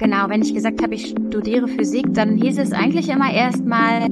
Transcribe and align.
Genau, 0.00 0.28
wenn 0.28 0.42
ich 0.42 0.52
gesagt 0.52 0.82
habe, 0.82 0.96
ich 0.96 1.10
studiere 1.10 1.68
Physik, 1.68 2.06
dann 2.14 2.36
hieß 2.36 2.58
es 2.58 2.72
eigentlich 2.72 3.08
immer 3.08 3.32
erstmal, 3.32 4.08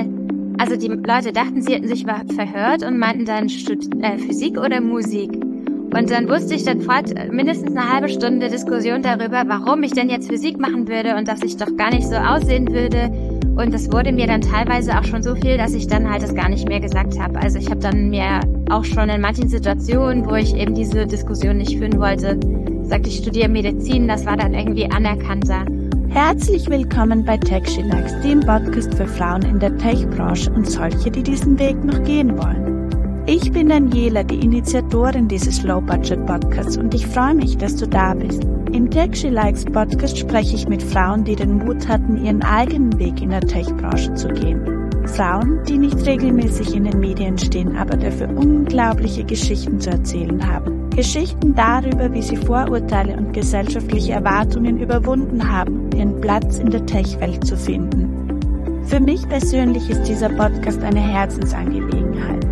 also 0.57 0.77
die 0.77 0.87
Leute 0.87 1.33
dachten, 1.33 1.61
sie 1.61 1.75
hätten 1.75 1.89
sich 1.89 2.05
verhört 2.05 2.85
und 2.85 3.01
meinten 3.01 3.25
dann 3.25 3.49
Stud 3.49 3.93
äh, 4.01 4.17
Physik 4.17 4.59
oder 4.59 4.81
Musik. 4.81 5.33
Und 5.33 6.09
dann 6.09 6.29
wusste 6.29 6.55
ich 6.55 6.63
dann 6.63 6.83
fort 6.83 7.13
mindestens 7.33 7.77
eine 7.77 7.93
halbe 7.93 8.09
Stunde 8.09 8.49
Diskussion 8.49 9.03
darüber, 9.03 9.43
warum 9.49 9.83
ich 9.83 9.91
denn 9.91 10.09
jetzt 10.09 10.31
Physik 10.31 10.57
machen 10.57 10.87
würde 10.87 11.17
und 11.17 11.27
dass 11.27 11.43
ich 11.43 11.57
doch 11.57 11.77
gar 11.77 11.91
nicht 11.91 12.07
so 12.07 12.15
aussehen 12.15 12.69
würde. 12.69 13.11
Und 13.55 13.75
das 13.75 13.93
wurde 13.93 14.13
mir 14.13 14.27
dann 14.27 14.41
teilweise 14.41 14.99
auch 14.99 15.05
schon 15.05 15.23
so 15.23 15.35
viel, 15.35 15.59
dass 15.59 15.75
ich 15.75 15.87
dann 15.87 16.11
halt 16.11 16.23
das 16.23 16.35
gar 16.35 16.49
nicht 16.49 16.67
mehr 16.69 16.81
gesagt 16.81 17.19
habe. 17.21 17.39
Also 17.39 17.59
ich 17.59 17.69
habe 17.69 17.81
dann 17.81 18.09
mir 18.09 18.41
auch 18.71 18.85
schon 18.85 19.11
in 19.11 19.21
manchen 19.21 19.49
Situationen, 19.49 20.25
wo 20.27 20.35
ich 20.35 20.57
eben 20.57 20.75
diese 20.75 21.07
Diskussion 21.07 21.59
nicht 21.59 21.77
führen 21.77 22.01
wollte, 22.01 22.39
gesagt, 22.39 23.07
ich 23.07 23.19
studiere 23.19 23.51
Medizin, 23.51 24.09
das 24.09 24.25
war 24.25 24.39
dann 24.39 24.55
irgendwie 24.55 24.91
anerkannter. 24.91 25.67
Herzlich 26.09 26.69
willkommen 26.69 27.25
bei 27.25 27.37
TechShilax, 27.37 28.21
dem 28.23 28.41
Podcast 28.41 28.95
für 28.95 29.07
Frauen 29.07 29.43
in 29.43 29.59
der 29.59 29.77
Tech-Branche 29.77 30.51
und 30.53 30.69
solche, 30.69 31.11
die 31.11 31.23
diesen 31.23 31.59
Weg 31.59 31.83
noch 31.85 32.03
gehen 32.05 32.37
wollen. 32.39 33.25
Ich 33.27 33.53
bin 33.53 33.69
Daniela, 33.69 34.25
die 34.25 34.41
Initiatorin 34.41 35.29
dieses 35.29 35.63
Low-Budget-Podcasts 35.63 36.79
und 36.79 36.95
ich 36.95 37.07
freue 37.07 37.35
mich, 37.35 37.57
dass 37.59 37.77
du 37.77 37.87
da 37.87 38.15
bist. 38.15 38.43
Im 38.73 38.91
TechShiLikes 38.91 39.67
Podcast 39.67 40.17
spreche 40.17 40.57
ich 40.57 40.67
mit 40.67 40.83
Frauen, 40.83 41.25
die 41.25 41.37
den 41.37 41.59
Mut 41.59 41.87
hatten, 41.89 42.25
ihren 42.25 42.43
eigenen 42.43 42.99
Weg 42.99 43.21
in 43.21 43.29
der 43.29 43.43
Tech-Branche 43.43 44.15
zu 44.15 44.29
gehen. 44.29 44.91
Frauen, 45.09 45.63
die 45.69 45.77
nicht 45.77 46.07
regelmäßig 46.07 46.75
in 46.75 46.85
den 46.85 46.99
Medien 46.99 47.37
stehen, 47.37 47.77
aber 47.77 47.99
dafür 47.99 48.31
unglaubliche 48.31 49.25
Geschichten 49.25 49.79
zu 49.79 49.91
erzählen 49.91 50.51
haben. 50.51 50.89
Geschichten 50.89 51.55
darüber, 51.55 52.15
wie 52.15 52.23
sie 52.23 52.37
Vorurteile 52.37 53.15
und 53.15 53.35
gesellschaftliche 53.35 54.13
Erwartungen 54.13 54.79
überwunden 54.79 55.51
haben, 55.51 55.91
ihren 55.95 56.19
Platz 56.23 56.59
in 56.59 56.71
der 56.71 56.87
Tech-Welt 56.87 57.47
zu 57.47 57.59
finden. 57.59 58.81
Für 58.85 59.01
mich 59.01 59.29
persönlich 59.29 59.91
ist 59.91 60.05
dieser 60.05 60.31
Podcast 60.31 60.83
eine 60.83 61.01
Herzensangelegenheit. 61.01 62.52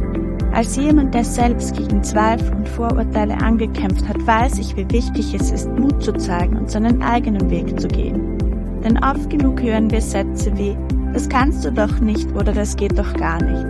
Als 0.53 0.77
jemand, 0.77 1.15
der 1.15 1.25
selbst 1.25 1.77
gegen 1.77 2.03
Zweifel 2.03 2.53
und 2.55 2.69
Vorurteile 2.69 3.34
angekämpft 3.41 4.09
hat, 4.09 4.27
weiß 4.27 4.59
ich, 4.59 4.77
wie 4.77 4.91
wichtig 4.91 5.33
es 5.34 5.53
ist, 5.53 5.69
Mut 5.79 6.03
zu 6.03 6.12
zeigen 6.15 6.57
und 6.57 6.70
seinen 6.70 7.03
eigenen 7.03 7.51
Weg 7.51 7.81
zu 7.81 7.87
gehen. 7.87 8.37
Denn 8.83 8.98
oft 9.03 9.31
genug 9.31 9.62
hören 9.62 9.91
wir 9.91 10.01
Sätze 10.01 10.57
wie, 10.59 10.77
das 11.12 11.29
kannst 11.29 11.65
du 11.65 11.70
doch 11.70 12.01
nicht 12.01 12.31
oder 12.34 12.53
das 12.53 12.77
geht 12.77 12.98
doch 12.98 13.12
gar 13.15 13.42
nicht. 13.42 13.67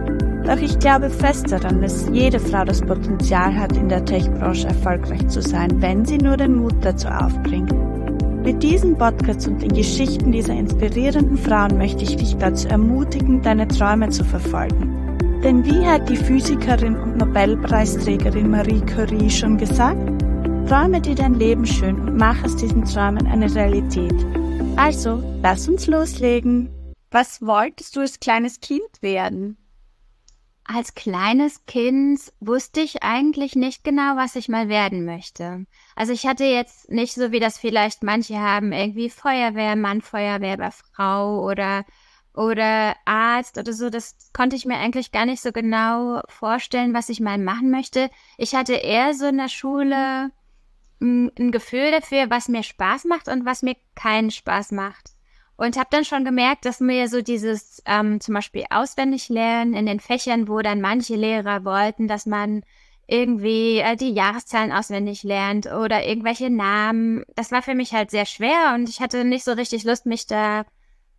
Doch 0.46 0.56
ich 0.56 0.78
glaube 0.78 1.10
fest 1.10 1.52
daran, 1.52 1.82
dass 1.82 2.08
jede 2.12 2.40
Frau 2.40 2.64
das 2.64 2.80
Potenzial 2.80 3.54
hat, 3.54 3.76
in 3.76 3.88
der 3.88 4.04
Tech-Branche 4.04 4.68
erfolgreich 4.68 5.26
zu 5.28 5.42
sein, 5.42 5.82
wenn 5.82 6.04
sie 6.04 6.18
nur 6.18 6.36
den 6.36 6.56
Mut 6.56 6.74
dazu 6.80 7.08
aufbringt. 7.08 7.72
Mit 8.42 8.62
diesem 8.62 8.96
Podcast 8.96 9.46
und 9.46 9.60
den 9.60 9.74
Geschichten 9.74 10.32
dieser 10.32 10.54
inspirierenden 10.54 11.36
Frauen 11.36 11.76
möchte 11.76 12.04
ich 12.04 12.16
dich 12.16 12.36
dazu 12.38 12.68
ermutigen, 12.68 13.42
deine 13.42 13.68
Träume 13.68 14.08
zu 14.08 14.24
verfolgen. 14.24 14.99
Denn 15.42 15.64
wie 15.64 15.86
hat 15.86 16.06
die 16.10 16.18
Physikerin 16.18 16.96
und 16.96 17.16
Nobelpreisträgerin 17.16 18.50
Marie 18.50 18.82
Curie 18.82 19.30
schon 19.30 19.56
gesagt? 19.56 20.22
Träume 20.68 21.00
dir 21.00 21.14
dein 21.14 21.32
Leben 21.32 21.66
schön 21.66 21.98
und 21.98 22.18
mach 22.18 22.44
aus 22.44 22.56
diesen 22.56 22.84
Träumen 22.84 23.26
eine 23.26 23.52
Realität. 23.54 24.14
Also, 24.76 25.22
lass 25.42 25.66
uns 25.66 25.86
loslegen. 25.86 26.68
Was 27.10 27.40
wolltest 27.40 27.96
du 27.96 28.00
als 28.00 28.20
kleines 28.20 28.60
Kind 28.60 29.00
werden? 29.00 29.56
Als 30.64 30.94
kleines 30.94 31.64
Kind 31.64 32.20
wusste 32.40 32.80
ich 32.80 33.02
eigentlich 33.02 33.56
nicht 33.56 33.82
genau, 33.82 34.16
was 34.16 34.36
ich 34.36 34.50
mal 34.50 34.68
werden 34.68 35.06
möchte. 35.06 35.64
Also 35.96 36.12
ich 36.12 36.26
hatte 36.26 36.44
jetzt 36.44 36.90
nicht 36.90 37.14
so, 37.14 37.32
wie 37.32 37.40
das 37.40 37.56
vielleicht 37.56 38.02
manche 38.02 38.38
haben, 38.38 38.72
irgendwie 38.72 39.08
Feuerwehrmann, 39.08 40.02
Feuerwehrfrau 40.02 41.44
oder 41.44 41.84
oder 42.40 42.96
Arzt 43.04 43.58
oder 43.58 43.74
so. 43.74 43.90
Das 43.90 44.16
konnte 44.32 44.56
ich 44.56 44.64
mir 44.64 44.78
eigentlich 44.78 45.12
gar 45.12 45.26
nicht 45.26 45.42
so 45.42 45.52
genau 45.52 46.22
vorstellen, 46.26 46.94
was 46.94 47.10
ich 47.10 47.20
mal 47.20 47.36
machen 47.36 47.70
möchte. 47.70 48.08
Ich 48.38 48.54
hatte 48.54 48.72
eher 48.72 49.12
so 49.12 49.26
in 49.26 49.36
der 49.36 49.48
Schule 49.48 50.30
ein, 51.02 51.30
ein 51.38 51.52
Gefühl 51.52 51.90
dafür, 51.90 52.30
was 52.30 52.48
mir 52.48 52.62
Spaß 52.62 53.04
macht 53.04 53.28
und 53.28 53.44
was 53.44 53.62
mir 53.62 53.76
keinen 53.94 54.30
Spaß 54.30 54.72
macht. 54.72 55.10
Und 55.58 55.76
habe 55.76 55.88
dann 55.90 56.06
schon 56.06 56.24
gemerkt, 56.24 56.64
dass 56.64 56.80
mir 56.80 57.08
so 57.08 57.20
dieses 57.20 57.82
ähm, 57.84 58.20
zum 58.20 58.34
Beispiel 58.34 58.64
auswendig 58.70 59.28
lernen 59.28 59.74
in 59.74 59.84
den 59.84 60.00
Fächern, 60.00 60.48
wo 60.48 60.60
dann 60.60 60.80
manche 60.80 61.16
Lehrer 61.16 61.66
wollten, 61.66 62.08
dass 62.08 62.24
man 62.24 62.62
irgendwie 63.06 63.80
äh, 63.80 63.96
die 63.96 64.14
Jahreszahlen 64.14 64.72
auswendig 64.72 65.24
lernt 65.24 65.66
oder 65.66 66.06
irgendwelche 66.06 66.48
Namen. 66.48 67.24
Das 67.34 67.52
war 67.52 67.60
für 67.60 67.74
mich 67.74 67.92
halt 67.92 68.10
sehr 68.10 68.24
schwer 68.24 68.72
und 68.74 68.88
ich 68.88 69.02
hatte 69.02 69.26
nicht 69.26 69.44
so 69.44 69.52
richtig 69.52 69.84
Lust, 69.84 70.06
mich 70.06 70.26
da 70.26 70.64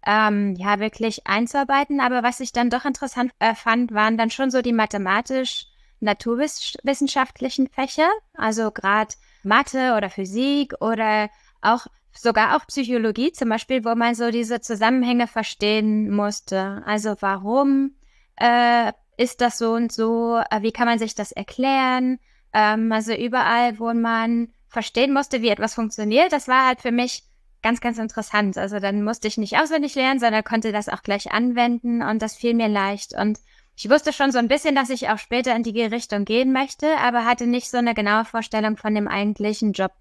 ähm, 0.06 0.56
ja 0.56 0.80
wirklich 0.80 1.28
einzuarbeiten. 1.28 2.00
Aber 2.00 2.24
was 2.24 2.40
ich 2.40 2.54
dann 2.54 2.70
doch 2.70 2.86
interessant 2.86 3.34
äh, 3.40 3.56
fand, 3.56 3.94
waren 3.94 4.18
dann 4.18 4.30
schon 4.30 4.52
so 4.52 4.62
die 4.62 4.74
mathematisch-naturwissenschaftlichen 4.74 7.68
Fächer, 7.68 8.10
also 8.34 8.72
gerade 8.72 9.16
Mathe 9.44 9.96
oder 9.98 10.10
Physik 10.10 10.76
oder 10.80 11.30
auch 11.62 11.88
sogar 12.14 12.56
auch 12.56 12.68
Psychologie 12.68 13.32
zum 13.32 13.50
Beispiel, 13.50 13.86
wo 13.86 13.96
man 13.96 14.16
so 14.16 14.32
diese 14.32 14.62
Zusammenhänge 14.62 15.28
verstehen 15.28 16.12
musste. 16.12 16.84
Also 16.86 17.16
warum 17.20 17.96
äh, 18.36 18.92
ist 19.18 19.42
das 19.42 19.58
so 19.58 19.74
und 19.74 19.92
so? 19.92 20.42
Äh, 20.50 20.62
wie 20.62 20.72
kann 20.72 20.88
man 20.88 21.00
sich 21.00 21.16
das 21.16 21.32
erklären? 21.32 22.20
Ähm, 22.54 22.92
also 22.92 23.14
überall, 23.14 23.80
wo 23.80 23.94
man 23.94 24.50
verstehen 24.68 25.14
musste, 25.14 25.42
wie 25.42 25.50
etwas 25.50 25.76
funktioniert, 25.76 26.32
das 26.32 26.48
war 26.48 26.68
halt 26.68 26.82
für 26.82 26.92
mich 26.92 27.24
ganz, 27.62 27.82
ganz 27.82 27.98
interessant. 27.98 28.58
Also 28.58 28.80
dann 28.80 29.04
musste 29.04 29.28
ich 29.28 29.38
nicht 29.38 29.58
auswendig 29.58 29.96
lernen, 29.96 30.20
sondern 30.20 30.44
konnte 30.44 30.72
das 30.72 30.90
auch 30.90 31.04
gleich 31.04 31.32
anwenden 31.32 32.02
und 32.02 32.22
das 32.22 32.36
fiel 32.36 32.54
mir 32.54 32.68
leicht. 32.68 33.14
Und 33.14 33.40
ich 33.76 33.90
wusste 33.90 34.14
schon 34.14 34.32
so 34.32 34.38
ein 34.38 34.48
bisschen, 34.48 34.76
dass 34.76 34.90
ich 34.90 35.10
auch 35.10 35.18
später 35.18 35.56
in 35.56 35.64
die 35.64 35.82
Richtung 35.82 36.26
gehen 36.26 36.52
möchte, 36.52 36.98
aber 36.98 37.26
hatte 37.26 37.48
nicht 37.48 37.70
so 37.70 37.78
eine 37.78 37.94
genaue 37.94 38.26
Vorstellung 38.26 38.78
von 38.78 38.94
dem 38.94 39.08
eigentlichen 39.08 39.74
Job, 39.74 39.92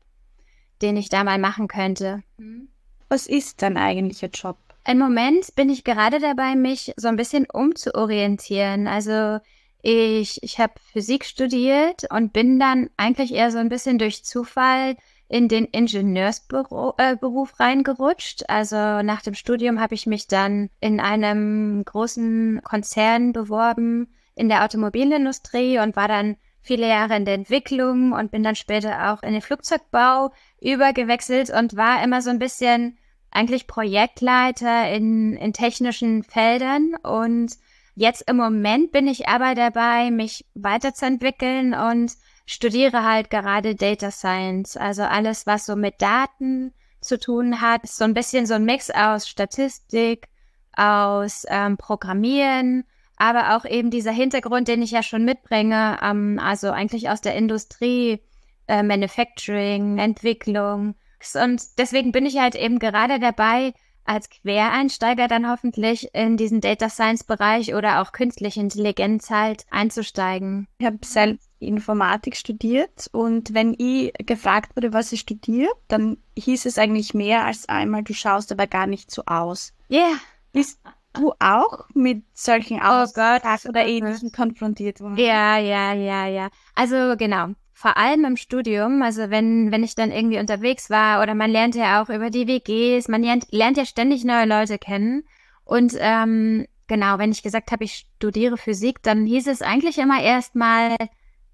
den 0.82 0.97
ich 0.97 1.09
da 1.09 1.25
mal 1.25 1.38
machen 1.38 1.69
könnte. 1.69 2.22
Mhm. 2.37 2.69
Was 3.09 3.26
ist 3.26 3.62
dein 3.62 3.77
eigentlicher 3.77 4.28
Job? 4.28 4.56
Im 4.87 4.98
Moment 4.98 5.54
bin 5.56 5.69
ich 5.69 5.84
gerade 5.84 6.21
dabei, 6.21 6.56
mich 6.56 6.92
so 6.97 7.09
ein 7.09 7.16
bisschen 7.16 7.47
umzuorientieren. 7.50 8.87
Also 8.87 9.38
ich, 9.82 10.42
ich 10.42 10.59
habe 10.59 10.75
Physik 10.92 11.25
studiert 11.25 12.04
und 12.10 12.32
bin 12.32 12.59
dann 12.59 12.91
eigentlich 12.97 13.32
eher 13.32 13.50
so 13.50 13.59
ein 13.59 13.69
bisschen 13.69 13.98
durch 13.98 14.25
Zufall 14.25 14.97
in 15.31 15.47
den 15.47 15.65
Ingenieursberuf 15.65 16.95
äh, 16.99 17.63
reingerutscht. 17.63 18.43
Also 18.49 18.77
nach 19.03 19.23
dem 19.23 19.35
Studium 19.35 19.81
habe 19.81 19.95
ich 19.95 20.07
mich 20.07 20.27
dann 20.27 20.71
in 20.81 20.99
einem 20.99 21.85
großen 21.85 22.61
Konzern 22.65 23.33
beworben 23.33 24.09
in 24.35 24.49
der 24.49 24.65
Automobilindustrie 24.65 25.79
und 25.79 25.95
war 25.95 26.09
dann 26.09 26.37
viele 26.61 26.89
Jahre 26.89 27.15
in 27.15 27.25
der 27.25 27.35
Entwicklung 27.35 28.11
und 28.11 28.33
bin 28.33 28.43
dann 28.43 28.57
später 28.57 29.13
auch 29.13 29.23
in 29.23 29.33
den 29.33 29.41
Flugzeugbau 29.41 30.33
übergewechselt 30.61 31.51
und 31.51 31.77
war 31.77 32.03
immer 32.03 32.23
so 32.23 32.31
ein 32.31 32.41
bisschen 32.41 32.99
eigentlich 33.31 33.69
Projektleiter 33.69 34.91
in, 34.91 35.37
in 35.37 35.53
technischen 35.53 36.25
Feldern 36.25 36.97
und 37.05 37.53
jetzt 37.95 38.29
im 38.29 38.37
Moment 38.37 38.91
bin 38.91 39.07
ich 39.07 39.29
aber 39.29 39.55
dabei, 39.55 40.11
mich 40.11 40.45
weiterzuentwickeln 40.55 41.73
und 41.73 42.17
studiere 42.50 43.05
halt 43.05 43.31
gerade 43.31 43.77
Data 43.77 44.11
Science, 44.11 44.77
also 44.77 45.03
alles, 45.03 45.47
was 45.47 45.66
so 45.66 45.77
mit 45.77 46.03
Daten 46.03 46.72
zu 47.00 47.19
tun 47.19 47.61
hat, 47.61 47.87
so 47.87 48.03
ein 48.03 48.12
bisschen 48.12 48.44
so 48.44 48.55
ein 48.55 48.65
Mix 48.65 48.91
aus 48.91 49.28
Statistik, 49.28 50.28
aus 50.77 51.44
ähm, 51.49 51.77
Programmieren, 51.77 52.84
aber 53.16 53.56
auch 53.56 53.65
eben 53.65 53.91
dieser 53.91 54.10
Hintergrund, 54.10 54.66
den 54.66 54.83
ich 54.83 54.91
ja 54.91 55.05
schon 55.05 55.25
mitbringe, 55.25 55.99
ähm, 56.03 56.41
also 56.43 56.71
eigentlich 56.71 57.09
aus 57.09 57.21
der 57.21 57.37
Industrie, 57.37 58.21
äh, 58.66 58.83
Manufacturing, 58.83 59.99
Entwicklung. 59.99 60.97
Und 61.34 61.62
deswegen 61.78 62.10
bin 62.10 62.27
ich 62.27 62.39
halt 62.39 62.56
eben 62.56 62.81
gerade 62.81 63.21
dabei, 63.21 63.75
als 64.05 64.28
Quereinsteiger 64.28 65.28
dann 65.28 65.48
hoffentlich 65.48 66.13
in 66.15 66.36
diesen 66.36 66.60
Data 66.60 66.89
Science 66.89 67.22
Bereich 67.22 67.75
oder 67.75 68.03
auch 68.03 68.10
künstliche 68.10 68.59
Intelligenz 68.59 69.30
halt 69.30 69.66
einzusteigen. 69.71 70.66
Ich 70.78 70.86
habe 70.86 70.98
selbst 71.04 71.50
Informatik 71.60 72.36
studiert 72.36 73.09
und 73.12 73.54
wenn 73.54 73.74
ich 73.78 74.12
gefragt 74.27 74.74
wurde, 74.77 74.92
was 74.92 75.12
ich 75.12 75.21
studiere, 75.21 75.71
dann 75.89 76.16
hieß 76.36 76.66
es 76.66 76.78
eigentlich 76.78 77.15
mehr 77.15 77.45
als 77.45 77.68
einmal, 77.68 78.03
du 78.03 78.15
schaust 78.15 78.51
aber 78.51 78.66
gar 78.66 78.86
nicht 78.86 79.10
so 79.10 79.22
aus. 79.27 79.72
Ja. 79.89 80.01
Yeah. 80.01 80.16
Bist 80.53 80.80
du 81.12 81.33
auch 81.39 81.86
mit 81.95 82.24
solchen 82.34 82.78
oh 82.78 83.07
Gott. 83.15 83.42
oder 83.68 83.86
ähnlichen 83.86 84.33
konfrontiert 84.33 85.01
worden? 85.01 85.16
Ja, 85.16 85.59
ja, 85.59 85.92
ja, 85.92 86.27
ja. 86.27 86.48
Also 86.74 87.16
genau. 87.16 87.48
Vor 87.72 87.97
allem 87.97 88.24
im 88.24 88.36
Studium, 88.36 89.03
also 89.03 89.30
wenn, 89.30 89.72
wenn 89.72 89.83
ich 89.83 89.95
dann 89.95 90.10
irgendwie 90.10 90.39
unterwegs 90.39 90.91
war 90.91 91.22
oder 91.22 91.34
man 91.34 91.51
lernt 91.51 91.74
ja 91.74 92.03
auch 92.03 92.10
über 92.10 92.28
die 92.28 92.47
WGs, 92.47 93.09
man 93.09 93.22
lernt, 93.22 93.47
lernt 93.53 93.78
ja 93.78 93.86
ständig 93.86 94.24
neue 94.24 94.45
Leute 94.45 94.78
kennen. 94.78 95.24
Und 95.65 95.95
ähm, 95.98 96.66
genau, 96.89 97.18
wenn 97.18 97.33
ich 97.33 97.42
gesagt 97.42 97.72
habe, 97.72 97.84
ich 97.84 98.06
studiere 98.16 98.59
Physik, 98.59 99.03
dann 99.03 99.24
hieß 99.24 99.47
es 99.47 99.63
eigentlich 99.63 99.97
immer 99.97 100.21
erstmal, 100.21 100.97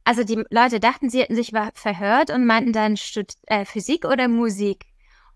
also 0.06 0.22
die 0.22 0.44
Leute 0.50 0.78
dachten, 0.78 1.10
sie 1.10 1.20
hätten 1.20 1.34
sich 1.34 1.52
verhört 1.74 2.30
und 2.30 2.46
meinten 2.46 2.72
dann 2.72 2.96
Stud 2.96 3.32
äh, 3.48 3.64
Physik 3.64 4.04
oder 4.04 4.28
Musik. 4.28 4.84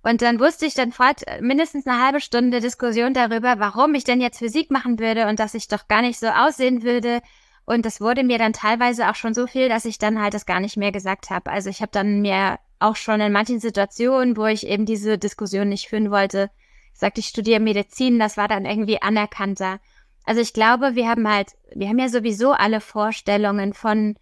Und 0.04 0.22
dann 0.22 0.38
wusste 0.38 0.64
ich 0.64 0.74
dann 0.74 0.92
fort 0.92 1.22
mindestens 1.40 1.88
eine 1.88 2.00
halbe 2.00 2.20
Stunde 2.20 2.60
Diskussion 2.60 3.12
darüber, 3.12 3.58
warum 3.58 3.94
ich 3.94 4.04
denn 4.04 4.20
jetzt 4.20 4.38
Physik 4.38 4.70
machen 4.70 5.00
würde 5.00 5.26
und 5.26 5.40
dass 5.40 5.54
ich 5.54 5.66
doch 5.66 5.88
gar 5.88 6.02
nicht 6.02 6.20
so 6.20 6.28
aussehen 6.28 6.84
würde. 6.84 7.20
Und 7.64 7.84
das 7.84 8.00
wurde 8.00 8.22
mir 8.22 8.38
dann 8.38 8.52
teilweise 8.52 9.10
auch 9.10 9.16
schon 9.16 9.34
so 9.34 9.48
viel, 9.48 9.68
dass 9.68 9.84
ich 9.84 9.98
dann 9.98 10.22
halt 10.22 10.34
das 10.34 10.46
gar 10.46 10.60
nicht 10.60 10.76
mehr 10.76 10.92
gesagt 10.92 11.30
habe. 11.30 11.50
Also 11.50 11.68
ich 11.68 11.82
habe 11.82 11.90
dann 11.90 12.20
mir 12.20 12.60
auch 12.78 12.94
schon 12.94 13.20
in 13.20 13.32
manchen 13.32 13.58
Situationen, 13.58 14.36
wo 14.36 14.46
ich 14.46 14.68
eben 14.68 14.86
diese 14.86 15.18
Diskussion 15.18 15.68
nicht 15.68 15.88
führen 15.88 16.12
wollte, 16.12 16.48
gesagt, 16.92 17.18
ich 17.18 17.26
studiere 17.26 17.58
Medizin, 17.58 18.20
das 18.20 18.36
war 18.36 18.46
dann 18.46 18.66
irgendwie 18.66 19.02
anerkannter. 19.02 19.80
Also 20.24 20.40
ich 20.40 20.52
glaube, 20.52 20.94
wir 20.94 21.08
haben 21.08 21.28
halt, 21.28 21.48
wir 21.74 21.88
haben 21.88 21.98
ja 21.98 22.08
sowieso 22.08 22.52
alle 22.52 22.80
Vorstellungen 22.80 23.74
von 23.74 24.14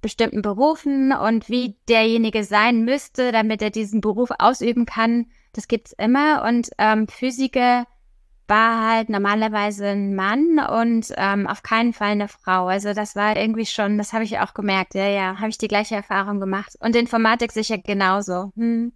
bestimmten 0.00 0.42
Berufen 0.42 1.12
und 1.12 1.48
wie 1.48 1.76
derjenige 1.88 2.44
sein 2.44 2.84
müsste, 2.84 3.32
damit 3.32 3.62
er 3.62 3.70
diesen 3.70 4.00
Beruf 4.00 4.30
ausüben 4.38 4.86
kann. 4.86 5.26
Das 5.52 5.68
gibt's 5.68 5.92
immer. 5.92 6.44
Und 6.46 6.70
ähm, 6.78 7.08
Physiker 7.08 7.86
war 8.50 8.90
halt 8.90 9.08
normalerweise 9.08 9.86
ein 9.86 10.14
Mann 10.14 10.58
und 10.58 11.12
ähm, 11.16 11.46
auf 11.46 11.62
keinen 11.62 11.92
Fall 11.92 12.10
eine 12.10 12.28
Frau. 12.28 12.66
Also 12.66 12.92
das 12.92 13.14
war 13.14 13.36
irgendwie 13.36 13.66
schon, 13.66 13.96
das 13.96 14.12
habe 14.12 14.24
ich 14.24 14.40
auch 14.40 14.54
gemerkt. 14.54 14.94
Ja, 14.94 15.06
ja, 15.06 15.38
habe 15.38 15.50
ich 15.50 15.58
die 15.58 15.68
gleiche 15.68 15.94
Erfahrung 15.94 16.40
gemacht. 16.40 16.76
Und 16.80 16.96
Informatik 16.96 17.52
sicher 17.52 17.78
genauso. 17.78 18.52
Hm. 18.56 18.92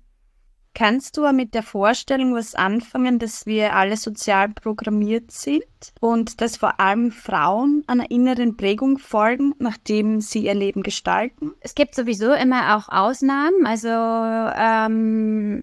Kannst 0.74 1.16
du 1.16 1.30
mit 1.32 1.54
der 1.54 1.62
Vorstellung 1.62 2.34
was 2.34 2.56
anfangen, 2.56 3.20
dass 3.20 3.46
wir 3.46 3.74
alle 3.74 3.96
sozial 3.96 4.48
programmiert 4.48 5.30
sind 5.30 5.64
und 6.00 6.40
dass 6.40 6.56
vor 6.56 6.80
allem 6.80 7.12
Frauen 7.12 7.84
einer 7.86 8.10
inneren 8.10 8.56
Prägung 8.56 8.98
folgen, 8.98 9.54
nachdem 9.58 10.20
sie 10.20 10.46
ihr 10.46 10.54
Leben 10.54 10.82
gestalten? 10.82 11.52
Es 11.60 11.76
gibt 11.76 11.94
sowieso 11.94 12.32
immer 12.32 12.76
auch 12.76 12.88
Ausnahmen. 12.88 13.64
Also 13.66 13.88
ähm, 13.88 15.62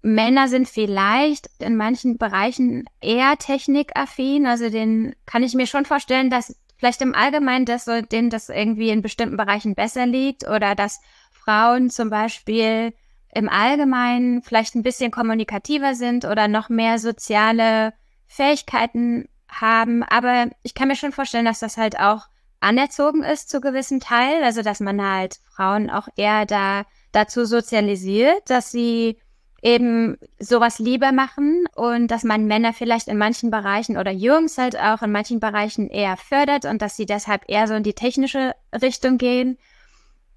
Männer 0.00 0.48
sind 0.48 0.68
vielleicht 0.68 1.50
in 1.58 1.76
manchen 1.76 2.16
Bereichen 2.16 2.84
eher 3.02 3.36
technikaffin. 3.36 4.46
Also 4.46 4.70
den 4.70 5.14
kann 5.26 5.42
ich 5.42 5.52
mir 5.52 5.66
schon 5.66 5.84
vorstellen, 5.84 6.30
dass 6.30 6.56
vielleicht 6.78 7.02
im 7.02 7.14
Allgemeinen 7.14 7.66
das 7.66 7.84
so, 7.84 8.00
denen 8.00 8.30
das 8.30 8.48
irgendwie 8.48 8.88
in 8.88 9.02
bestimmten 9.02 9.36
Bereichen 9.36 9.74
besser 9.74 10.06
liegt 10.06 10.48
oder 10.48 10.74
dass 10.74 11.00
Frauen 11.30 11.90
zum 11.90 12.08
Beispiel 12.08 12.94
im 13.34 13.48
Allgemeinen 13.48 14.42
vielleicht 14.42 14.74
ein 14.74 14.82
bisschen 14.82 15.10
kommunikativer 15.10 15.94
sind 15.94 16.24
oder 16.24 16.48
noch 16.48 16.68
mehr 16.68 16.98
soziale 16.98 17.92
Fähigkeiten 18.26 19.28
haben. 19.48 20.02
Aber 20.02 20.50
ich 20.62 20.74
kann 20.74 20.88
mir 20.88 20.96
schon 20.96 21.12
vorstellen, 21.12 21.44
dass 21.44 21.60
das 21.60 21.76
halt 21.76 21.98
auch 21.98 22.26
anerzogen 22.60 23.22
ist 23.22 23.48
zu 23.48 23.60
gewissen 23.60 24.00
Teil. 24.00 24.42
Also, 24.42 24.62
dass 24.62 24.80
man 24.80 25.02
halt 25.02 25.38
Frauen 25.54 25.90
auch 25.90 26.08
eher 26.16 26.46
da 26.46 26.84
dazu 27.12 27.44
sozialisiert, 27.44 28.48
dass 28.48 28.70
sie 28.70 29.18
eben 29.62 30.16
sowas 30.38 30.78
lieber 30.78 31.12
machen 31.12 31.64
und 31.74 32.08
dass 32.08 32.24
man 32.24 32.46
Männer 32.46 32.72
vielleicht 32.72 33.08
in 33.08 33.18
manchen 33.18 33.50
Bereichen 33.50 33.98
oder 33.98 34.10
Jungs 34.10 34.56
halt 34.56 34.78
auch 34.78 35.02
in 35.02 35.12
manchen 35.12 35.40
Bereichen 35.40 35.88
eher 35.88 36.16
fördert 36.16 36.64
und 36.64 36.80
dass 36.80 36.96
sie 36.96 37.06
deshalb 37.06 37.44
eher 37.48 37.66
so 37.68 37.74
in 37.74 37.82
die 37.82 37.92
technische 37.92 38.54
Richtung 38.80 39.18
gehen. 39.18 39.58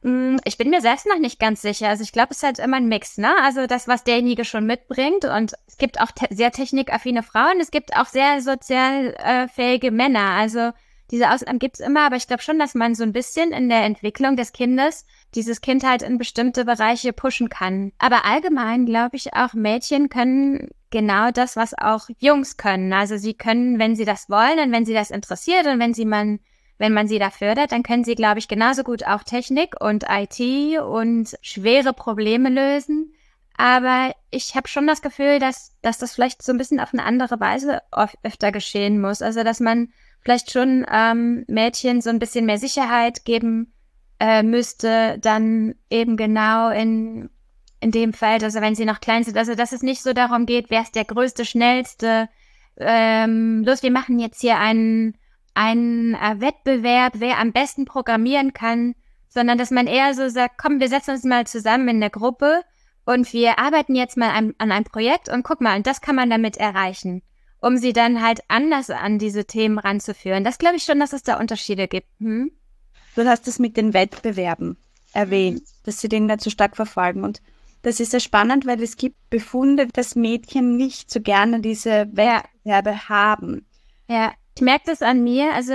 Mm, 0.04 0.36
ich 0.44 0.58
bin 0.58 0.70
mir 0.70 0.82
selbst 0.82 1.08
noch 1.08 1.18
nicht 1.18 1.40
ganz 1.40 1.62
sicher. 1.62 1.88
Also 1.88 2.04
ich 2.04 2.12
glaube, 2.12 2.30
es 2.32 2.38
ist 2.38 2.44
halt 2.44 2.60
immer 2.60 2.78
ein 2.78 2.88
Mix, 2.88 3.18
ne? 3.18 3.34
Also 3.42 3.68
das, 3.68 3.88
was 3.88 4.04
derjenige 4.04 4.46
schon 4.46 4.66
mitbringt. 4.66 5.26
Und 5.26 5.54
es 5.66 5.78
gibt 5.78 6.00
auch 6.02 6.12
te 6.12 6.28
sehr 6.30 6.52
technikaffine 6.52 7.24
Frauen, 7.24 7.60
es 7.60 7.72
gibt 7.72 7.96
auch 7.96 8.08
sehr 8.08 8.42
sozial 8.42 9.16
äh, 9.16 9.48
fähige 9.48 9.92
Männer. 9.92 10.32
Also 10.32 10.72
diese 11.12 11.32
Ausnahmen 11.32 11.60
gibt's 11.60 11.80
immer, 11.80 12.06
aber 12.06 12.16
ich 12.16 12.28
glaube 12.28 12.42
schon, 12.42 12.60
dass 12.60 12.76
man 12.76 12.96
so 12.96 13.04
ein 13.04 13.14
bisschen 13.14 13.52
in 13.52 13.70
der 13.70 13.84
Entwicklung 13.84 14.36
des 14.36 14.52
Kindes 14.52 15.06
dieses 15.36 15.62
Kind 15.62 15.84
halt 15.84 16.02
in 16.02 16.18
bestimmte 16.18 16.66
Bereiche 16.66 17.14
pushen 17.14 17.50
kann. 17.50 17.92
Aber 17.98 18.26
allgemein 18.26 18.86
glaube 18.86 19.16
ich 19.16 19.34
auch, 19.34 19.54
Mädchen 19.54 20.10
können 20.10 20.70
genau 20.90 21.32
das, 21.32 21.56
was 21.56 21.78
auch 21.78 22.08
Jungs 22.20 22.58
können. 22.58 22.92
Also 22.94 23.18
sie 23.18 23.36
können, 23.36 23.80
wenn 23.80 23.96
sie 23.96 24.06
das 24.06 24.30
wollen 24.30 24.60
und 24.60 24.72
wenn 24.72 24.86
sie 24.86 24.94
das 24.94 25.12
interessiert 25.12 25.66
und 25.68 25.80
wenn 25.80 25.94
sie 25.94 26.06
man 26.06 26.40
wenn 26.78 26.94
man 26.94 27.08
sie 27.08 27.20
da 27.20 27.30
fördert, 27.30 27.72
dann 27.72 27.84
können 27.84 28.04
sie, 28.04 28.16
glaube 28.16 28.40
ich, 28.40 28.48
genauso 28.48 28.84
gut 28.84 29.06
auch 29.06 29.24
Technik 29.24 29.80
und 29.80 30.06
IT 30.10 30.80
und 30.80 31.36
schwere 31.42 31.94
Probleme 31.94 32.50
lösen. 32.50 33.14
Aber 33.56 34.14
ich 34.32 34.56
habe 34.56 34.68
schon 34.68 34.88
das 34.88 35.02
Gefühl, 35.02 35.40
dass, 35.40 35.72
dass 35.82 36.00
das 36.00 36.16
vielleicht 36.16 36.42
so 36.42 36.52
ein 36.52 36.58
bisschen 36.58 36.80
auf 36.80 36.94
eine 36.94 37.04
andere 37.04 37.40
Weise 37.40 37.82
öfter 38.24 38.52
geschehen 38.52 39.00
muss. 39.00 39.22
Also 39.22 39.44
dass 39.44 39.60
man 39.60 39.90
vielleicht 40.22 40.52
schon 40.52 40.86
ähm, 40.92 41.46
Mädchen 41.48 42.02
so 42.02 42.10
ein 42.10 42.20
bisschen 42.20 42.46
mehr 42.46 42.58
Sicherheit 42.58 43.26
geben 43.26 43.74
äh, 44.20 44.42
müsste, 44.42 45.20
dann 45.20 45.76
eben 45.90 46.18
genau 46.18 46.70
in, 46.70 47.30
in 47.80 47.92
dem 47.92 48.14
Feld, 48.14 48.44
also 48.44 48.62
wenn 48.62 48.76
sie 48.76 48.86
noch 48.86 49.02
klein 49.02 49.24
sind, 49.24 49.38
also 49.38 49.54
dass 49.54 49.74
es 49.74 49.82
nicht 49.82 50.02
so 50.02 50.14
darum 50.14 50.46
geht, 50.46 50.70
wer 50.70 50.82
ist 50.82 50.96
der 50.96 51.06
größte, 51.06 51.46
schnellste, 51.46 52.30
ähm, 52.78 53.64
los, 53.66 53.84
wir 53.84 53.92
machen 53.92 54.20
jetzt 54.20 54.42
hier 54.42 54.58
einen 54.58 55.18
ein 55.54 56.16
äh, 56.16 56.40
Wettbewerb, 56.40 57.14
wer 57.18 57.40
am 57.40 57.52
besten 57.52 57.86
programmieren 57.86 58.54
kann, 58.54 58.96
sondern 59.30 59.58
dass 59.58 59.72
man 59.72 59.88
eher 59.88 60.14
so 60.14 60.30
sagt, 60.30 60.58
komm, 60.58 60.80
wir 60.80 60.90
setzen 60.90 61.12
uns 61.12 61.24
mal 61.24 61.46
zusammen 61.48 61.88
in 61.88 62.00
der 62.00 62.10
Gruppe 62.10 62.62
und 63.06 63.34
wir 63.34 63.60
arbeiten 63.60 63.96
jetzt 63.96 64.18
mal 64.18 64.30
an, 64.30 64.54
an 64.58 64.72
einem 64.72 64.86
Projekt 64.86 65.30
und 65.30 65.44
guck 65.44 65.62
mal, 65.62 65.76
und 65.76 65.88
das 65.88 66.02
kann 66.02 66.16
man 66.16 66.30
damit 66.30 66.58
erreichen, 66.58 67.22
um 67.60 67.78
sie 67.78 67.94
dann 67.94 68.22
halt 68.22 68.42
anders 68.48 68.90
an 68.90 69.20
diese 69.20 69.46
Themen 69.46 69.80
ranzuführen. 69.80 70.44
Das 70.44 70.58
glaube 70.58 70.78
ich 70.78 70.84
schon, 70.84 71.00
dass 71.00 71.14
es 71.14 71.24
da 71.24 71.40
Unterschiede 71.40 71.88
gibt. 71.88 72.08
Hm? 72.20 72.52
Du 73.16 73.26
hast 73.28 73.48
es 73.48 73.60
mit 73.60 73.78
den 73.78 73.94
Wettbewerben 73.94 74.78
erwähnt, 75.14 75.62
mhm. 75.62 75.66
dass 75.84 76.00
sie 76.00 76.10
den 76.10 76.32
so 76.40 76.50
stark 76.50 76.76
verfolgen 76.76 77.24
und 77.24 77.42
das 77.84 78.00
ist 78.00 78.12
sehr 78.12 78.22
spannend, 78.22 78.66
weil 78.66 78.82
es 78.82 78.96
gibt 78.96 79.30
Befunde, 79.30 79.88
dass 79.88 80.16
Mädchen 80.16 80.78
nicht 80.78 81.12
so 81.12 81.20
gerne 81.20 81.60
diese 81.60 82.08
Wettbewerbe 82.14 83.10
haben. 83.10 83.66
Ja. 84.08 84.34
Ich 84.56 84.62
merke 84.62 84.86
das 84.86 85.02
an 85.02 85.24
mir. 85.24 85.54
Also 85.54 85.74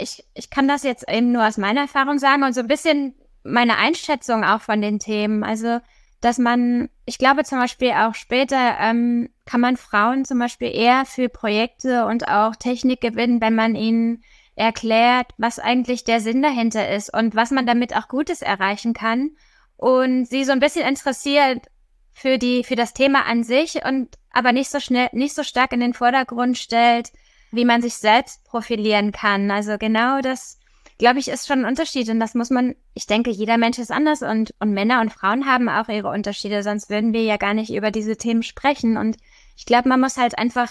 ich, 0.00 0.24
ich 0.34 0.50
kann 0.50 0.68
das 0.68 0.82
jetzt 0.82 1.08
eben 1.08 1.32
nur 1.32 1.46
aus 1.46 1.58
meiner 1.58 1.82
Erfahrung 1.82 2.18
sagen 2.18 2.42
und 2.42 2.54
so 2.54 2.60
ein 2.60 2.68
bisschen 2.68 3.14
meine 3.42 3.76
Einschätzung 3.76 4.44
auch 4.44 4.60
von 4.60 4.80
den 4.80 4.98
Themen. 4.98 5.44
Also, 5.44 5.80
dass 6.20 6.38
man, 6.38 6.88
ich 7.04 7.18
glaube 7.18 7.44
zum 7.44 7.58
Beispiel 7.58 7.92
auch 7.92 8.14
später 8.14 8.76
ähm, 8.80 9.28
kann 9.44 9.60
man 9.60 9.76
Frauen 9.76 10.24
zum 10.24 10.38
Beispiel 10.38 10.74
eher 10.74 11.04
für 11.04 11.28
Projekte 11.28 12.06
und 12.06 12.28
auch 12.28 12.56
Technik 12.56 13.00
gewinnen, 13.00 13.40
wenn 13.40 13.54
man 13.54 13.74
ihnen 13.74 14.22
erklärt, 14.56 15.32
was 15.36 15.58
eigentlich 15.58 16.04
der 16.04 16.20
Sinn 16.20 16.42
dahinter 16.42 16.88
ist 16.90 17.12
und 17.12 17.34
was 17.34 17.50
man 17.50 17.66
damit 17.66 17.94
auch 17.94 18.08
Gutes 18.08 18.40
erreichen 18.40 18.94
kann 18.94 19.36
und 19.76 20.24
sie 20.24 20.44
so 20.44 20.52
ein 20.52 20.60
bisschen 20.60 20.86
interessiert 20.86 21.66
für 22.12 22.38
die, 22.38 22.64
für 22.64 22.76
das 22.76 22.94
Thema 22.94 23.26
an 23.26 23.44
sich 23.44 23.84
und 23.84 24.08
aber 24.30 24.52
nicht 24.52 24.70
so 24.70 24.80
schnell, 24.80 25.10
nicht 25.12 25.34
so 25.34 25.42
stark 25.42 25.72
in 25.72 25.80
den 25.80 25.92
Vordergrund 25.92 26.56
stellt, 26.56 27.12
wie 27.50 27.64
man 27.64 27.82
sich 27.82 27.94
selbst 27.94 28.44
profilieren 28.44 29.12
kann. 29.12 29.50
Also 29.50 29.78
genau 29.78 30.20
das, 30.20 30.58
glaube 30.98 31.18
ich, 31.18 31.28
ist 31.28 31.46
schon 31.46 31.60
ein 31.60 31.70
Unterschied. 31.70 32.08
Und 32.08 32.20
das 32.20 32.34
muss 32.34 32.50
man, 32.50 32.74
ich 32.94 33.06
denke, 33.06 33.30
jeder 33.30 33.58
Mensch 33.58 33.78
ist 33.78 33.92
anders 33.92 34.22
und, 34.22 34.54
und 34.60 34.72
Männer 34.72 35.00
und 35.00 35.12
Frauen 35.12 35.46
haben 35.46 35.68
auch 35.68 35.88
ihre 35.88 36.10
Unterschiede, 36.10 36.62
sonst 36.62 36.90
würden 36.90 37.12
wir 37.12 37.22
ja 37.22 37.36
gar 37.36 37.54
nicht 37.54 37.72
über 37.72 37.90
diese 37.90 38.16
Themen 38.16 38.42
sprechen. 38.42 38.96
Und 38.96 39.16
ich 39.56 39.66
glaube, 39.66 39.88
man 39.88 40.00
muss 40.00 40.16
halt 40.16 40.38
einfach 40.38 40.70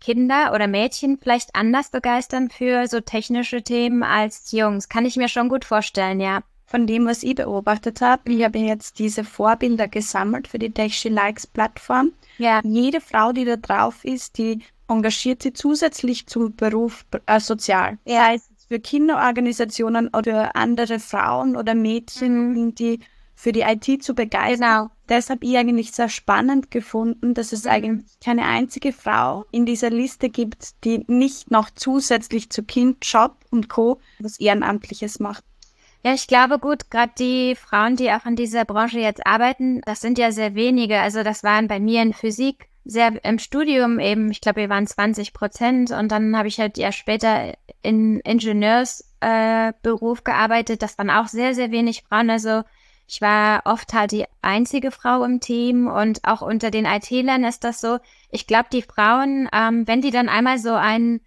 Kinder 0.00 0.52
oder 0.54 0.66
Mädchen 0.66 1.18
vielleicht 1.18 1.54
anders 1.54 1.90
begeistern 1.90 2.48
für 2.50 2.86
so 2.88 3.00
technische 3.00 3.62
Themen 3.62 4.02
als 4.02 4.50
Jungs. 4.50 4.88
Kann 4.88 5.04
ich 5.04 5.16
mir 5.16 5.28
schon 5.28 5.48
gut 5.48 5.64
vorstellen, 5.64 6.20
ja. 6.20 6.42
Von 6.66 6.86
dem, 6.86 7.04
was 7.04 7.24
ich 7.24 7.34
beobachtet 7.34 8.00
habe, 8.00 8.30
ich 8.30 8.44
habe 8.44 8.58
jetzt 8.60 9.00
diese 9.00 9.24
Vorbilder 9.24 9.88
gesammelt 9.88 10.46
für 10.46 10.60
die 10.60 10.70
Tech 10.70 10.94
She 10.94 11.08
Likes 11.08 11.44
Plattform. 11.44 12.12
Ja. 12.38 12.60
Jede 12.62 13.00
Frau, 13.00 13.32
die 13.32 13.44
da 13.44 13.56
drauf 13.56 14.04
ist, 14.04 14.38
die 14.38 14.60
engagiert 14.90 15.42
sie 15.42 15.52
zusätzlich 15.52 16.26
zum 16.26 16.54
Beruf 16.54 17.06
äh, 17.26 17.40
sozial. 17.40 17.98
Er 18.04 18.34
ist 18.34 18.50
für 18.68 18.78
Kinderorganisationen 18.78 20.08
oder 20.08 20.54
andere 20.54 21.00
Frauen 21.00 21.56
oder 21.56 21.74
Mädchen, 21.74 22.52
mhm. 22.52 22.74
die 22.74 23.00
für 23.34 23.52
die 23.52 23.62
IT 23.62 24.04
zu 24.04 24.14
begeistern. 24.14 24.82
Genau. 24.82 24.90
Das 25.06 25.30
habe 25.30 25.44
ich 25.44 25.56
eigentlich 25.56 25.92
sehr 25.92 26.08
spannend 26.08 26.70
gefunden, 26.70 27.34
dass 27.34 27.52
es 27.52 27.64
mhm. 27.64 27.70
eigentlich 27.70 28.20
keine 28.22 28.44
einzige 28.44 28.92
Frau 28.92 29.46
in 29.50 29.64
dieser 29.64 29.90
Liste 29.90 30.28
gibt, 30.28 30.84
die 30.84 31.04
nicht 31.08 31.50
noch 31.50 31.70
zusätzlich 31.70 32.50
zu 32.50 32.62
Kind, 32.62 32.98
Job 33.04 33.36
und 33.50 33.68
Co. 33.68 33.98
was 34.18 34.38
Ehrenamtliches 34.38 35.18
macht. 35.20 35.42
Ja, 36.04 36.14
ich 36.14 36.26
glaube 36.26 36.58
gut, 36.58 36.90
gerade 36.90 37.12
die 37.18 37.54
Frauen, 37.56 37.96
die 37.96 38.10
auch 38.10 38.24
in 38.24 38.36
dieser 38.36 38.64
Branche 38.64 39.00
jetzt 39.00 39.26
arbeiten, 39.26 39.82
das 39.82 40.00
sind 40.00 40.16
ja 40.16 40.32
sehr 40.32 40.54
wenige. 40.54 40.98
Also 41.00 41.22
das 41.22 41.42
waren 41.42 41.68
bei 41.68 41.78
mir 41.78 42.02
in 42.02 42.14
Physik 42.14 42.69
sehr 42.84 43.24
im 43.24 43.38
Studium 43.38 43.98
eben, 43.98 44.30
ich 44.30 44.40
glaube, 44.40 44.60
wir 44.62 44.68
waren 44.68 44.86
20 44.86 45.32
Prozent 45.32 45.90
und 45.90 46.10
dann 46.10 46.36
habe 46.36 46.48
ich 46.48 46.58
halt 46.58 46.78
ja 46.78 46.92
später 46.92 47.54
in 47.82 48.20
Ingenieursberuf 48.20 50.18
äh, 50.20 50.22
gearbeitet. 50.22 50.82
Das 50.82 50.98
waren 50.98 51.10
auch 51.10 51.28
sehr, 51.28 51.54
sehr 51.54 51.70
wenig 51.70 52.02
Frauen. 52.02 52.30
Also 52.30 52.62
ich 53.06 53.20
war 53.20 53.62
oft 53.64 53.92
halt 53.92 54.12
die 54.12 54.24
einzige 54.40 54.90
Frau 54.90 55.24
im 55.24 55.40
Team 55.40 55.88
und 55.88 56.20
auch 56.24 56.42
unter 56.42 56.70
den 56.70 56.86
IT-Lern 56.86 57.44
ist 57.44 57.64
das 57.64 57.80
so. 57.80 57.98
Ich 58.30 58.46
glaube, 58.46 58.68
die 58.72 58.82
Frauen, 58.82 59.48
ähm, 59.52 59.86
wenn 59.86 60.00
die 60.00 60.12
dann 60.12 60.28
einmal 60.28 60.58
so 60.58 60.72
einen, 60.74 61.20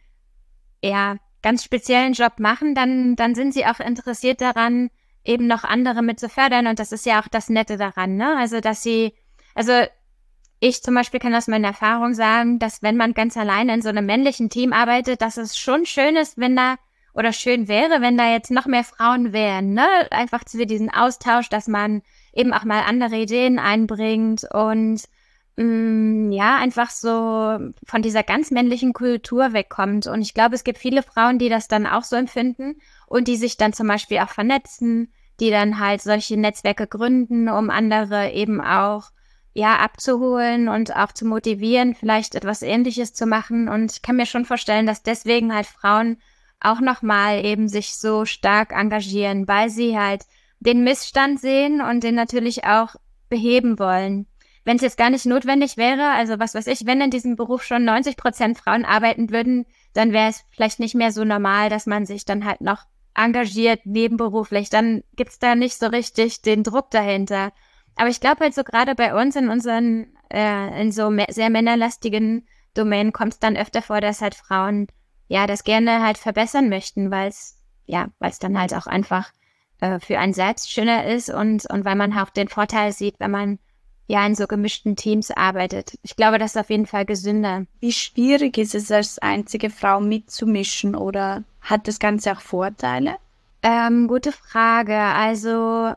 ja, 0.82 1.18
ganz 1.42 1.64
speziellen 1.64 2.14
Job 2.14 2.40
machen, 2.40 2.74
dann, 2.74 3.16
dann 3.16 3.36
sind 3.36 3.54
sie 3.54 3.66
auch 3.66 3.80
interessiert 3.80 4.42
daran, 4.42 4.90
eben 5.26 5.46
noch 5.46 5.64
andere 5.64 6.02
mit 6.02 6.20
zu 6.20 6.30
fördern. 6.30 6.68
Und 6.68 6.80
das 6.80 6.92
ist 6.92 7.06
ja 7.06 7.22
auch 7.22 7.28
das 7.28 7.50
Nette 7.50 7.78
daran, 7.78 8.16
ne? 8.16 8.38
Also, 8.38 8.62
dass 8.62 8.82
sie, 8.82 9.14
also 9.54 9.74
ich 10.66 10.82
zum 10.82 10.96
Beispiel 10.96 11.20
kann 11.20 11.36
aus 11.36 11.48
meiner 11.48 11.68
Erfahrung 11.70 12.14
sagen, 12.14 12.58
dass 12.58 12.82
wenn 12.82 12.96
man 12.96 13.14
ganz 13.14 13.36
alleine 13.36 13.74
in 13.74 13.82
so 13.82 13.90
einem 13.90 14.06
männlichen 14.06 14.50
Team 14.50 14.72
arbeitet, 14.72 15.22
dass 15.22 15.36
es 15.36 15.58
schon 15.58 15.86
schön 15.86 16.16
ist, 16.16 16.38
wenn 16.38 16.56
da 16.56 16.76
oder 17.14 17.34
schön 17.34 17.68
wäre, 17.68 18.00
wenn 18.00 18.18
da 18.18 18.32
jetzt 18.32 18.50
noch 18.50 18.66
mehr 18.66 18.86
Frauen 18.86 19.34
wären, 19.34 19.74
ne? 19.74 19.86
Einfach 20.10 20.44
für 20.48 20.66
diesen 20.66 20.90
Austausch, 20.90 21.50
dass 21.50 21.68
man 21.68 22.02
eben 22.34 22.54
auch 22.54 22.64
mal 22.64 22.84
andere 22.88 23.18
Ideen 23.18 23.60
einbringt 23.60 24.46
und 24.54 25.02
mh, 25.58 25.66
mm, 25.66 26.32
ja, 26.32 26.58
einfach 26.60 26.92
so 26.92 27.60
von 27.86 28.02
dieser 28.02 28.24
ganz 28.24 28.50
männlichen 28.50 28.94
Kultur 28.94 29.52
wegkommt. 29.52 30.08
Und 30.08 30.22
ich 30.22 30.34
glaube, 30.34 30.56
es 30.56 30.64
gibt 30.64 30.78
viele 30.78 31.04
Frauen, 31.04 31.40
die 31.40 31.50
das 31.50 31.68
dann 31.68 31.86
auch 31.86 32.06
so 32.06 32.16
empfinden 32.16 32.78
und 33.08 33.28
die 33.28 33.36
sich 33.36 33.58
dann 33.58 33.74
zum 33.74 33.90
Beispiel 33.90 34.20
auch 34.20 34.30
vernetzen, 34.30 35.12
die 35.42 35.50
dann 35.50 35.80
halt 35.80 36.02
solche 36.02 36.38
Netzwerke 36.38 36.88
gründen, 36.88 37.50
um 37.50 37.70
andere 37.70 38.32
eben 38.32 38.62
auch 38.62 39.12
ja, 39.54 39.78
abzuholen 39.78 40.68
und 40.68 40.96
auch 40.96 41.12
zu 41.12 41.26
motivieren, 41.26 41.96
vielleicht 41.96 42.36
etwas 42.36 42.62
Ähnliches 42.62 43.14
zu 43.14 43.26
machen. 43.26 43.70
Und 43.70 43.92
ich 43.92 44.02
kann 44.02 44.16
mir 44.16 44.26
schon 44.26 44.46
vorstellen, 44.46 44.88
dass 44.88 45.04
deswegen 45.04 45.54
halt 45.54 45.68
Frauen 45.68 46.18
auch 46.60 46.80
nochmal 46.80 47.46
eben 47.46 47.68
sich 47.68 47.96
so 47.96 48.26
stark 48.26 48.72
engagieren, 48.72 49.48
weil 49.48 49.70
sie 49.70 49.98
halt 49.98 50.24
den 50.60 50.84
Missstand 50.84 51.40
sehen 51.40 51.82
und 51.82 52.04
den 52.04 52.16
natürlich 52.16 52.66
auch 52.66 52.96
beheben 53.30 53.80
wollen. 53.80 54.28
Wenn 54.66 54.78
es 54.78 54.82
jetzt 54.82 54.98
gar 54.98 55.10
nicht 55.10 55.26
notwendig 55.26 55.76
wäre, 55.76 56.12
also 56.12 56.40
was 56.40 56.56
weiß 56.56 56.68
ich, 56.68 56.86
wenn 56.86 57.02
in 57.02 57.12
diesem 57.12 57.36
Beruf 57.36 57.64
schon 57.64 57.84
90 57.84 58.16
Prozent 58.16 58.58
Frauen 58.58 58.86
arbeiten 58.86 59.30
würden, 59.30 59.66
dann 59.94 60.14
wäre 60.14 60.30
es 60.30 60.46
vielleicht 60.52 60.80
nicht 60.80 60.96
mehr 60.96 61.12
so 61.12 61.26
normal, 61.26 61.70
dass 61.70 61.86
man 61.86 62.06
sich 62.06 62.24
dann 62.26 62.46
halt 62.46 62.62
noch 62.62 62.86
engagiert 63.14 63.86
nebenberuflich. 63.86 64.70
Dann 64.70 65.04
gibt's 65.16 65.38
da 65.38 65.56
nicht 65.56 65.78
so 65.78 65.88
richtig 65.88 66.42
den 66.42 66.64
Druck 66.64 66.90
dahinter. 66.92 67.52
Aber 67.96 68.10
ich 68.10 68.20
glaube 68.20 68.42
halt 68.42 68.56
so 68.56 68.64
gerade 68.64 68.96
bei 68.96 69.20
uns 69.20 69.36
in 69.36 69.50
unseren, 69.50 70.08
äh, 70.30 70.82
in 70.82 70.92
so 70.92 71.12
sehr 71.30 71.50
männerlastigen 71.50 72.48
Domänen 72.74 73.14
kommt 73.14 73.34
es 73.34 73.40
dann 73.40 73.56
öfter 73.56 73.82
vor, 73.82 74.02
dass 74.02 74.22
halt 74.22 74.36
Frauen 74.36 74.88
ja 75.28 75.48
das 75.48 75.64
gerne 75.64 76.04
halt 76.04 76.18
verbessern 76.18 76.70
möchten, 76.70 77.12
weil 77.12 77.30
es 77.30 77.60
ja, 77.86 78.08
weil 78.20 78.32
es 78.32 78.40
dann 78.40 78.58
halt 78.58 78.74
auch 78.74 78.88
einfach 78.88 79.32
äh, 79.82 80.00
für 80.00 80.18
einen 80.18 80.34
selbst 80.34 80.72
schöner 80.72 81.06
ist 81.06 81.30
und 81.30 81.70
und 81.70 81.86
weil 81.86 81.96
man 81.96 82.18
auch 82.18 82.30
den 82.30 82.48
Vorteil 82.48 82.94
sieht, 82.94 83.20
wenn 83.20 83.32
man 83.32 83.60
ja 84.08 84.26
in 84.26 84.36
so 84.36 84.48
gemischten 84.48 84.96
Teams 84.96 85.32
arbeitet. 85.32 85.98
Ich 86.02 86.16
glaube, 86.16 86.38
das 86.38 86.56
ist 86.56 86.62
auf 86.62 86.70
jeden 86.70 86.88
Fall 86.88 87.06
gesünder. 87.06 87.66
Wie 87.80 87.92
schwierig 87.92 88.58
ist 88.58 88.76
es 88.76 88.92
als 88.92 89.20
einzige 89.20 89.70
Frau 89.70 90.00
mitzumischen 90.00 90.96
oder 90.96 91.44
hat 91.62 91.88
das 91.88 92.00
Ganze 92.00 92.32
auch 92.34 92.42
Vorteile? 92.42 93.16
Ähm, 93.62 94.08
gute 94.08 94.32
Frage. 94.32 94.98
Also 94.98 95.94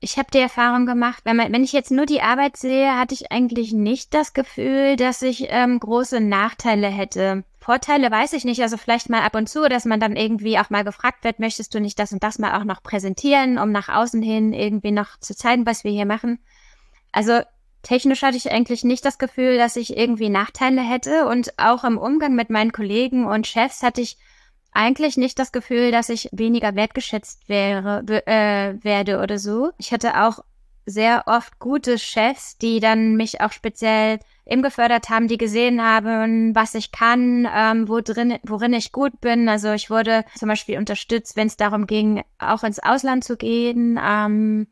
ich 0.00 0.18
habe 0.18 0.28
die 0.32 0.38
Erfahrung 0.38 0.86
gemacht, 0.86 1.22
wenn, 1.24 1.36
man, 1.36 1.52
wenn 1.52 1.64
ich 1.64 1.72
jetzt 1.72 1.90
nur 1.90 2.06
die 2.06 2.20
Arbeit 2.20 2.56
sehe, 2.56 2.98
hatte 2.98 3.14
ich 3.14 3.32
eigentlich 3.32 3.72
nicht 3.72 4.12
das 4.12 4.34
Gefühl, 4.34 4.96
dass 4.96 5.22
ich 5.22 5.46
ähm, 5.48 5.80
große 5.80 6.20
Nachteile 6.20 6.88
hätte. 6.88 7.44
Vorteile 7.58 8.10
weiß 8.10 8.34
ich 8.34 8.44
nicht, 8.44 8.62
also 8.62 8.76
vielleicht 8.76 9.08
mal 9.08 9.22
ab 9.22 9.34
und 9.34 9.48
zu, 9.48 9.68
dass 9.68 9.86
man 9.86 9.98
dann 9.98 10.14
irgendwie 10.14 10.58
auch 10.58 10.70
mal 10.70 10.84
gefragt 10.84 11.24
wird, 11.24 11.40
möchtest 11.40 11.74
du 11.74 11.80
nicht 11.80 11.98
das 11.98 12.12
und 12.12 12.22
das 12.22 12.38
mal 12.38 12.60
auch 12.60 12.64
noch 12.64 12.82
präsentieren, 12.82 13.58
um 13.58 13.72
nach 13.72 13.88
außen 13.88 14.22
hin 14.22 14.52
irgendwie 14.52 14.92
noch 14.92 15.18
zu 15.18 15.34
zeigen, 15.34 15.66
was 15.66 15.82
wir 15.82 15.90
hier 15.90 16.06
machen. 16.06 16.38
Also 17.10 17.40
technisch 17.82 18.22
hatte 18.22 18.36
ich 18.36 18.52
eigentlich 18.52 18.84
nicht 18.84 19.04
das 19.04 19.18
Gefühl, 19.18 19.56
dass 19.56 19.76
ich 19.76 19.96
irgendwie 19.96 20.28
Nachteile 20.28 20.82
hätte 20.82 21.26
und 21.26 21.58
auch 21.58 21.84
im 21.84 21.98
Umgang 21.98 22.34
mit 22.34 22.50
meinen 22.50 22.72
Kollegen 22.72 23.24
und 23.26 23.46
Chefs 23.46 23.82
hatte 23.82 24.02
ich 24.02 24.18
eigentlich 24.76 25.16
nicht 25.16 25.38
das 25.38 25.52
Gefühl, 25.52 25.90
dass 25.90 26.10
ich 26.10 26.28
weniger 26.32 26.76
wertgeschätzt 26.76 27.48
wäre, 27.48 28.04
äh, 28.26 28.84
werde 28.84 29.20
oder 29.20 29.38
so. 29.38 29.70
Ich 29.78 29.90
hatte 29.90 30.22
auch 30.22 30.40
sehr 30.84 31.24
oft 31.26 31.58
gute 31.58 31.98
Chefs, 31.98 32.58
die 32.58 32.78
dann 32.78 33.16
mich 33.16 33.40
auch 33.40 33.52
speziell 33.52 34.20
eben 34.44 34.62
gefördert 34.62 35.08
haben, 35.08 35.26
die 35.26 35.38
gesehen 35.38 35.82
haben, 35.82 36.54
was 36.54 36.74
ich 36.74 36.92
kann, 36.92 37.48
ähm, 37.52 37.88
wo 37.88 38.00
drin, 38.00 38.38
worin 38.44 38.74
ich 38.74 38.92
gut 38.92 39.20
bin. 39.20 39.48
Also 39.48 39.72
ich 39.72 39.90
wurde 39.90 40.24
zum 40.36 40.48
Beispiel 40.48 40.78
unterstützt, 40.78 41.36
wenn 41.36 41.48
es 41.48 41.56
darum 41.56 41.86
ging, 41.88 42.22
auch 42.38 42.62
ins 42.62 42.78
Ausland 42.78 43.24
zu 43.24 43.36
gehen, 43.36 43.98
ähm, 44.00 44.68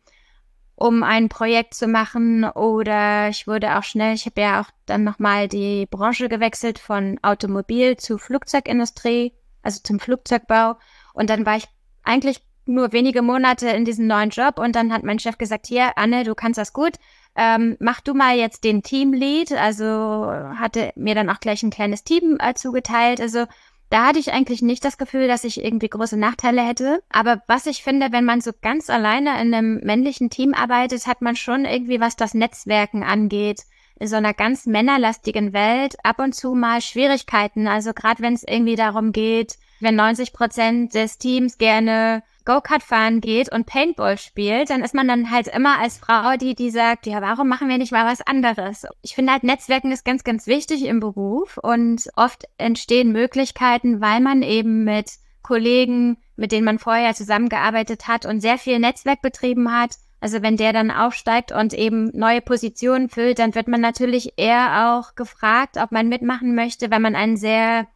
um 0.77 1.03
ein 1.03 1.29
Projekt 1.29 1.75
zu 1.75 1.89
machen. 1.89 2.45
Oder 2.45 3.31
ich 3.31 3.49
wurde 3.49 3.77
auch 3.79 3.83
schnell, 3.83 4.15
ich 4.15 4.27
habe 4.27 4.41
ja 4.41 4.61
auch 4.61 4.71
dann 4.87 5.03
nochmal 5.03 5.49
die 5.49 5.87
Branche 5.87 6.29
gewechselt 6.29 6.79
von 6.79 7.19
Automobil 7.23 7.97
zu 7.97 8.19
Flugzeugindustrie 8.19 9.33
also 9.65 9.81
zum 9.83 10.01
Flugzeugbau. 10.01 10.77
Und 11.13 11.31
dann 11.31 11.47
war 11.47 11.57
ich 11.57 11.67
eigentlich 12.03 12.41
nur 12.67 12.93
wenige 12.93 13.23
Monate 13.23 13.69
in 13.69 13.85
diesem 13.85 14.07
neuen 14.07 14.31
Job 14.31 14.59
und 14.59 14.75
dann 14.75 14.93
hat 14.93 15.03
mein 15.03 15.19
Chef 15.19 15.37
gesagt, 15.37 15.67
hier, 15.67 15.99
Anne, 15.99 16.25
du 16.25 16.35
kannst 16.35 16.59
das 16.59 16.73
gut, 16.73 16.95
ähm, 17.37 17.77
mach 17.81 18.01
du 18.01 18.15
mal 18.15 18.37
jetzt 18.37 18.65
den 18.65 18.83
Teamlead. 18.83 19.53
Also 19.53 19.85
hatte 19.85 20.93
mir 20.97 21.15
dann 21.15 21.31
auch 21.31 21.41
gleich 21.41 21.63
ein 21.63 21.71
kleines 21.71 22.05
Team 22.05 22.39
äh, 22.41 22.55
zugeteilt. 22.55 23.21
Also 23.21 23.47
da 23.91 24.07
hatte 24.07 24.19
ich 24.19 24.33
eigentlich 24.33 24.63
nicht 24.63 24.85
das 24.85 24.99
Gefühl, 24.99 25.29
dass 25.29 25.45
ich 25.45 25.63
irgendwie 25.63 25.89
große 25.89 26.17
Nachteile 26.17 26.63
hätte. 26.63 27.03
Aber 27.11 27.43
was 27.47 27.67
ich 27.67 27.83
finde, 27.83 28.13
wenn 28.13 28.25
man 28.25 28.41
so 28.41 28.53
ganz 28.61 28.89
alleine 28.89 29.41
in 29.41 29.55
einem 29.55 29.81
männlichen 29.85 30.31
Team 30.31 30.55
arbeitet, 30.55 31.07
hat 31.07 31.23
man 31.23 31.37
schon 31.37 31.65
irgendwie, 31.65 32.01
was 32.01 32.17
das 32.17 32.35
Netzwerken 32.35 33.03
angeht, 33.03 33.63
in 33.99 34.09
so 34.09 34.17
einer 34.17 34.35
ganz 34.35 34.67
männerlastigen 34.67 35.53
Welt 35.53 35.97
ab 36.03 36.19
und 36.19 36.35
zu 36.35 36.55
mal 36.55 36.81
Schwierigkeiten. 36.81 37.67
Also 37.67 37.93
gerade 37.93 38.23
wenn 38.23 38.35
es 38.35 38.45
irgendwie 38.47 38.77
darum 38.77 39.13
geht, 39.13 39.57
wenn 39.81 39.97
90 39.97 40.33
Prozent 40.33 40.95
des 40.95 41.19
Teams 41.19 41.59
gerne 41.59 42.23
Go-Kart 42.45 42.83
fahren 42.83 43.21
geht 43.21 43.51
und 43.51 43.67
Paintball 43.67 44.19
spielt, 44.19 44.69
dann 44.69 44.83
ist 44.83 44.95
man 44.95 45.09
dann 45.09 45.31
halt 45.31 45.49
immer 45.49 45.79
als 45.79 45.97
Frau 45.97 46.37
die, 46.37 46.55
die 46.55 46.71
sagt, 46.71 47.07
ja, 47.07 47.23
warum 47.23 47.49
machen 47.49 47.69
wir 47.69 47.79
nicht 47.79 47.93
mal 47.93 48.05
was 48.05 48.21
anderes? 48.21 48.85
Ich 49.03 49.15
finde 49.15 49.33
halt, 49.33 49.45
Netzwerken 49.45 49.93
ist 49.93 50.05
ganz, 50.05 50.25
ganz 50.25 50.47
wichtig 50.47 50.85
im 50.85 51.01
Beruf 51.01 51.59
und 51.59 52.09
oft 52.17 52.45
entstehen 52.59 53.13
Möglichkeiten, 53.13 54.01
weil 54.01 54.21
man 54.21 54.43
eben 54.43 54.85
mit 54.85 55.13
Kollegen, 55.43 56.19
mit 56.37 56.53
denen 56.53 56.65
man 56.65 56.79
vorher 56.79 57.15
zusammengearbeitet 57.15 58.09
hat 58.09 58.27
und 58.27 58.41
sehr 58.41 58.59
viel 58.59 58.79
Netzwerk 58.79 59.23
betrieben 59.23 59.73
hat, 59.73 59.95
also 60.25 60.41
wenn 60.41 60.57
der 60.57 60.73
dann 60.73 60.91
aufsteigt 60.91 61.53
und 61.53 61.75
eben 61.75 62.11
neue 62.15 62.41
Positionen 62.41 63.11
füllt, 63.11 63.39
dann 63.39 63.55
wird 63.55 63.69
man 63.69 63.83
natürlich 63.83 64.33
eher 64.39 64.97
auch 64.97 65.17
gefragt, 65.17 65.77
ob 65.77 65.93
man 65.93 66.09
mitmachen 66.09 66.55
möchte, 66.55 66.91
wenn 66.91 67.03
man 67.03 67.15
ein 67.15 67.37
sehr 67.37 67.87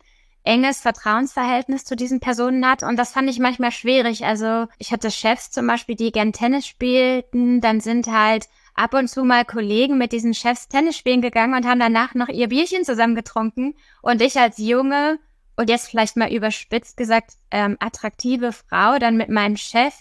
enges 0.44 0.82
Vertrauensverhältnis 0.82 1.86
zu 1.86 1.96
diesen 1.96 2.20
Personen 2.20 2.66
hat. 2.66 2.82
Und 2.82 2.98
das 2.98 3.12
fand 3.12 3.30
ich 3.30 3.38
manchmal 3.38 3.72
schwierig. 3.72 4.26
Also 4.26 4.66
ich 4.76 4.92
hatte 4.92 5.10
Chefs 5.10 5.50
zum 5.50 5.66
Beispiel, 5.66 5.96
die 5.96 6.12
gern 6.12 6.34
Tennis 6.34 6.66
spielten. 6.66 7.62
Dann 7.62 7.80
sind 7.80 8.08
halt 8.08 8.50
ab 8.74 8.92
und 8.92 9.08
zu 9.08 9.24
mal 9.24 9.46
Kollegen 9.46 9.96
mit 9.96 10.12
diesen 10.12 10.34
Chefs 10.34 10.68
Tennis 10.68 10.98
spielen 10.98 11.22
gegangen 11.22 11.54
und 11.54 11.66
haben 11.66 11.80
danach 11.80 12.12
noch 12.12 12.28
ihr 12.28 12.48
Bierchen 12.48 12.84
zusammen 12.84 13.14
getrunken. 13.14 13.74
Und 14.02 14.20
ich 14.20 14.38
als 14.38 14.58
junge 14.58 15.18
und 15.56 15.70
jetzt 15.70 15.88
vielleicht 15.88 16.18
mal 16.18 16.30
überspitzt 16.30 16.98
gesagt 16.98 17.38
ähm, 17.50 17.78
attraktive 17.80 18.52
Frau 18.52 18.98
dann 18.98 19.16
mit 19.16 19.30
meinem 19.30 19.56
Chef 19.56 19.94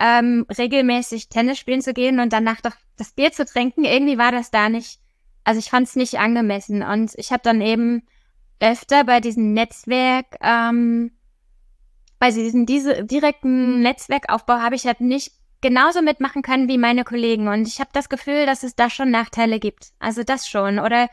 ähm, 0.00 0.46
regelmäßig 0.56 1.28
Tennis 1.28 1.58
spielen 1.58 1.82
zu 1.82 1.92
gehen 1.92 2.20
und 2.20 2.32
danach 2.32 2.60
doch 2.62 2.74
das 2.96 3.12
Bier 3.12 3.32
zu 3.32 3.44
trinken, 3.44 3.84
irgendwie 3.84 4.18
war 4.18 4.32
das 4.32 4.50
da 4.50 4.68
nicht, 4.68 4.98
also 5.44 5.58
ich 5.58 5.70
fand 5.70 5.86
es 5.86 5.94
nicht 5.94 6.18
angemessen. 6.18 6.82
Und 6.82 7.12
ich 7.16 7.30
habe 7.32 7.42
dann 7.44 7.60
eben 7.60 8.02
öfter 8.60 9.04
bei 9.04 9.20
diesem 9.20 9.52
Netzwerk, 9.52 10.36
ähm, 10.40 11.12
bei 12.18 12.30
diesem 12.30 12.66
diese, 12.66 13.04
direkten 13.04 13.80
Netzwerkaufbau 13.80 14.60
habe 14.60 14.74
ich 14.74 14.86
halt 14.86 15.00
nicht 15.00 15.32
genauso 15.60 16.00
mitmachen 16.00 16.42
können 16.42 16.68
wie 16.68 16.78
meine 16.78 17.04
Kollegen. 17.04 17.48
Und 17.48 17.68
ich 17.68 17.80
habe 17.80 17.90
das 17.92 18.08
Gefühl, 18.08 18.46
dass 18.46 18.62
es 18.62 18.74
da 18.74 18.88
schon 18.88 19.10
Nachteile 19.10 19.60
gibt. 19.60 19.90
Also 19.98 20.22
das 20.22 20.48
schon. 20.48 20.78
Oder 20.78 21.08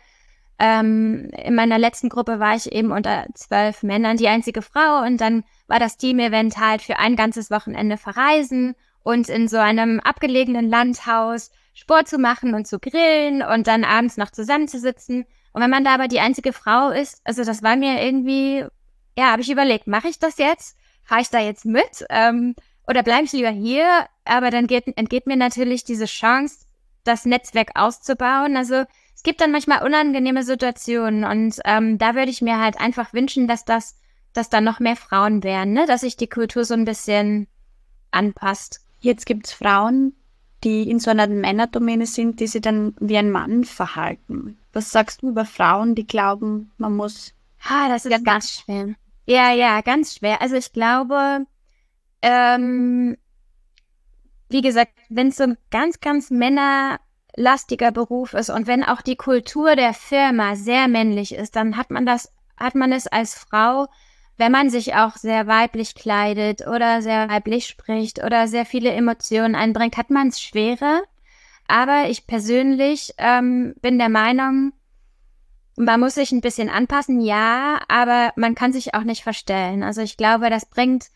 ähm, 0.60 1.30
in 1.32 1.56
meiner 1.56 1.78
letzten 1.78 2.08
Gruppe 2.08 2.40
war 2.40 2.56
ich 2.56 2.72
eben 2.72 2.92
unter 2.92 3.26
zwölf 3.34 3.84
Männern 3.84 4.16
die 4.16 4.30
einzige 4.30 4.62
Frau 4.62 5.02
und 5.06 5.20
dann 5.20 5.44
war 5.68 5.80
das 5.80 5.98
Team-Event 5.98 6.58
halt 6.58 6.82
für 6.82 6.98
ein 6.98 7.16
ganzes 7.16 7.52
Wochenende 7.52 7.98
verreisen 7.98 8.76
und 9.04 9.30
in 9.30 9.48
so 9.48 9.58
einem 9.58 10.00
abgelegenen 10.00 10.70
Landhaus 10.70 11.52
Sport 11.74 12.08
zu 12.08 12.18
machen 12.18 12.56
und 12.56 12.68
zu 12.68 12.80
grillen 12.80 13.44
und 13.44 13.68
dann 13.68 13.84
abends 13.84 14.18
noch 14.18 14.32
zusammenzusitzen. 14.32 15.26
Und 15.54 15.62
wenn 15.62 15.70
man 15.70 15.84
da 15.84 15.94
aber 15.94 16.08
die 16.08 16.20
einzige 16.20 16.52
Frau 16.52 16.90
ist, 16.90 17.22
also 17.24 17.44
das 17.44 17.62
war 17.62 17.76
mir 17.76 18.02
irgendwie, 18.04 18.66
ja, 19.18 19.32
habe 19.32 19.44
ich 19.44 19.52
überlegt, 19.52 19.88
mache 19.88 20.08
ich 20.08 20.18
das 20.18 20.38
jetzt? 20.40 20.76
Fahre 21.04 21.22
ich 21.22 21.30
da 21.30 21.40
jetzt 21.40 21.66
mit? 21.66 22.06
Ähm, 22.10 22.56
oder 22.88 23.04
bleibe 23.04 23.26
ich 23.26 23.32
lieber 23.32 23.50
hier? 23.50 24.08
Aber 24.26 24.50
dann 24.50 24.66
geht, 24.68 24.88
entgeht 24.98 25.28
mir 25.28 25.36
natürlich 25.36 25.84
diese 25.84 26.06
Chance, 26.06 26.66
das 27.04 27.26
Netzwerk 27.26 27.72
auszubauen. 27.76 28.58
Also 28.58 28.86
es 29.16 29.24
gibt 29.24 29.40
dann 29.40 29.52
manchmal 29.52 29.86
unangenehme 29.86 30.44
Situationen 30.44 31.24
und 31.24 31.60
ähm, 31.66 31.98
da 31.98 32.16
würde 32.16 32.32
ich 32.32 32.42
mir 32.42 32.60
halt 32.60 32.80
einfach 32.80 33.14
wünschen, 33.14 33.48
dass 33.48 33.66
das, 33.66 33.96
dass 34.38 34.50
da 34.50 34.62
noch 34.62 34.80
mehr 34.80 34.96
Frauen 34.96 35.44
wären, 35.44 35.74
ne? 35.74 35.86
dass 35.88 36.02
sich 36.02 36.16
die 36.16 36.28
Kultur 36.28 36.64
so 36.64 36.74
ein 36.74 36.86
bisschen 36.86 37.48
anpasst. 38.12 38.82
Jetzt 39.00 39.26
gibt's 39.26 39.52
Frauen, 39.52 40.16
die 40.64 40.90
in 40.90 41.00
so 41.00 41.12
einer 41.12 41.28
Männerdomäne 41.28 42.06
sind, 42.06 42.40
die 42.40 42.48
sich 42.48 42.62
dann 42.62 42.96
wie 43.00 43.18
ein 43.18 43.32
Mann 43.32 43.64
verhalten. 43.64 44.58
Was 44.74 44.92
sagst 44.92 45.22
du 45.22 45.30
über 45.30 45.46
Frauen, 45.46 45.96
die 45.96 46.08
glauben, 46.08 46.72
man 46.78 46.96
muss? 46.96 47.34
Ah, 47.68 47.90
das 47.90 48.06
ist 48.06 48.12
ja, 48.12 48.20
ganz 48.20 48.52
schwer. 48.52 48.96
Ja, 49.26 49.52
ja, 49.52 49.82
ganz 49.82 50.16
schwer. 50.16 50.42
Also 50.42 50.56
ich 50.56 50.72
glaube, 50.72 51.46
ähm, 52.22 53.18
wie 54.50 54.62
gesagt, 54.62 54.94
wenn 55.10 55.28
es 55.30 55.38
so 55.38 55.54
ganz, 55.72 56.00
ganz 56.00 56.30
Männer 56.30 57.00
männerlastiger 57.38 57.92
Beruf 57.92 58.34
ist 58.34 58.50
und 58.50 58.68
wenn 58.68 58.84
auch 58.84 59.02
die 59.02 59.16
Kultur 59.16 59.76
der 59.76 59.94
Firma 59.94 60.56
sehr 60.56 60.88
männlich 60.88 61.36
ist, 61.36 61.56
dann 61.56 61.78
hat 61.78 61.92
man 61.92 62.06
das, 62.06 62.34
hat 62.58 62.76
man 62.76 62.92
es 62.92 63.08
als 63.08 63.36
Frau, 63.36 63.88
wenn 64.38 64.52
man 64.52 64.70
sich 64.70 64.94
auch 64.94 65.16
sehr 65.16 65.48
weiblich 65.48 65.96
kleidet 65.96 66.66
oder 66.68 67.02
sehr 67.02 67.28
weiblich 67.28 67.68
spricht 67.68 68.24
oder 68.24 68.48
sehr 68.48 68.66
viele 68.66 68.92
Emotionen 68.92 69.56
einbringt, 69.56 69.98
hat 69.98 70.10
man 70.10 70.28
es 70.28 70.40
schwerer. 70.40 71.02
Aber 71.68 72.10
ich 72.10 72.28
persönlich 72.28 73.14
ähm, 73.18 73.74
bin 73.82 73.98
der 73.98 74.10
Meinung, 74.10 74.74
man 75.76 76.00
muss 76.00 76.16
sich 76.16 76.32
ein 76.32 76.42
bisschen 76.42 76.70
anpassen, 76.70 77.20
ja, 77.20 77.80
aber 77.88 78.32
man 78.36 78.56
kann 78.56 78.74
sich 78.74 78.94
auch 78.96 79.04
nicht 79.04 79.24
verstellen. 79.24 79.84
Also 79.84 80.02
ich 80.02 80.18
glaube, 80.18 80.50
das 80.50 80.66
bringt, 80.66 81.08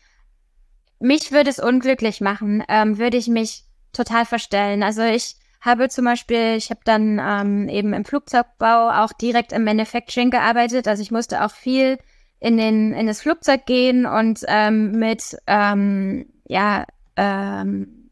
mich 0.98 1.32
würde 1.32 1.50
es 1.50 1.58
unglücklich 1.58 2.20
machen, 2.20 2.62
ähm, 2.68 2.98
würde 2.98 3.16
ich 3.16 3.28
mich 3.28 3.64
total 3.92 4.24
verstellen. 4.24 4.82
Also 4.82 5.02
ich 5.02 5.36
habe 5.60 5.88
zum 5.88 6.04
Beispiel, 6.04 6.56
ich 6.56 6.70
habe 6.70 6.80
dann 6.84 7.20
ähm, 7.20 7.68
eben 7.68 7.92
im 7.92 8.04
Flugzeugbau 8.04 8.90
auch 8.90 9.12
direkt 9.12 9.52
im 9.52 9.64
Manufacturing 9.64 10.30
gearbeitet. 10.30 10.88
Also 10.88 11.02
ich 11.02 11.12
musste 11.12 11.44
auch 11.44 11.52
viel 11.52 11.98
in 12.42 12.56
den 12.56 12.92
in 12.92 13.06
das 13.06 13.22
Flugzeug 13.22 13.66
gehen 13.66 14.04
und 14.04 14.40
ähm, 14.48 14.90
mit 14.92 15.36
ähm, 15.46 16.26
ja 16.48 16.86
ähm, 17.16 18.10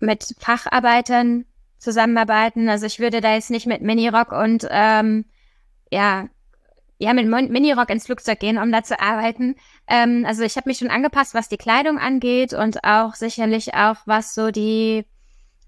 mit 0.00 0.34
Facharbeitern 0.38 1.44
zusammenarbeiten. 1.78 2.70
Also 2.70 2.86
ich 2.86 3.00
würde 3.00 3.20
da 3.20 3.34
jetzt 3.34 3.50
nicht 3.50 3.66
mit 3.66 3.82
Minirock 3.82 4.32
und 4.32 4.66
ähm, 4.70 5.26
ja, 5.90 6.28
ja, 6.96 7.12
mit 7.12 7.28
Minirock 7.28 7.90
ins 7.90 8.06
Flugzeug 8.06 8.40
gehen, 8.40 8.56
um 8.56 8.72
da 8.72 8.82
zu 8.82 8.98
arbeiten. 8.98 9.56
Ähm, 9.86 10.24
also 10.26 10.42
ich 10.42 10.56
habe 10.56 10.68
mich 10.68 10.78
schon 10.78 10.90
angepasst, 10.90 11.34
was 11.34 11.50
die 11.50 11.58
Kleidung 11.58 11.98
angeht 11.98 12.54
und 12.54 12.82
auch 12.82 13.14
sicherlich 13.14 13.74
auch, 13.74 13.96
was 14.06 14.34
so 14.34 14.50
die 14.50 15.04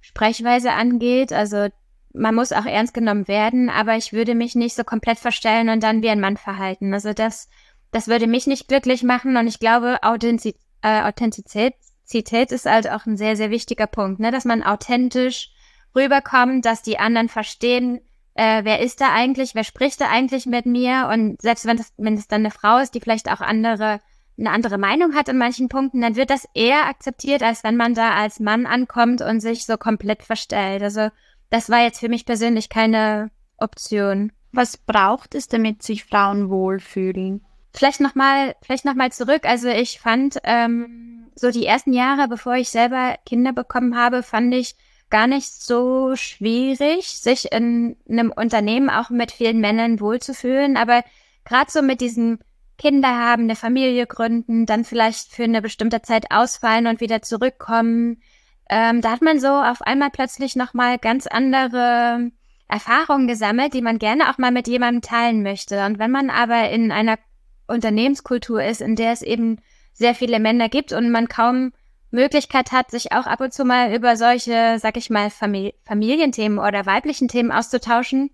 Sprechweise 0.01 0.73
angeht. 0.73 1.33
Also 1.33 1.69
man 2.13 2.35
muss 2.35 2.53
auch 2.53 2.67
ernst 2.67 2.95
genommen 2.95 3.29
werden, 3.29 3.71
aber 3.71 3.97
ich 3.97 4.13
würde 4.13 4.35
mich 4.35 4.55
nicht 4.55 4.75
so 4.75 4.85
komplett 4.85 5.19
verstellen 5.19 5.69
und 5.69 5.83
dann 5.83 6.03
wie 6.03 6.11
ein 6.11 6.21
Mann 6.21 6.37
verhalten. 6.37 6.93
Also 6.93 7.13
das, 7.13 7.49
das 7.93 8.09
würde 8.09 8.27
mich 8.27 8.47
nicht 8.47 8.69
glücklich 8.69 9.03
machen 9.03 9.37
und 9.37 9.47
ich 9.47 9.59
glaube, 9.59 9.99
Authentiz 10.03 10.57
äh, 10.83 11.03
Authentizität 11.03 12.53
ist 12.53 12.67
halt 12.67 12.91
auch 12.91 13.07
ein 13.07 13.17
sehr, 13.17 13.37
sehr 13.37 13.51
wichtiger 13.51 13.87
Punkt, 13.87 14.19
ne? 14.19 14.31
dass 14.31 14.45
man 14.45 14.63
authentisch 14.63 15.51
rüberkommt, 15.95 16.65
dass 16.65 16.83
die 16.83 16.99
anderen 16.99 17.29
verstehen, 17.29 18.01
äh, 18.35 18.65
wer 18.65 18.81
ist 18.81 19.01
da 19.01 19.13
eigentlich, 19.13 19.55
wer 19.55 19.65
spricht 19.65 20.01
da 20.01 20.09
eigentlich 20.09 20.47
mit 20.47 20.65
mir 20.65 21.11
und 21.13 21.41
selbst 21.43 21.67
wenn 21.67 21.77
das, 21.77 21.93
wenn 21.99 22.15
es 22.15 22.29
dann 22.29 22.41
eine 22.41 22.51
Frau 22.51 22.79
ist, 22.79 22.95
die 22.95 23.01
vielleicht 23.01 23.31
auch 23.31 23.41
andere, 23.41 24.01
eine 24.39 24.51
andere 24.51 24.79
Meinung 24.79 25.15
hat 25.15 25.29
in 25.29 25.37
manchen 25.37 25.69
Punkten, 25.69 26.01
dann 26.01 26.17
wird 26.17 26.31
das 26.31 26.49
eher 26.55 26.87
akzeptiert, 26.87 27.43
als 27.43 27.63
wenn 27.65 27.77
man 27.77 27.95
da 27.95 28.15
als 28.15 28.41
Mann 28.41 28.65
ankommt 28.65 29.21
und 29.21 29.41
sich 29.41 29.67
so 29.67 29.77
komplett 29.77 30.23
verstellt. 30.23 30.83
Also 30.83 31.11
das 31.51 31.69
war 31.69 31.83
jetzt 31.83 32.01
für 32.01 32.09
mich 32.09 32.25
persönlich 32.25 32.69
keine 32.69 33.31
Option. 33.59 34.33
Was 34.53 34.77
braucht 34.77 35.35
es, 35.35 35.49
damit 35.49 35.83
sich 35.83 36.05
Frauen 36.05 36.49
wohlfühlen? 36.49 37.45
Vielleicht 37.73 38.01
nochmal, 38.01 38.57
vielleicht 38.63 38.85
noch 38.85 38.95
mal 38.95 39.13
zurück. 39.13 39.45
Also 39.45 39.69
ich 39.69 40.01
fand, 40.01 40.39
ähm, 40.45 41.31
so 41.37 41.51
die 41.51 41.67
ersten 41.67 41.93
Jahre, 41.93 42.29
bevor 42.29 42.55
ich 42.55 42.69
selber 42.69 43.17
Kinder 43.25 43.53
bekommen 43.53 43.97
habe, 43.97 44.23
fand 44.23 44.55
ich 44.55 44.75
gar 45.09 45.27
nicht 45.27 45.49
so 45.49 46.15
schwierig, 46.17 47.09
sich 47.09 47.53
in 47.53 47.97
einem 48.09 48.33
Unternehmen 48.33 48.91
auch 48.91 49.11
mit 49.11 49.33
vielen 49.33 49.61
Männern 49.61 50.01
wohlzufühlen. 50.01 50.77
Aber 50.77 51.03
gerade 51.45 51.71
so 51.71 51.83
mit 51.83 52.01
diesem 52.01 52.39
Kinder 52.79 53.09
haben, 53.09 53.43
eine 53.43 53.57
Familie 53.57 54.07
gründen, 54.07 54.67
dann 54.67 54.85
vielleicht 54.85 55.33
für 55.33 55.45
eine 55.45 55.63
bestimmte 55.63 56.03
Zeit 56.03 56.31
ausfallen 56.31 56.87
und 56.87 57.01
wieder 57.01 57.23
zurückkommen, 57.23 58.23
ähm, 58.71 59.01
da 59.01 59.11
hat 59.11 59.21
man 59.21 59.41
so 59.41 59.49
auf 59.49 59.83
einmal 59.83 60.11
plötzlich 60.11 60.55
nochmal 60.55 60.99
ganz 60.99 61.27
andere 61.27 62.31
Erfahrungen 62.69 63.27
gesammelt, 63.27 63.75
die 63.75 63.83
man 63.83 63.99
gerne 63.99 64.31
auch 64.31 64.39
mal 64.39 64.53
mit 64.53 64.69
jemandem 64.69 65.03
teilen 65.03 65.43
möchte. 65.43 65.85
Und 65.85 65.99
wenn 65.99 66.13
man 66.13 66.31
aber 66.31 66.71
in 66.71 66.93
einer 66.93 67.19
Unternehmenskultur 67.67 68.63
ist, 68.63 68.81
in 68.81 68.95
der 68.95 69.11
es 69.11 69.23
eben 69.23 69.59
sehr 69.93 70.15
viele 70.15 70.39
Männer 70.39 70.69
gibt 70.69 70.93
und 70.93 71.11
man 71.11 71.29
kaum 71.29 71.73
Möglichkeit 72.13 72.71
hat, 72.71 72.93
sich 72.93 73.11
auch 73.11 73.27
ab 73.27 73.41
und 73.41 73.53
zu 73.53 73.65
mal 73.65 73.93
über 73.93 74.17
solche, 74.17 74.79
sag 74.79 74.97
ich 74.97 75.11
mal, 75.11 75.31
Famili 75.31 75.75
Familienthemen 75.85 76.61
oder 76.61 76.87
weiblichen 76.87 77.27
Themen 77.27 77.51
auszutauschen, 77.51 78.31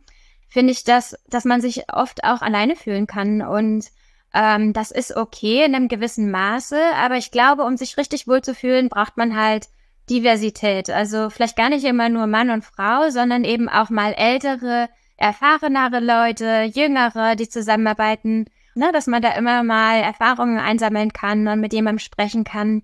finde 0.49 0.73
ich, 0.73 0.85
dass, 0.85 1.17
dass 1.29 1.47
man 1.47 1.63
sich 1.63 1.91
oft 1.91 2.25
auch 2.25 2.43
alleine 2.43 2.77
fühlen 2.77 3.07
kann. 3.07 3.41
Und 3.41 3.87
ähm, 4.35 4.75
das 4.75 4.91
ist 4.91 5.17
okay 5.17 5.65
in 5.65 5.75
einem 5.75 5.89
gewissen 5.89 6.31
Maße, 6.31 6.79
aber 6.95 7.17
ich 7.17 7.31
glaube, 7.31 7.65
um 7.65 7.79
sich 7.79 7.97
richtig 7.97 8.29
wohlzufühlen, 8.29 8.91
braucht 8.91 9.17
man 9.17 9.35
halt 9.35 9.69
Diversität. 10.09 10.91
Also 10.91 11.31
vielleicht 11.31 11.57
gar 11.57 11.69
nicht 11.69 11.85
immer 11.85 12.09
nur 12.09 12.27
Mann 12.27 12.51
und 12.51 12.65
Frau, 12.65 13.11
sondern 13.11 13.45
eben 13.45 13.69
auch 13.69 13.91
mal 13.91 14.13
ältere, 14.13 14.89
erfahrenere 15.17 16.01
Leute, 16.01 16.71
jüngere, 16.73 17.37
die 17.37 17.49
zusammenarbeiten, 17.49 18.47
ne, 18.75 18.91
dass 18.93 19.07
man 19.07 19.23
da 19.23 19.33
immer 19.33 19.63
mal 19.63 20.01
Erfahrungen 20.01 20.59
einsammeln 20.59 21.13
kann 21.13 21.49
und 21.49 21.61
mit 21.61 21.73
jemandem 21.73 21.99
sprechen 21.99 22.45
kann 22.45 22.83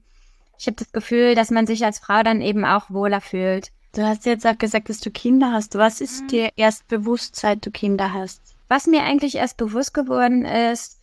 ich 0.62 0.68
habe 0.68 0.76
das 0.76 0.92
Gefühl, 0.92 1.34
dass 1.34 1.50
man 1.50 1.66
sich 1.66 1.84
als 1.84 1.98
Frau 1.98 2.22
dann 2.22 2.40
eben 2.40 2.64
auch 2.64 2.88
wohler 2.88 3.20
fühlt. 3.20 3.72
Du 3.96 4.06
hast 4.06 4.26
jetzt 4.26 4.46
auch 4.46 4.56
gesagt, 4.56 4.88
dass 4.88 5.00
du 5.00 5.10
Kinder 5.10 5.50
hast. 5.50 5.74
Was 5.74 6.00
ist 6.00 6.22
mhm. 6.22 6.28
dir 6.28 6.50
erst 6.54 6.86
bewusst, 6.86 7.34
seit 7.34 7.66
du 7.66 7.72
Kinder 7.72 8.12
hast? 8.12 8.40
Was 8.68 8.86
mir 8.86 9.02
eigentlich 9.02 9.34
erst 9.34 9.56
bewusst 9.56 9.92
geworden 9.92 10.44
ist 10.44 11.01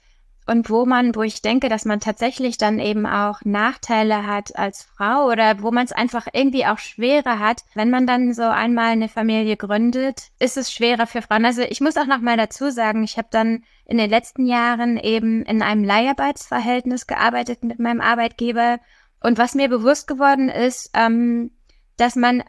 und 0.49 0.69
wo 0.69 0.85
man, 0.85 1.15
wo 1.15 1.21
ich 1.21 1.41
denke, 1.41 1.69
dass 1.69 1.85
man 1.85 1.99
tatsächlich 1.99 2.57
dann 2.57 2.79
eben 2.79 3.05
auch 3.05 3.41
Nachteile 3.43 4.25
hat 4.25 4.57
als 4.57 4.81
Frau 4.83 5.27
oder 5.27 5.61
wo 5.61 5.71
man 5.71 5.85
es 5.85 5.91
einfach 5.91 6.27
irgendwie 6.33 6.65
auch 6.65 6.79
schwerer 6.79 7.37
hat, 7.37 7.61
wenn 7.75 7.91
man 7.91 8.07
dann 8.07 8.33
so 8.33 8.43
einmal 8.43 8.91
eine 8.91 9.09
Familie 9.09 9.57
gründet, 9.57 10.29
ist 10.39 10.57
es 10.57 10.73
schwerer 10.73 11.05
für 11.05 11.21
Frauen. 11.21 11.45
Also 11.45 11.61
ich 11.61 11.81
muss 11.81 11.97
auch 11.97 12.07
noch 12.07 12.19
mal 12.19 12.35
dazu 12.35 12.71
sagen, 12.71 13.03
ich 13.03 13.17
habe 13.17 13.27
dann 13.29 13.63
in 13.85 13.99
den 13.99 14.09
letzten 14.09 14.47
Jahren 14.47 14.97
eben 14.97 15.43
in 15.43 15.61
einem 15.61 15.83
Leiharbeitsverhältnis 15.83 17.05
gearbeitet 17.05 17.63
mit 17.63 17.77
meinem 17.77 18.01
Arbeitgeber 18.01 18.79
und 19.21 19.37
was 19.37 19.53
mir 19.53 19.69
bewusst 19.69 20.07
geworden 20.07 20.49
ist, 20.49 20.89
ähm, 20.95 21.51
dass 21.97 22.15
man 22.15 22.43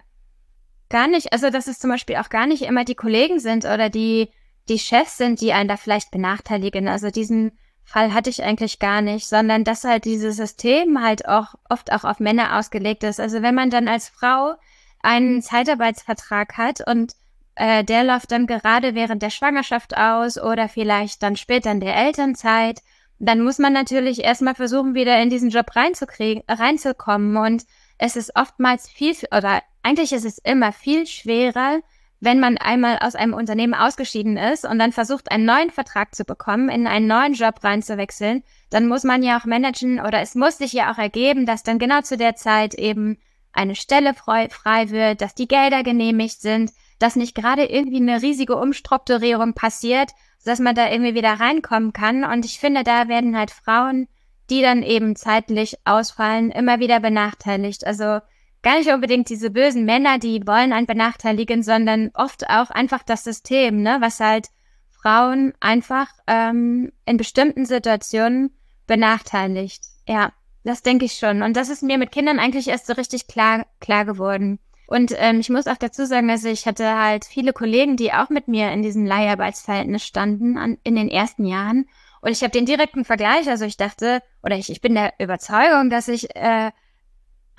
gar 0.88 1.06
nicht, 1.06 1.32
also 1.34 1.50
dass 1.50 1.66
es 1.66 1.78
zum 1.78 1.90
Beispiel 1.90 2.16
auch 2.16 2.30
gar 2.30 2.46
nicht 2.46 2.62
immer 2.62 2.84
die 2.84 2.94
Kollegen 2.94 3.40
sind 3.40 3.66
oder 3.66 3.90
die, 3.90 4.30
die 4.70 4.78
Chefs 4.78 5.18
sind, 5.18 5.40
die 5.40 5.52
einen 5.52 5.68
da 5.68 5.76
vielleicht 5.76 6.10
benachteiligen. 6.10 6.88
Also 6.88 7.10
diesen 7.10 7.52
Fall 7.84 8.14
hatte 8.14 8.30
ich 8.30 8.42
eigentlich 8.42 8.78
gar 8.78 9.02
nicht, 9.02 9.26
sondern 9.26 9.64
dass 9.64 9.84
halt 9.84 10.04
dieses 10.04 10.36
System 10.36 11.02
halt 11.02 11.26
auch 11.26 11.54
oft 11.68 11.92
auch 11.92 12.04
auf 12.04 12.20
Männer 12.20 12.58
ausgelegt 12.58 13.02
ist. 13.02 13.20
Also 13.20 13.42
wenn 13.42 13.54
man 13.54 13.70
dann 13.70 13.88
als 13.88 14.08
Frau 14.08 14.54
einen 15.02 15.42
Zeitarbeitsvertrag 15.42 16.56
hat 16.56 16.86
und 16.86 17.14
äh, 17.56 17.82
der 17.82 18.04
läuft 18.04 18.30
dann 18.32 18.46
gerade 18.46 18.94
während 18.94 19.22
der 19.22 19.30
Schwangerschaft 19.30 19.96
aus 19.96 20.38
oder 20.40 20.68
vielleicht 20.68 21.22
dann 21.22 21.36
später 21.36 21.72
in 21.72 21.80
der 21.80 21.96
Elternzeit 21.96 22.80
dann 23.20 23.42
muss 23.42 23.58
man 23.58 23.74
natürlich 23.74 24.24
erstmal 24.24 24.54
versuchen, 24.54 24.94
wieder 24.94 25.20
in 25.22 25.28
diesen 25.28 25.50
Job 25.50 25.76
reinzukriegen, 25.76 26.42
reinzukommen. 26.48 27.36
Und 27.36 27.64
es 27.98 28.16
ist 28.16 28.34
oftmals 28.34 28.88
viel, 28.88 29.14
oder 29.30 29.62
eigentlich 29.82 30.12
ist 30.12 30.24
es 30.24 30.38
immer 30.38 30.72
viel 30.72 31.06
schwerer, 31.06 31.80
wenn 32.20 32.38
man 32.38 32.59
einmal 32.59 32.98
aus 33.00 33.14
einem 33.14 33.35
Unternehmen 33.35 33.74
ausgeschieden 33.74 34.37
ist 34.37 34.64
und 34.64 34.78
dann 34.78 34.92
versucht, 34.92 35.30
einen 35.30 35.46
neuen 35.46 35.70
Vertrag 35.70 36.14
zu 36.14 36.24
bekommen, 36.24 36.68
in 36.68 36.87
einen 36.87 37.06
neuen 37.06 37.33
Job 37.33 37.64
reinzuwechseln, 37.64 38.42
dann 38.68 38.88
muss 38.88 39.04
man 39.04 39.22
ja 39.22 39.38
auch 39.38 39.46
managen 39.46 40.00
oder 40.00 40.20
es 40.20 40.35
muss 40.35 40.59
sich 40.59 40.72
ja 40.72 40.92
auch 40.92 40.98
ergeben, 40.98 41.46
dass 41.46 41.62
dann 41.62 41.78
genau 41.78 42.02
zu 42.02 42.16
der 42.16 42.37
Zeit 42.37 42.74
eben 42.74 43.18
eine 43.52 43.74
Stelle 43.74 44.14
frei, 44.14 44.48
frei 44.48 44.90
wird, 44.90 45.20
dass 45.20 45.35
die 45.35 45.48
Gelder 45.48 45.83
genehmigt 45.83 46.40
sind, 46.40 46.70
dass 46.98 47.16
nicht 47.16 47.35
gerade 47.35 47.64
irgendwie 47.64 47.96
eine 47.96 48.22
riesige 48.22 48.56
Umstrukturierung 48.56 49.54
passiert 49.54 50.11
dass 50.44 50.59
man 50.59 50.74
da 50.74 50.90
irgendwie 50.90 51.14
wieder 51.14 51.35
reinkommen 51.35 51.92
kann. 51.92 52.24
Und 52.24 52.44
ich 52.44 52.59
finde, 52.59 52.83
da 52.83 53.09
werden 53.09 53.37
halt 53.37 53.50
Frauen, 53.50 54.09
die 54.48 54.62
dann 54.62 54.83
eben 54.83 55.16
zeitlich 55.16 55.76
ausfallen, 55.85 56.50
immer 56.50 56.80
wieder 56.80 57.00
benachteiligt. 57.00 57.87
Also 57.87 58.20
gar 58.62 58.78
nicht 58.78 58.92
unbedingt 58.92 59.28
diese 59.28 59.50
bösen 59.50 59.84
Männer, 59.84 60.18
die 60.18 60.46
wollen 60.46 60.72
einen 60.72 60.86
benachteiligen, 60.86 61.62
sondern 61.62 62.10
oft 62.14 62.48
auch 62.48 62.70
einfach 62.70 63.02
das 63.02 63.24
System, 63.24 63.82
ne, 63.82 63.98
was 64.00 64.20
halt 64.20 64.48
Frauen 64.90 65.54
einfach 65.60 66.08
ähm, 66.26 66.92
in 67.06 67.16
bestimmten 67.16 67.64
Situationen 67.64 68.54
benachteiligt. 68.86 69.82
Ja, 70.06 70.32
das 70.64 70.82
denke 70.82 71.06
ich 71.06 71.14
schon. 71.14 71.42
Und 71.42 71.56
das 71.56 71.70
ist 71.70 71.82
mir 71.82 71.96
mit 71.96 72.12
Kindern 72.12 72.38
eigentlich 72.38 72.68
erst 72.68 72.86
so 72.86 72.92
richtig 72.92 73.26
klar, 73.26 73.66
klar 73.80 74.04
geworden. 74.04 74.58
Und 74.86 75.14
ähm, 75.16 75.38
ich 75.40 75.48
muss 75.48 75.68
auch 75.68 75.76
dazu 75.76 76.04
sagen, 76.04 76.28
also 76.30 76.48
ich 76.48 76.66
hatte 76.66 76.98
halt 76.98 77.24
viele 77.24 77.52
Kollegen, 77.52 77.96
die 77.96 78.12
auch 78.12 78.28
mit 78.28 78.48
mir 78.48 78.72
in 78.72 78.82
diesem 78.82 79.06
Leiharbeitsverhältnis 79.06 80.04
standen 80.04 80.58
an, 80.58 80.78
in 80.82 80.96
den 80.96 81.08
ersten 81.08 81.44
Jahren. 81.44 81.86
Und 82.20 82.32
ich 82.32 82.42
habe 82.42 82.50
den 82.50 82.66
direkten 82.66 83.04
Vergleich, 83.04 83.48
also 83.48 83.64
ich 83.64 83.76
dachte, 83.76 84.20
oder 84.42 84.56
ich, 84.56 84.68
ich 84.68 84.80
bin 84.80 84.94
der 84.94 85.14
Überzeugung, 85.18 85.88
dass 85.88 86.08
ich 86.08 86.34
äh, 86.34 86.72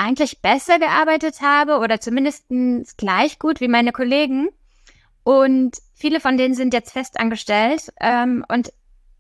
eigentlich 0.02 0.42
besser 0.42 0.80
gearbeitet 0.80 1.42
habe 1.42 1.78
oder 1.78 2.00
zumindest 2.00 2.46
gleich 2.98 3.38
gut 3.38 3.62
wie 3.62 3.68
meine 3.68 3.92
Kollegen. 3.92 4.50
Und 5.24 5.78
viele 5.94 6.20
von 6.20 6.38
denen 6.38 6.56
sind 6.56 6.74
jetzt 6.74 6.92
fest 6.92 7.20
angestellt. 7.20 7.94
Ähm, 8.00 8.44
und 8.50 8.74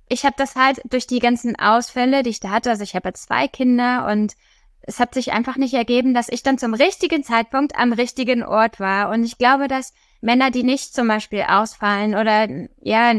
ich 0.09 0.25
habe 0.25 0.35
das 0.37 0.55
halt 0.55 0.81
durch 0.89 1.05
die 1.05 1.19
ganzen 1.19 1.55
Ausfälle, 1.57 2.23
die 2.23 2.31
ich 2.31 2.39
da 2.39 2.49
hatte, 2.49 2.71
also 2.71 2.83
ich 2.83 2.95
habe 2.95 3.13
zwei 3.13 3.47
Kinder 3.47 4.07
und 4.11 4.33
es 4.81 4.99
hat 4.99 5.13
sich 5.13 5.31
einfach 5.31 5.57
nicht 5.57 5.75
ergeben, 5.75 6.15
dass 6.15 6.27
ich 6.27 6.41
dann 6.41 6.57
zum 6.57 6.73
richtigen 6.73 7.23
Zeitpunkt 7.23 7.75
am 7.75 7.93
richtigen 7.93 8.43
Ort 8.43 8.79
war. 8.79 9.09
Und 9.11 9.23
ich 9.23 9.37
glaube, 9.37 9.67
dass 9.67 9.93
Männer, 10.21 10.49
die 10.49 10.63
nicht 10.63 10.95
zum 10.95 11.07
Beispiel 11.07 11.45
ausfallen 11.47 12.15
oder 12.15 12.47
ja, 12.81 13.13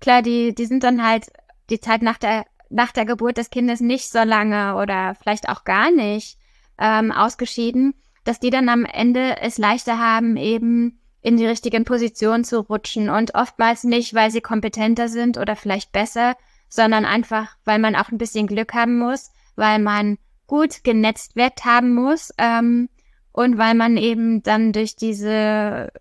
klar, 0.00 0.22
die, 0.22 0.54
die 0.54 0.64
sind 0.64 0.82
dann 0.82 1.06
halt 1.06 1.26
die 1.68 1.80
Zeit 1.80 2.00
nach 2.00 2.16
der, 2.16 2.46
nach 2.70 2.92
der 2.92 3.04
Geburt 3.04 3.36
des 3.36 3.50
Kindes 3.50 3.80
nicht 3.80 4.10
so 4.10 4.22
lange 4.22 4.76
oder 4.76 5.14
vielleicht 5.14 5.50
auch 5.50 5.64
gar 5.64 5.90
nicht 5.90 6.39
ähm, 6.80 7.12
ausgeschieden, 7.12 7.94
dass 8.24 8.40
die 8.40 8.50
dann 8.50 8.68
am 8.68 8.84
Ende 8.84 9.40
es 9.40 9.58
leichter 9.58 9.98
haben, 9.98 10.36
eben 10.36 11.00
in 11.22 11.36
die 11.36 11.46
richtigen 11.46 11.84
Positionen 11.84 12.44
zu 12.44 12.60
rutschen. 12.60 13.10
Und 13.10 13.34
oftmals 13.34 13.84
nicht, 13.84 14.14
weil 14.14 14.30
sie 14.30 14.40
kompetenter 14.40 15.08
sind 15.08 15.36
oder 15.38 15.54
vielleicht 15.54 15.92
besser, 15.92 16.36
sondern 16.68 17.04
einfach, 17.04 17.56
weil 17.64 17.78
man 17.78 17.94
auch 17.94 18.10
ein 18.10 18.18
bisschen 18.18 18.46
Glück 18.46 18.74
haben 18.74 18.98
muss, 18.98 19.30
weil 19.56 19.78
man 19.78 20.18
gut 20.46 20.82
genetzwerkt 20.82 21.64
haben 21.64 21.94
muss 21.94 22.32
ähm, 22.38 22.88
und 23.32 23.58
weil 23.58 23.74
man 23.74 23.96
eben 23.96 24.42
dann 24.42 24.72
durch 24.72 24.96
diese 24.96 25.92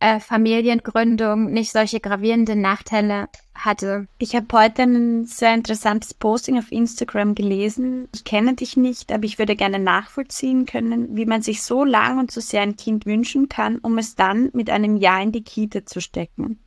äh, 0.00 0.18
Familiengründung 0.18 1.52
nicht 1.52 1.72
solche 1.72 2.00
gravierenden 2.00 2.60
Nachteile 2.60 3.28
hatte. 3.54 4.08
Ich 4.18 4.34
habe 4.34 4.46
heute 4.52 4.82
ein 4.82 5.26
sehr 5.26 5.54
interessantes 5.54 6.14
Posting 6.14 6.58
auf 6.58 6.72
Instagram 6.72 7.34
gelesen. 7.34 8.08
Ich 8.14 8.24
kenne 8.24 8.54
dich 8.54 8.76
nicht, 8.76 9.12
aber 9.12 9.24
ich 9.24 9.38
würde 9.38 9.56
gerne 9.56 9.78
nachvollziehen 9.78 10.64
können, 10.64 11.16
wie 11.16 11.26
man 11.26 11.42
sich 11.42 11.62
so 11.62 11.84
lang 11.84 12.18
und 12.18 12.30
so 12.30 12.40
sehr 12.40 12.62
ein 12.62 12.76
Kind 12.76 13.04
wünschen 13.04 13.48
kann, 13.50 13.78
um 13.78 13.98
es 13.98 14.16
dann 14.16 14.50
mit 14.54 14.70
einem 14.70 14.96
Ja 14.96 15.20
in 15.20 15.32
die 15.32 15.44
Kita 15.44 15.84
zu 15.84 16.00
stecken. 16.00 16.58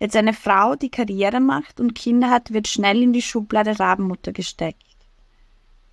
Jetzt 0.00 0.16
eine 0.16 0.32
Frau, 0.32 0.74
die 0.74 0.90
Karriere 0.90 1.40
macht 1.40 1.80
und 1.80 1.94
Kinder 1.94 2.30
hat, 2.30 2.52
wird 2.52 2.68
schnell 2.68 3.02
in 3.02 3.12
die 3.12 3.22
Schublade 3.22 3.78
Rabenmutter 3.78 4.32
gesteckt. 4.32 4.82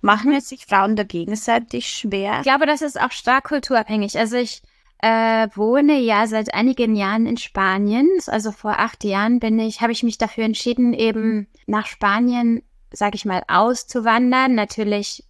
Machen 0.00 0.32
es 0.32 0.48
sich 0.48 0.64
Frauen 0.64 0.96
da 0.96 1.02
gegenseitig 1.02 1.88
schwer? 1.88 2.36
Ich 2.38 2.44
glaube, 2.44 2.66
das 2.66 2.80
ist 2.80 2.98
auch 3.00 3.10
stark 3.10 3.44
kulturabhängig. 3.44 4.16
Also 4.18 4.36
ich 4.36 4.62
äh, 4.98 5.48
wohne 5.54 5.98
ja 5.98 6.26
seit 6.26 6.54
einigen 6.54 6.96
Jahren 6.96 7.26
in 7.26 7.36
Spanien. 7.36 8.08
Also 8.26 8.52
vor 8.52 8.78
acht 8.78 9.04
Jahren 9.04 9.40
bin 9.40 9.58
ich, 9.58 9.80
habe 9.80 9.92
ich 9.92 10.02
mich 10.02 10.18
dafür 10.18 10.44
entschieden, 10.44 10.92
eben 10.92 11.48
nach 11.66 11.86
Spanien, 11.86 12.62
sage 12.92 13.16
ich 13.16 13.24
mal, 13.24 13.42
auszuwandern. 13.48 14.54
Natürlich 14.54 15.24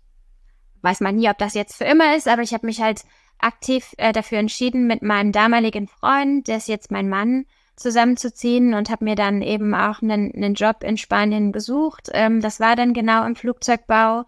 weiß 0.83 1.01
man 1.01 1.17
nie, 1.17 1.29
ob 1.29 1.39
das 1.39 1.55
jetzt 1.55 1.77
für 1.77 1.85
immer 1.85 2.17
ist, 2.17 2.29
aber 2.29 2.43
ich 2.43 2.55
habe 2.55 2.67
mich 2.67 2.81
halt 2.81 3.03
aktiv 3.39 3.95
äh, 3.99 4.13
dafür 4.13 4.39
entschieden, 4.39 4.87
mit 4.87 5.03
meinem 5.03 5.33
damaligen 5.33 5.89
Freund, 5.89 6.49
der 6.49 6.59
ist 6.59 6.69
jetzt 6.69 6.91
mein 6.91 7.09
Mann, 7.09 7.45
zusammenzuziehen 7.77 8.73
und 8.73 8.89
habe 8.89 9.05
mir 9.05 9.17
dann 9.17 9.43
eben 9.43 9.75
auch 9.75 10.01
einen, 10.01 10.35
einen 10.35 10.55
Job 10.55 10.83
in 10.83 10.97
Spanien 10.97 11.53
gesucht. 11.53 12.09
Ähm, 12.13 12.41
das 12.41 12.59
war 12.59 12.75
dann 12.75 12.95
genau 12.95 13.27
im 13.27 13.37
Flugzeugbau. 13.37 14.25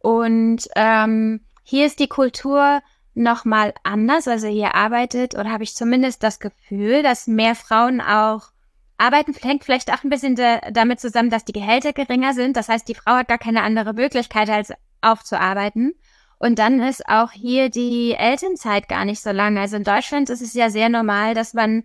Und 0.00 0.68
ähm, 0.74 1.40
hier 1.62 1.86
ist 1.86 2.00
die 2.00 2.08
Kultur 2.08 2.80
nochmal 3.18 3.74
anders. 3.82 4.28
Also 4.28 4.46
hier 4.46 4.74
arbeitet 4.74 5.34
oder 5.34 5.50
habe 5.50 5.64
ich 5.64 5.74
zumindest 5.74 6.22
das 6.22 6.40
Gefühl, 6.40 7.02
dass 7.02 7.26
mehr 7.26 7.54
Frauen 7.54 8.00
auch 8.00 8.50
arbeiten. 8.96 9.34
Hängt 9.34 9.64
vielleicht 9.64 9.92
auch 9.92 10.04
ein 10.04 10.10
bisschen 10.10 10.36
de, 10.36 10.58
damit 10.72 11.00
zusammen, 11.00 11.30
dass 11.30 11.44
die 11.44 11.52
Gehälter 11.52 11.92
geringer 11.92 12.34
sind. 12.34 12.56
Das 12.56 12.68
heißt, 12.68 12.88
die 12.88 12.94
Frau 12.94 13.12
hat 13.12 13.28
gar 13.28 13.38
keine 13.38 13.62
andere 13.62 13.94
Möglichkeit, 13.94 14.50
als 14.50 14.72
aufzuarbeiten. 15.00 15.94
Und 16.38 16.58
dann 16.58 16.80
ist 16.80 17.08
auch 17.08 17.32
hier 17.32 17.68
die 17.68 18.12
Elternzeit 18.12 18.88
gar 18.88 19.04
nicht 19.04 19.20
so 19.20 19.30
lang. 19.30 19.58
Also 19.58 19.76
in 19.76 19.84
Deutschland 19.84 20.30
ist 20.30 20.40
es 20.40 20.54
ja 20.54 20.70
sehr 20.70 20.88
normal, 20.88 21.34
dass 21.34 21.52
man 21.52 21.84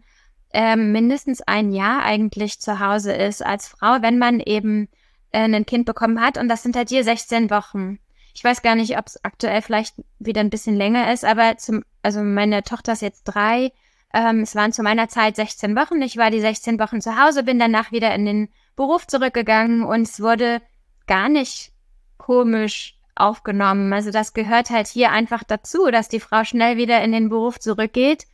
ähm, 0.54 0.92
mindestens 0.92 1.42
ein 1.42 1.72
Jahr 1.72 2.04
eigentlich 2.04 2.60
zu 2.60 2.80
Hause 2.80 3.14
ist 3.14 3.44
als 3.44 3.68
Frau, 3.68 3.98
wenn 4.02 4.20
man 4.20 4.40
eben 4.40 4.88
äh, 5.32 5.40
ein 5.40 5.66
Kind 5.66 5.86
bekommen 5.86 6.22
hat. 6.22 6.38
Und 6.38 6.48
das 6.50 6.62
sind 6.62 6.76
halt 6.76 6.90
hier 6.90 7.04
16 7.04 7.50
Wochen. 7.50 8.00
Ich 8.34 8.44
weiß 8.44 8.62
gar 8.62 8.76
nicht, 8.76 8.98
ob 8.98 9.08
es 9.08 9.24
aktuell 9.24 9.62
vielleicht 9.62 9.96
wieder 10.20 10.42
ein 10.42 10.50
bisschen 10.50 10.76
länger 10.76 11.14
ist, 11.14 11.24
aber 11.24 11.58
zum, 11.58 11.84
also 12.02 12.22
meine 12.22 12.64
Tochter 12.64 12.94
ist 12.94 13.02
jetzt 13.02 13.24
drei. 13.24 13.72
Ähm, 14.14 14.42
es 14.42 14.56
waren 14.56 14.74
zu 14.74 14.84
meiner 14.84 15.08
Zeit 15.08 15.36
16 15.36 15.76
Wochen. 15.76 16.02
Ich 16.02 16.18
war 16.18 16.32
die 16.32 16.42
16 16.42 16.80
Wochen 16.80 17.02
zu 17.02 17.22
Hause, 17.22 17.44
bin 17.44 17.60
danach 17.60 17.92
wieder 17.92 18.14
in 18.14 18.26
den 18.26 18.50
Beruf 18.76 19.08
zurückgegangen 19.08 19.84
und 19.84 20.02
es 20.04 20.20
wurde 20.20 20.62
gar 21.06 21.30
nicht 21.30 21.72
komisch 22.18 22.98
aufgenommen. 23.16 23.94
Also 23.94 24.12
das 24.12 24.34
gehört 24.34 24.70
halt 24.70 24.88
hier 24.88 25.12
einfach 25.12 25.44
dazu, 25.44 25.92
dass 25.92 26.10
die 26.10 26.20
Frau 26.20 26.44
schnell 26.44 26.78
wieder 26.78 27.04
in 27.04 27.12
den 27.12 27.30
Beruf 27.30 27.60
zurückgeht. 27.60 28.26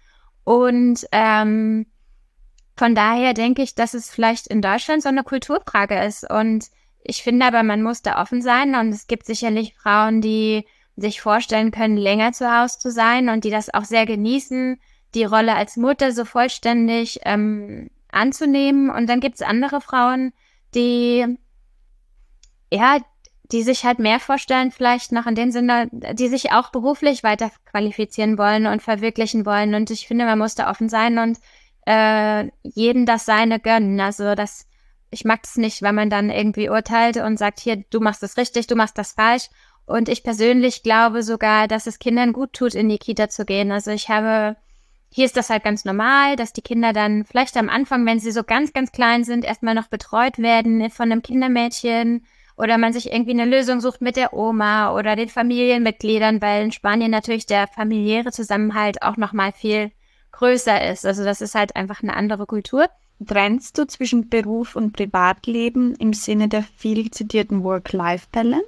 Und 0.44 1.06
ähm, 1.12 1.86
von 2.78 2.96
daher 2.96 3.34
denke 3.34 3.62
ich, 3.62 3.76
dass 3.76 3.94
es 3.94 4.10
vielleicht 4.10 4.48
in 4.48 4.62
Deutschland 4.62 5.04
so 5.04 5.10
eine 5.10 5.24
Kulturfrage 5.24 6.02
ist. 6.02 6.30
Und 6.30 6.68
ich 7.04 7.24
finde 7.24 7.46
aber, 7.46 7.64
man 7.64 7.82
muss 7.82 8.02
da 8.02 8.22
offen 8.22 8.42
sein 8.42 8.76
und 8.76 8.90
es 8.90 9.08
gibt 9.08 9.26
sicherlich 9.26 9.76
Frauen, 9.76 10.22
die 10.22 10.66
sich 10.96 11.22
vorstellen 11.22 11.72
können, 11.72 11.98
länger 11.98 12.34
zu 12.34 12.52
Hause 12.52 12.80
zu 12.80 12.92
sein 12.92 13.30
und 13.30 13.44
die 13.44 13.50
das 13.50 13.74
auch 13.74 13.86
sehr 13.86 14.06
genießen, 14.06 14.80
die 15.16 15.24
Rolle 15.24 15.56
als 15.56 15.78
Mutter 15.78 16.12
so 16.12 16.26
vollständig 16.26 17.20
ähm, 17.24 17.90
anzunehmen. 18.12 18.90
Und 18.90 19.08
dann 19.08 19.22
gibt 19.22 19.36
es 19.36 19.42
andere 19.42 19.82
Frauen, 19.82 20.34
die 20.76 21.38
ja, 22.72 23.00
die 23.52 23.64
sich 23.64 23.84
halt 23.84 23.98
mehr 23.98 24.20
vorstellen, 24.20 24.72
vielleicht 24.72 25.12
noch 25.12 25.26
in 25.26 25.34
dem 25.34 25.52
Sinne, 25.52 25.90
die 25.92 26.28
sich 26.28 26.52
auch 26.52 26.70
beruflich 26.70 27.24
weiter 27.24 27.50
qualifizieren 27.66 28.38
wollen 28.38 28.68
und 28.68 28.84
verwirklichen 28.84 29.46
wollen. 29.46 29.74
Und 29.74 29.90
ich 29.90 30.08
finde, 30.08 30.26
man 30.26 30.38
muss 30.38 30.54
da 30.54 30.70
offen 30.70 30.88
sein 30.88 31.18
und 31.18 31.40
äh, 31.88 32.50
jeden 32.62 33.08
das 33.08 33.26
Seine 33.26 33.60
gönnen. 33.60 34.00
Also 34.00 34.36
das 34.36 34.69
ich 35.12 35.26
mag 35.26 35.42
es 35.44 35.58
nicht, 35.58 35.82
wenn 35.82 35.96
man 35.96 36.10
dann 36.10 36.30
irgendwie 36.30 36.70
urteilt 36.70 37.18
und 37.18 37.38
sagt, 37.38 37.60
hier, 37.60 37.84
du 37.90 38.00
machst 38.00 38.22
das 38.24 38.38
richtig, 38.38 38.68
du 38.68 38.76
machst 38.76 38.98
das 38.98 39.14
falsch. 39.14 39.50
Und 39.86 40.08
ich 40.08 40.24
persönlich 40.24 40.84
glaube 40.84 41.24
sogar, 41.24 41.68
dass 41.68 41.88
es 41.88 41.98
Kindern 41.98 42.32
gut 42.32 42.54
tut, 42.54 42.76
in 42.76 42.90
die 42.90 43.00
Kita 43.00 43.28
zu 43.30 43.44
gehen. 43.44 43.72
Also 43.72 43.90
ich 43.90 44.10
habe, 44.10 44.56
hier 45.10 45.26
ist 45.26 45.36
das 45.36 45.50
halt 45.50 45.64
ganz 45.64 45.84
normal, 45.84 46.36
dass 46.36 46.54
die 46.54 46.62
Kinder 46.62 46.94
dann 46.94 47.26
vielleicht 47.26 47.58
am 47.58 47.70
Anfang, 47.70 48.06
wenn 48.06 48.20
sie 48.20 48.32
so 48.32 48.44
ganz, 48.44 48.72
ganz 48.72 48.92
klein 48.92 49.24
sind, 49.24 49.46
erstmal 49.46 49.74
noch 49.74 49.88
betreut 49.88 50.38
werden 50.38 50.90
von 50.92 51.12
einem 51.12 51.24
Kindermädchen 51.24 52.24
oder 52.56 52.78
man 52.78 52.94
sich 52.94 53.12
irgendwie 53.12 53.32
eine 53.32 53.46
Lösung 53.46 53.82
sucht 53.82 54.02
mit 54.02 54.16
der 54.16 54.34
Oma 54.34 54.94
oder 54.94 55.16
den 55.16 55.30
Familienmitgliedern, 55.30 56.42
weil 56.42 56.66
in 56.66 56.72
Spanien 56.72 57.10
natürlich 57.10 57.48
der 57.48 57.68
familiäre 57.68 58.32
Zusammenhalt 58.32 59.02
auch 59.02 59.18
nochmal 59.18 59.54
viel 59.54 59.92
größer 60.34 60.92
ist. 60.92 61.06
Also 61.06 61.24
das 61.24 61.42
ist 61.42 61.56
halt 61.56 61.76
einfach 61.76 62.04
eine 62.04 62.16
andere 62.16 62.46
Kultur. 62.46 62.88
Trennst 63.26 63.78
du 63.78 63.86
zwischen 63.86 64.30
Beruf 64.30 64.76
und 64.76 64.94
Privatleben 64.94 65.96
im 65.96 66.14
Sinne 66.14 66.48
der 66.48 66.64
viel 66.64 67.12
zitierten 67.12 67.64
Work-Life-Balance? 67.64 68.66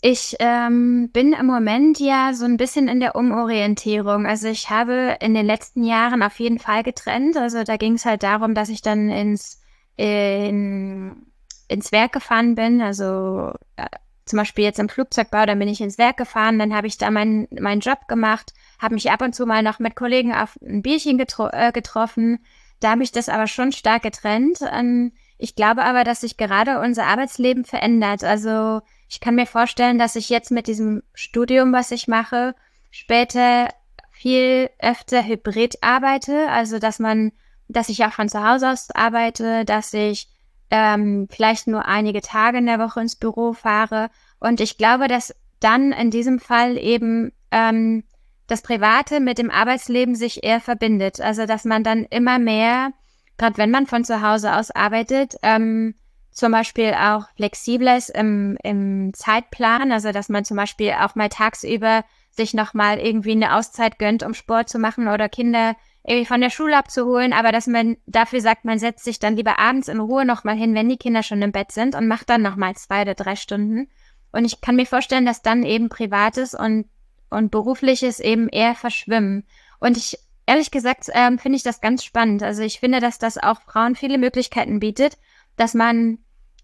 Ich 0.00 0.36
ähm, 0.38 1.10
bin 1.12 1.32
im 1.32 1.46
Moment 1.46 1.98
ja 1.98 2.32
so 2.34 2.44
ein 2.44 2.56
bisschen 2.56 2.88
in 2.88 3.00
der 3.00 3.16
Umorientierung. 3.16 4.26
Also 4.26 4.48
ich 4.48 4.68
habe 4.68 5.16
in 5.20 5.32
den 5.32 5.46
letzten 5.46 5.82
Jahren 5.82 6.22
auf 6.22 6.38
jeden 6.40 6.58
Fall 6.58 6.82
getrennt. 6.82 7.36
Also 7.36 7.62
da 7.62 7.76
ging 7.76 7.94
es 7.94 8.04
halt 8.04 8.22
darum, 8.22 8.54
dass 8.54 8.68
ich 8.68 8.82
dann 8.82 9.08
ins, 9.08 9.62
in, 9.96 11.26
ins 11.68 11.90
Werk 11.90 12.12
gefahren 12.12 12.54
bin. 12.54 12.82
Also 12.82 13.52
äh, 13.76 13.86
zum 14.26 14.38
Beispiel 14.38 14.64
jetzt 14.64 14.78
im 14.78 14.88
Flugzeugbau, 14.88 15.46
dann 15.46 15.58
bin 15.58 15.68
ich 15.68 15.80
ins 15.80 15.98
Werk 15.98 16.16
gefahren, 16.16 16.58
dann 16.58 16.74
habe 16.74 16.86
ich 16.86 16.98
da 16.98 17.10
meinen 17.10 17.48
meinen 17.50 17.80
Job 17.80 18.08
gemacht, 18.08 18.54
habe 18.78 18.94
mich 18.94 19.10
ab 19.10 19.20
und 19.22 19.34
zu 19.34 19.46
mal 19.46 19.62
noch 19.62 19.78
mit 19.78 19.96
Kollegen 19.96 20.32
auf 20.32 20.58
ein 20.62 20.82
Bierchen 20.82 21.18
getro 21.18 21.48
äh, 21.48 21.72
getroffen 21.72 22.40
da 22.80 22.90
habe 22.90 23.02
ich 23.02 23.12
das 23.12 23.28
aber 23.28 23.46
schon 23.46 23.72
stark 23.72 24.02
getrennt. 24.02 24.58
Ähm, 24.70 25.12
ich 25.38 25.54
glaube 25.54 25.84
aber, 25.84 26.04
dass 26.04 26.20
sich 26.20 26.36
gerade 26.36 26.80
unser 26.80 27.06
Arbeitsleben 27.06 27.64
verändert. 27.64 28.24
Also 28.24 28.80
ich 29.08 29.20
kann 29.20 29.34
mir 29.34 29.46
vorstellen, 29.46 29.98
dass 29.98 30.16
ich 30.16 30.28
jetzt 30.28 30.50
mit 30.50 30.66
diesem 30.66 31.02
Studium, 31.12 31.72
was 31.72 31.90
ich 31.90 32.08
mache, 32.08 32.54
später 32.90 33.68
viel 34.10 34.70
öfter 34.78 35.24
hybrid 35.24 35.82
arbeite. 35.82 36.48
Also 36.50 36.78
dass 36.78 36.98
man, 36.98 37.32
dass 37.68 37.88
ich 37.88 38.04
auch 38.04 38.12
von 38.12 38.28
zu 38.28 38.46
Hause 38.46 38.70
aus 38.70 38.90
arbeite, 38.90 39.64
dass 39.64 39.92
ich 39.92 40.28
ähm, 40.70 41.28
vielleicht 41.30 41.66
nur 41.66 41.86
einige 41.86 42.20
Tage 42.20 42.58
in 42.58 42.66
der 42.66 42.78
Woche 42.78 43.00
ins 43.00 43.16
Büro 43.16 43.52
fahre. 43.52 44.10
Und 44.40 44.60
ich 44.60 44.78
glaube, 44.78 45.08
dass 45.08 45.34
dann 45.60 45.92
in 45.92 46.10
diesem 46.10 46.38
Fall 46.38 46.76
eben 46.76 47.32
ähm, 47.50 48.04
das 48.46 48.62
Private 48.62 49.20
mit 49.20 49.38
dem 49.38 49.50
Arbeitsleben 49.50 50.14
sich 50.14 50.44
eher 50.44 50.60
verbindet. 50.60 51.20
Also 51.20 51.46
dass 51.46 51.64
man 51.64 51.82
dann 51.82 52.04
immer 52.04 52.38
mehr, 52.38 52.92
gerade 53.38 53.56
wenn 53.58 53.70
man 53.70 53.86
von 53.86 54.04
zu 54.04 54.22
Hause 54.22 54.54
aus 54.56 54.70
arbeitet, 54.70 55.36
ähm, 55.42 55.94
zum 56.30 56.50
Beispiel 56.50 56.94
auch 56.94 57.26
flexibler 57.36 57.96
ist 57.96 58.10
im, 58.10 58.58
im 58.62 59.14
Zeitplan, 59.14 59.92
also 59.92 60.10
dass 60.10 60.28
man 60.28 60.44
zum 60.44 60.56
Beispiel 60.56 60.92
auch 61.00 61.14
mal 61.14 61.28
tagsüber 61.28 62.04
sich 62.30 62.54
nochmal 62.54 62.98
irgendwie 62.98 63.32
eine 63.32 63.54
Auszeit 63.54 63.98
gönnt, 64.00 64.24
um 64.24 64.34
Sport 64.34 64.68
zu 64.68 64.80
machen 64.80 65.06
oder 65.06 65.28
Kinder 65.28 65.76
irgendwie 66.06 66.26
von 66.26 66.40
der 66.40 66.50
Schule 66.50 66.76
abzuholen, 66.76 67.32
aber 67.32 67.52
dass 67.52 67.66
man 67.66 67.96
dafür 68.06 68.40
sagt, 68.40 68.64
man 68.64 68.78
setzt 68.78 69.04
sich 69.04 69.20
dann 69.20 69.36
lieber 69.36 69.58
abends 69.58 69.88
in 69.88 70.00
Ruhe 70.00 70.26
nochmal 70.26 70.56
hin, 70.56 70.74
wenn 70.74 70.88
die 70.88 70.98
Kinder 70.98 71.22
schon 71.22 71.40
im 71.40 71.52
Bett 71.52 71.72
sind 71.72 71.94
und 71.94 72.08
macht 72.08 72.28
dann 72.28 72.42
nochmal 72.42 72.74
zwei 72.74 73.02
oder 73.02 73.14
drei 73.14 73.36
Stunden. 73.36 73.88
Und 74.32 74.44
ich 74.44 74.60
kann 74.60 74.76
mir 74.76 74.86
vorstellen, 74.86 75.24
dass 75.24 75.40
dann 75.40 75.62
eben 75.62 75.88
Privates 75.88 76.54
und 76.54 76.86
und 77.34 77.50
berufliches 77.50 78.20
eben 78.20 78.48
eher 78.48 78.74
verschwimmen. 78.74 79.44
Und 79.80 79.96
ich, 79.96 80.18
ehrlich 80.46 80.70
gesagt, 80.70 81.08
ähm, 81.12 81.38
finde 81.38 81.56
ich 81.56 81.62
das 81.62 81.80
ganz 81.80 82.04
spannend. 82.04 82.42
Also 82.42 82.62
ich 82.62 82.80
finde, 82.80 83.00
dass 83.00 83.18
das 83.18 83.38
auch 83.38 83.60
Frauen 83.62 83.96
viele 83.96 84.18
Möglichkeiten 84.18 84.80
bietet, 84.80 85.18
dass 85.56 85.74
man 85.74 86.18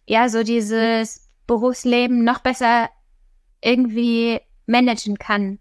ja 0.07 0.29
so 0.29 0.43
dieses 0.43 1.29
Berufsleben 1.47 2.25
noch 2.25 2.41
besser 2.41 2.89
irgendwie 3.61 4.41
managen 4.67 5.19
kann. 5.19 5.59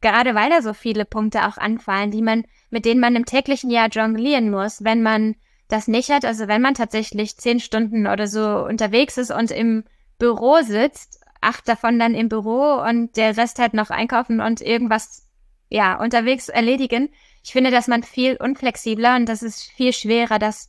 Gerade 0.00 0.34
weil 0.34 0.50
da 0.50 0.62
so 0.62 0.74
viele 0.74 1.04
Punkte 1.04 1.46
auch 1.46 1.56
anfallen, 1.56 2.10
die 2.10 2.22
man, 2.22 2.44
mit 2.70 2.84
denen 2.84 3.00
man 3.00 3.16
im 3.16 3.24
täglichen 3.24 3.70
Jahr 3.70 3.88
jonglieren 3.88 4.50
muss, 4.50 4.84
wenn 4.84 5.02
man 5.02 5.34
das 5.68 5.88
nicht 5.88 6.10
hat, 6.10 6.24
also 6.24 6.48
wenn 6.48 6.62
man 6.62 6.74
tatsächlich 6.74 7.36
zehn 7.36 7.60
Stunden 7.60 8.06
oder 8.06 8.26
so 8.26 8.64
unterwegs 8.64 9.18
ist 9.18 9.30
und 9.30 9.50
im 9.50 9.84
Büro 10.18 10.60
sitzt, 10.62 11.20
acht 11.48 11.66
davon 11.66 11.98
dann 11.98 12.14
im 12.14 12.28
Büro 12.28 12.82
und 12.86 13.16
der 13.16 13.36
Rest 13.36 13.58
halt 13.58 13.72
noch 13.72 13.90
einkaufen 13.90 14.40
und 14.40 14.60
irgendwas, 14.60 15.26
ja, 15.70 15.98
unterwegs 15.98 16.48
erledigen. 16.48 17.08
Ich 17.42 17.52
finde, 17.52 17.70
dass 17.70 17.88
man 17.88 18.02
viel 18.02 18.36
unflexibler 18.36 19.16
und 19.16 19.26
das 19.28 19.42
ist 19.42 19.62
viel 19.72 19.92
schwerer, 19.92 20.38
das, 20.38 20.68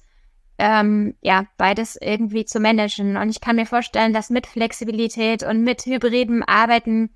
ähm, 0.57 1.15
ja, 1.21 1.45
beides 1.57 1.97
irgendwie 2.01 2.45
zu 2.45 2.59
managen. 2.59 3.17
Und 3.17 3.29
ich 3.29 3.41
kann 3.41 3.57
mir 3.57 3.65
vorstellen, 3.65 4.13
dass 4.13 4.29
mit 4.29 4.47
Flexibilität 4.47 5.43
und 5.43 5.63
mit 5.63 5.85
hybriden 5.85 6.43
Arbeiten, 6.43 7.13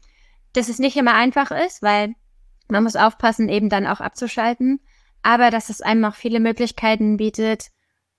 dass 0.51 0.67
es 0.67 0.79
nicht 0.79 0.97
immer 0.97 1.13
einfach 1.13 1.51
ist, 1.51 1.81
weil 1.81 2.13
man 2.67 2.83
muss 2.83 2.95
aufpassen, 2.95 3.49
eben 3.49 3.69
dann 3.69 3.87
auch 3.87 4.01
abzuschalten. 4.01 4.81
Aber 5.21 5.51
dass 5.51 5.69
es 5.69 5.81
einem 5.81 6.03
auch 6.05 6.15
viele 6.15 6.41
Möglichkeiten 6.41 7.17
bietet, 7.17 7.67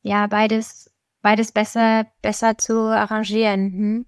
ja, 0.00 0.26
beides, 0.26 0.90
beides 1.20 1.52
besser, 1.52 2.06
besser 2.22 2.56
zu 2.56 2.78
arrangieren. 2.78 3.72
Hm? 3.72 4.06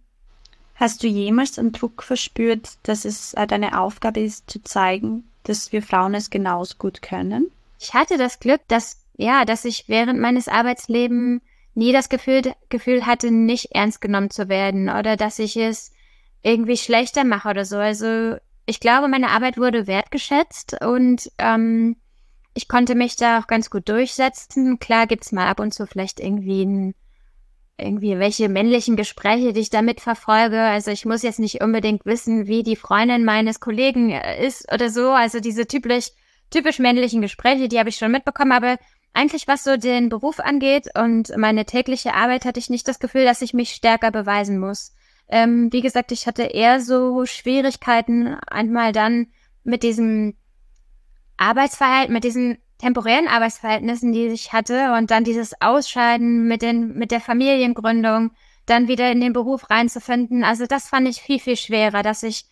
Hast 0.76 1.02
du 1.02 1.06
jemals 1.06 1.52
den 1.52 1.72
Druck 1.72 2.02
verspürt, 2.02 2.78
dass 2.82 3.04
es 3.04 3.34
deine 3.48 3.80
Aufgabe 3.80 4.20
ist, 4.20 4.50
zu 4.50 4.62
zeigen, 4.62 5.24
dass 5.42 5.72
wir 5.72 5.82
Frauen 5.82 6.14
es 6.14 6.30
genauso 6.30 6.76
gut 6.78 7.02
können? 7.02 7.50
Ich 7.78 7.94
hatte 7.94 8.18
das 8.18 8.40
Glück, 8.40 8.60
dass, 8.68 9.02
ja, 9.16 9.44
dass 9.44 9.64
ich 9.64 9.88
während 9.88 10.20
meines 10.20 10.48
Arbeitslebens 10.48 11.42
nie 11.74 11.92
das 11.92 12.08
Gefühl, 12.08 12.42
Gefühl 12.68 13.06
hatte, 13.06 13.30
nicht 13.30 13.72
ernst 13.72 14.00
genommen 14.00 14.30
zu 14.30 14.48
werden 14.48 14.88
oder 14.88 15.16
dass 15.16 15.38
ich 15.38 15.56
es 15.56 15.92
irgendwie 16.42 16.76
schlechter 16.76 17.24
mache 17.24 17.50
oder 17.50 17.64
so. 17.64 17.76
Also 17.76 18.36
ich 18.66 18.80
glaube, 18.80 19.08
meine 19.08 19.30
Arbeit 19.30 19.58
wurde 19.58 19.86
wertgeschätzt 19.86 20.78
und 20.82 21.30
ähm, 21.38 21.96
ich 22.54 22.68
konnte 22.68 22.94
mich 22.94 23.16
da 23.16 23.38
auch 23.38 23.46
ganz 23.46 23.70
gut 23.70 23.88
durchsetzen. 23.88 24.78
Klar 24.78 25.06
gibt's 25.06 25.32
mal 25.32 25.46
ab 25.46 25.60
und 25.60 25.74
zu 25.74 25.86
vielleicht 25.86 26.20
irgendwie 26.20 26.64
ein, 26.64 26.94
irgendwie 27.78 28.18
welche 28.18 28.48
männlichen 28.48 28.96
Gespräche, 28.96 29.52
die 29.52 29.60
ich 29.60 29.70
damit 29.70 30.00
verfolge. 30.00 30.60
Also 30.60 30.90
ich 30.90 31.04
muss 31.04 31.22
jetzt 31.22 31.38
nicht 31.38 31.62
unbedingt 31.62 32.06
wissen, 32.06 32.46
wie 32.46 32.62
die 32.62 32.76
Freundin 32.76 33.24
meines 33.24 33.60
Kollegen 33.60 34.10
äh, 34.10 34.46
ist 34.46 34.72
oder 34.72 34.90
so. 34.90 35.10
Also 35.10 35.40
diese 35.40 35.66
typisch, 35.66 36.10
typisch 36.50 36.78
männlichen 36.78 37.20
Gespräche, 37.20 37.68
die 37.68 37.78
habe 37.78 37.90
ich 37.90 37.96
schon 37.96 38.12
mitbekommen. 38.12 38.52
Aber 38.52 38.78
eigentlich 39.12 39.46
was 39.48 39.64
so 39.64 39.76
den 39.76 40.08
Beruf 40.08 40.40
angeht 40.40 40.88
und 40.98 41.36
meine 41.36 41.64
tägliche 41.64 42.14
Arbeit 42.14 42.44
hatte 42.44 42.60
ich 42.60 42.70
nicht 42.70 42.88
das 42.88 42.98
Gefühl, 42.98 43.24
dass 43.24 43.42
ich 43.42 43.54
mich 43.54 43.70
stärker 43.70 44.10
beweisen 44.10 44.58
muss. 44.58 44.92
Ähm, 45.28 45.72
wie 45.72 45.80
gesagt, 45.80 46.12
ich 46.12 46.26
hatte 46.26 46.44
eher 46.44 46.80
so 46.80 47.26
Schwierigkeiten 47.26 48.34
einmal 48.46 48.92
dann 48.92 49.28
mit 49.64 49.82
diesem 49.82 50.34
Arbeitsverhalten, 51.36 52.12
mit 52.12 52.24
diesen 52.24 52.58
temporären 52.78 53.28
Arbeitsverhältnissen, 53.28 54.12
die 54.12 54.26
ich 54.26 54.52
hatte 54.52 54.94
und 54.94 55.10
dann 55.10 55.24
dieses 55.24 55.60
Ausscheiden 55.60 56.46
mit 56.46 56.62
den, 56.62 56.94
mit 56.94 57.10
der 57.10 57.20
Familiengründung, 57.20 58.32
dann 58.66 58.88
wieder 58.88 59.10
in 59.10 59.20
den 59.20 59.32
Beruf 59.32 59.70
reinzufinden. 59.70 60.44
Also 60.44 60.66
das 60.66 60.88
fand 60.88 61.08
ich 61.08 61.22
viel, 61.22 61.38
viel 61.38 61.56
schwerer, 61.56 62.02
dass 62.02 62.22
ich, 62.22 62.44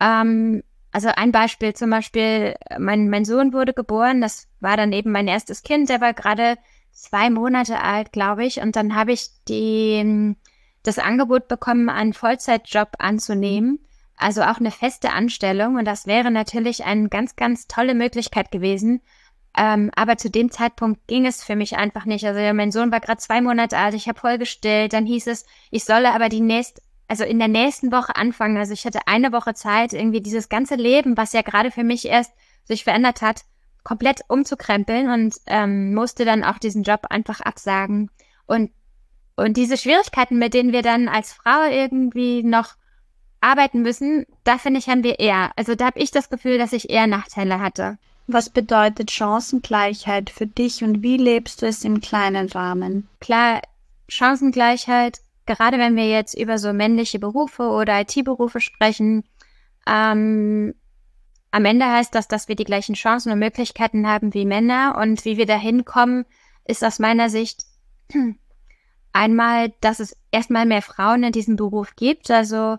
ähm, 0.00 0.62
also 0.92 1.08
ein 1.08 1.32
Beispiel 1.32 1.72
zum 1.74 1.90
Beispiel, 1.90 2.54
mein, 2.78 3.08
mein 3.08 3.24
Sohn 3.24 3.52
wurde 3.52 3.72
geboren, 3.72 4.20
das 4.20 4.48
war 4.60 4.76
dann 4.76 4.92
eben 4.92 5.10
mein 5.10 5.28
erstes 5.28 5.62
Kind, 5.62 5.88
der 5.88 6.00
war 6.00 6.12
gerade 6.12 6.56
zwei 6.92 7.30
Monate 7.30 7.80
alt, 7.80 8.12
glaube 8.12 8.44
ich, 8.44 8.60
und 8.60 8.76
dann 8.76 8.94
habe 8.94 9.12
ich 9.12 9.28
die, 9.48 10.36
das 10.82 10.98
Angebot 10.98 11.48
bekommen, 11.48 11.88
einen 11.88 12.12
Vollzeitjob 12.12 12.90
anzunehmen 12.98 13.80
also 14.22 14.42
auch 14.42 14.58
eine 14.58 14.70
feste 14.70 15.10
Anstellung. 15.10 15.76
Und 15.76 15.84
das 15.84 16.06
wäre 16.06 16.30
natürlich 16.30 16.84
eine 16.84 17.08
ganz, 17.08 17.36
ganz 17.36 17.66
tolle 17.66 17.94
Möglichkeit 17.94 18.50
gewesen. 18.50 19.00
Ähm, 19.56 19.90
aber 19.94 20.16
zu 20.16 20.30
dem 20.30 20.50
Zeitpunkt 20.50 21.06
ging 21.06 21.26
es 21.26 21.44
für 21.44 21.56
mich 21.56 21.76
einfach 21.76 22.04
nicht. 22.06 22.24
Also 22.24 22.40
mein 22.54 22.72
Sohn 22.72 22.90
war 22.90 23.00
gerade 23.00 23.20
zwei 23.20 23.40
Monate 23.40 23.76
alt, 23.76 23.94
ich 23.94 24.08
habe 24.08 24.18
voll 24.18 24.38
gestillt. 24.38 24.92
Dann 24.92 25.06
hieß 25.06 25.26
es, 25.26 25.44
ich 25.70 25.84
solle 25.84 26.12
aber 26.12 26.28
die 26.28 26.40
nächste, 26.40 26.80
also 27.08 27.24
in 27.24 27.38
der 27.38 27.48
nächsten 27.48 27.92
Woche 27.92 28.16
anfangen. 28.16 28.56
Also 28.56 28.72
ich 28.72 28.86
hatte 28.86 29.00
eine 29.06 29.32
Woche 29.32 29.54
Zeit, 29.54 29.92
irgendwie 29.92 30.22
dieses 30.22 30.48
ganze 30.48 30.76
Leben, 30.76 31.16
was 31.16 31.32
ja 31.32 31.42
gerade 31.42 31.70
für 31.70 31.84
mich 31.84 32.06
erst 32.06 32.32
sich 32.64 32.84
verändert 32.84 33.20
hat, 33.20 33.42
komplett 33.84 34.20
umzukrempeln 34.28 35.10
und 35.10 35.34
ähm, 35.46 35.92
musste 35.92 36.24
dann 36.24 36.44
auch 36.44 36.58
diesen 36.58 36.82
Job 36.84 37.06
einfach 37.10 37.40
absagen. 37.40 38.10
Und, 38.46 38.70
und 39.36 39.56
diese 39.56 39.76
Schwierigkeiten, 39.76 40.38
mit 40.38 40.54
denen 40.54 40.72
wir 40.72 40.82
dann 40.82 41.08
als 41.08 41.32
Frau 41.32 41.68
irgendwie 41.70 42.42
noch 42.42 42.74
arbeiten 43.40 43.82
müssen, 43.82 44.24
da 44.44 44.56
finde 44.56 44.78
ich, 44.78 44.88
haben 44.88 45.02
wir 45.02 45.18
eher. 45.18 45.50
Also 45.56 45.74
da 45.74 45.86
habe 45.86 45.98
ich 45.98 46.10
das 46.10 46.30
Gefühl, 46.30 46.58
dass 46.58 46.72
ich 46.72 46.90
eher 46.90 47.06
Nachteile 47.06 47.60
hatte. 47.60 47.98
Was 48.32 48.48
bedeutet 48.48 49.10
Chancengleichheit 49.10 50.30
für 50.30 50.46
dich 50.46 50.82
und 50.82 51.02
wie 51.02 51.18
lebst 51.18 51.60
du 51.60 51.66
es 51.66 51.84
im 51.84 52.00
kleinen 52.00 52.48
Rahmen? 52.48 53.06
Klar, 53.20 53.60
Chancengleichheit, 54.08 55.20
gerade 55.44 55.76
wenn 55.78 55.96
wir 55.96 56.08
jetzt 56.08 56.32
über 56.32 56.56
so 56.56 56.72
männliche 56.72 57.18
Berufe 57.18 57.64
oder 57.64 58.00
IT-Berufe 58.00 58.60
sprechen, 58.60 59.24
ähm, 59.86 60.74
am 61.50 61.64
Ende 61.66 61.84
heißt 61.84 62.14
das, 62.14 62.26
dass 62.26 62.48
wir 62.48 62.56
die 62.56 62.64
gleichen 62.64 62.94
Chancen 62.94 63.32
und 63.32 63.38
Möglichkeiten 63.38 64.08
haben 64.08 64.32
wie 64.32 64.46
Männer 64.46 64.96
und 64.98 65.26
wie 65.26 65.36
wir 65.36 65.44
dahin 65.44 65.84
kommen, 65.84 66.24
ist 66.64 66.82
aus 66.82 66.98
meiner 66.98 67.28
Sicht 67.28 67.66
einmal, 69.12 69.74
dass 69.82 70.00
es 70.00 70.16
erstmal 70.30 70.64
mehr 70.64 70.80
Frauen 70.80 71.22
in 71.22 71.32
diesem 71.32 71.56
Beruf 71.56 71.96
gibt. 71.96 72.30
Also 72.30 72.78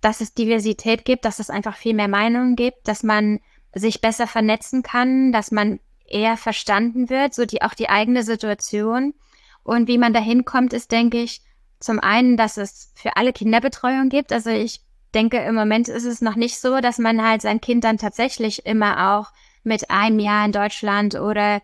dass 0.00 0.20
es 0.20 0.32
Diversität 0.32 1.04
gibt, 1.04 1.24
dass 1.24 1.40
es 1.40 1.50
einfach 1.50 1.76
viel 1.76 1.92
mehr 1.92 2.08
Meinungen 2.08 2.56
gibt, 2.56 2.86
dass 2.86 3.02
man 3.02 3.40
sich 3.78 4.00
besser 4.00 4.26
vernetzen 4.26 4.82
kann, 4.82 5.32
dass 5.32 5.50
man 5.50 5.80
eher 6.06 6.36
verstanden 6.36 7.10
wird, 7.10 7.34
so 7.34 7.44
die 7.44 7.62
auch 7.62 7.74
die 7.74 7.88
eigene 7.88 8.22
Situation. 8.22 9.14
Und 9.62 9.88
wie 9.88 9.98
man 9.98 10.12
dahin 10.12 10.44
kommt, 10.44 10.72
ist, 10.72 10.90
denke 10.92 11.18
ich, 11.18 11.42
zum 11.80 12.00
einen, 12.00 12.36
dass 12.36 12.56
es 12.56 12.92
für 12.94 13.16
alle 13.16 13.32
Kinderbetreuung 13.32 14.08
gibt. 14.08 14.32
Also 14.32 14.50
ich 14.50 14.80
denke, 15.14 15.38
im 15.38 15.54
Moment 15.54 15.88
ist 15.88 16.04
es 16.04 16.20
noch 16.20 16.36
nicht 16.36 16.58
so, 16.58 16.80
dass 16.80 16.98
man 16.98 17.22
halt 17.22 17.42
sein 17.42 17.60
Kind 17.60 17.84
dann 17.84 17.98
tatsächlich 17.98 18.66
immer 18.66 19.18
auch 19.18 19.32
mit 19.62 19.90
einem 19.90 20.18
Jahr 20.18 20.44
in 20.44 20.52
Deutschland 20.52 21.14
oder 21.14 21.60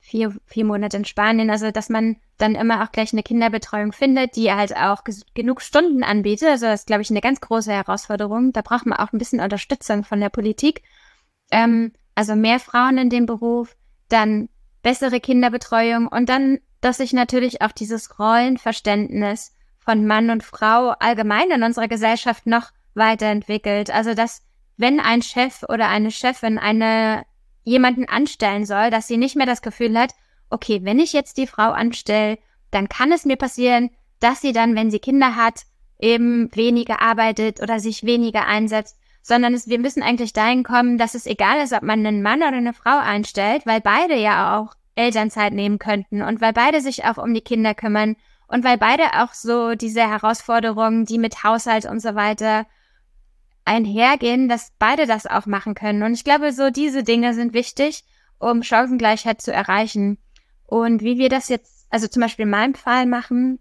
vier, 0.00 0.34
vier 0.46 0.64
Monate 0.64 0.96
in 0.96 1.04
Spanien, 1.04 1.50
also 1.50 1.70
dass 1.70 1.88
man 1.88 2.16
dann 2.38 2.54
immer 2.56 2.82
auch 2.82 2.90
gleich 2.90 3.12
eine 3.12 3.22
Kinderbetreuung 3.22 3.92
findet, 3.92 4.34
die 4.34 4.52
halt 4.52 4.76
auch 4.76 5.04
genug 5.34 5.62
Stunden 5.62 6.02
anbietet. 6.02 6.48
Also 6.48 6.66
das 6.66 6.80
ist, 6.80 6.86
glaube 6.86 7.02
ich, 7.02 7.10
eine 7.10 7.20
ganz 7.20 7.40
große 7.40 7.72
Herausforderung. 7.72 8.52
Da 8.52 8.62
braucht 8.62 8.84
man 8.84 8.98
auch 8.98 9.12
ein 9.12 9.18
bisschen 9.18 9.40
Unterstützung 9.40 10.02
von 10.02 10.20
der 10.20 10.28
Politik. 10.28 10.82
Ähm, 11.52 11.92
also 12.16 12.34
mehr 12.34 12.58
Frauen 12.58 12.98
in 12.98 13.10
dem 13.10 13.26
Beruf, 13.26 13.76
dann 14.08 14.48
bessere 14.82 15.20
Kinderbetreuung 15.20 16.08
und 16.08 16.28
dann, 16.28 16.58
dass 16.80 16.96
sich 16.96 17.12
natürlich 17.12 17.62
auch 17.62 17.70
dieses 17.72 18.18
Rollenverständnis 18.18 19.52
von 19.78 20.06
Mann 20.06 20.30
und 20.30 20.42
Frau 20.42 20.90
allgemein 20.98 21.50
in 21.50 21.62
unserer 21.62 21.88
Gesellschaft 21.88 22.46
noch 22.46 22.70
weiterentwickelt. 22.94 23.90
Also 23.90 24.14
dass 24.14 24.42
wenn 24.76 24.98
ein 24.98 25.22
Chef 25.22 25.62
oder 25.68 25.88
eine 25.88 26.10
Chefin 26.10 26.58
eine 26.58 27.24
jemanden 27.64 28.08
anstellen 28.08 28.66
soll, 28.66 28.90
dass 28.90 29.06
sie 29.06 29.16
nicht 29.16 29.36
mehr 29.36 29.46
das 29.46 29.62
Gefühl 29.62 29.96
hat, 29.98 30.12
okay, 30.50 30.80
wenn 30.82 30.98
ich 30.98 31.12
jetzt 31.12 31.36
die 31.36 31.46
Frau 31.46 31.70
anstelle, 31.70 32.38
dann 32.70 32.88
kann 32.88 33.12
es 33.12 33.24
mir 33.24 33.36
passieren, 33.36 33.90
dass 34.18 34.40
sie 34.40 34.52
dann, 34.52 34.74
wenn 34.74 34.90
sie 34.90 34.98
Kinder 34.98 35.36
hat, 35.36 35.62
eben 35.98 36.54
weniger 36.54 37.00
arbeitet 37.00 37.62
oder 37.62 37.78
sich 37.78 38.04
weniger 38.04 38.46
einsetzt, 38.46 38.98
sondern 39.22 39.54
es, 39.54 39.68
wir 39.68 39.78
müssen 39.78 40.02
eigentlich 40.02 40.32
dahin 40.32 40.64
kommen, 40.64 40.98
dass 40.98 41.14
es 41.14 41.26
egal 41.26 41.62
ist, 41.62 41.72
ob 41.72 41.82
man 41.82 42.04
einen 42.04 42.22
Mann 42.22 42.40
oder 42.42 42.56
eine 42.56 42.72
Frau 42.72 42.98
einstellt, 42.98 43.64
weil 43.66 43.80
beide 43.80 44.16
ja 44.16 44.58
auch 44.58 44.74
Elternzeit 44.94 45.52
nehmen 45.52 45.78
könnten 45.78 46.22
und 46.22 46.40
weil 46.40 46.52
beide 46.52 46.80
sich 46.80 47.04
auch 47.04 47.18
um 47.18 47.32
die 47.32 47.40
Kinder 47.40 47.74
kümmern 47.74 48.16
und 48.48 48.64
weil 48.64 48.76
beide 48.76 49.04
auch 49.22 49.32
so 49.32 49.74
diese 49.74 50.02
Herausforderungen, 50.02 51.06
die 51.06 51.18
mit 51.18 51.44
Haushalt 51.44 51.86
und 51.86 52.00
so 52.00 52.14
weiter 52.14 52.66
einhergehen, 53.64 54.48
dass 54.48 54.72
beide 54.78 55.06
das 55.06 55.26
auch 55.26 55.46
machen 55.46 55.74
können. 55.74 56.02
Und 56.02 56.12
ich 56.14 56.24
glaube, 56.24 56.52
so 56.52 56.70
diese 56.70 57.04
Dinge 57.04 57.32
sind 57.32 57.54
wichtig, 57.54 58.04
um 58.38 58.62
Chancengleichheit 58.62 59.40
zu 59.40 59.52
erreichen. 59.52 60.18
Und 60.66 61.00
wie 61.02 61.16
wir 61.16 61.28
das 61.28 61.48
jetzt, 61.48 61.86
also 61.90 62.08
zum 62.08 62.22
Beispiel 62.22 62.42
in 62.42 62.50
meinem 62.50 62.74
Fall 62.74 63.06
machen, 63.06 63.60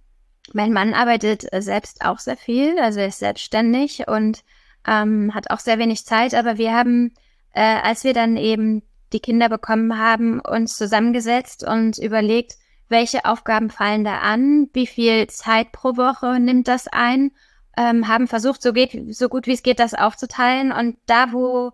mein 0.54 0.74
Mann 0.74 0.94
arbeitet 0.94 1.52
äh, 1.54 1.62
selbst 1.62 2.04
auch 2.04 2.20
sehr 2.20 2.38
viel, 2.38 2.80
also 2.80 3.00
er 3.00 3.08
ist 3.08 3.20
selbstständig 3.20 4.08
und 4.08 4.44
ähm, 4.88 5.34
hat 5.34 5.50
auch 5.50 5.60
sehr 5.60 5.80
wenig 5.80 6.06
Zeit, 6.06 6.34
aber 6.34 6.58
wir 6.58 6.74
haben, 6.74 7.14
äh, 7.54 7.62
als 7.62 8.04
wir 8.04 8.14
dann 8.14 8.38
eben 8.38 8.84
die 9.14 9.20
Kinder 9.20 9.50
bekommen 9.50 9.98
haben, 9.98 10.40
uns 10.40 10.78
zusammengesetzt 10.78 11.68
und 11.68 11.98
überlegt, 11.98 12.56
welche 12.88 13.26
Aufgaben 13.26 13.70
fallen 13.70 14.04
da 14.04 14.20
an, 14.20 14.70
wie 14.74 14.88
viel 14.88 15.28
Zeit 15.28 15.72
pro 15.72 15.98
Woche 15.98 16.40
nimmt 16.40 16.68
das 16.68 16.88
ein, 16.88 17.32
ähm, 17.78 18.08
haben 18.08 18.28
versucht, 18.28 18.62
so 18.62 18.74
geht, 18.74 19.16
so 19.16 19.30
gut 19.30 19.48
wie 19.48 19.54
es 19.54 19.64
geht, 19.64 19.80
das 19.80 19.94
aufzuteilen 19.94 20.72
und 20.72 20.98
da, 21.06 21.32
wo, 21.32 21.72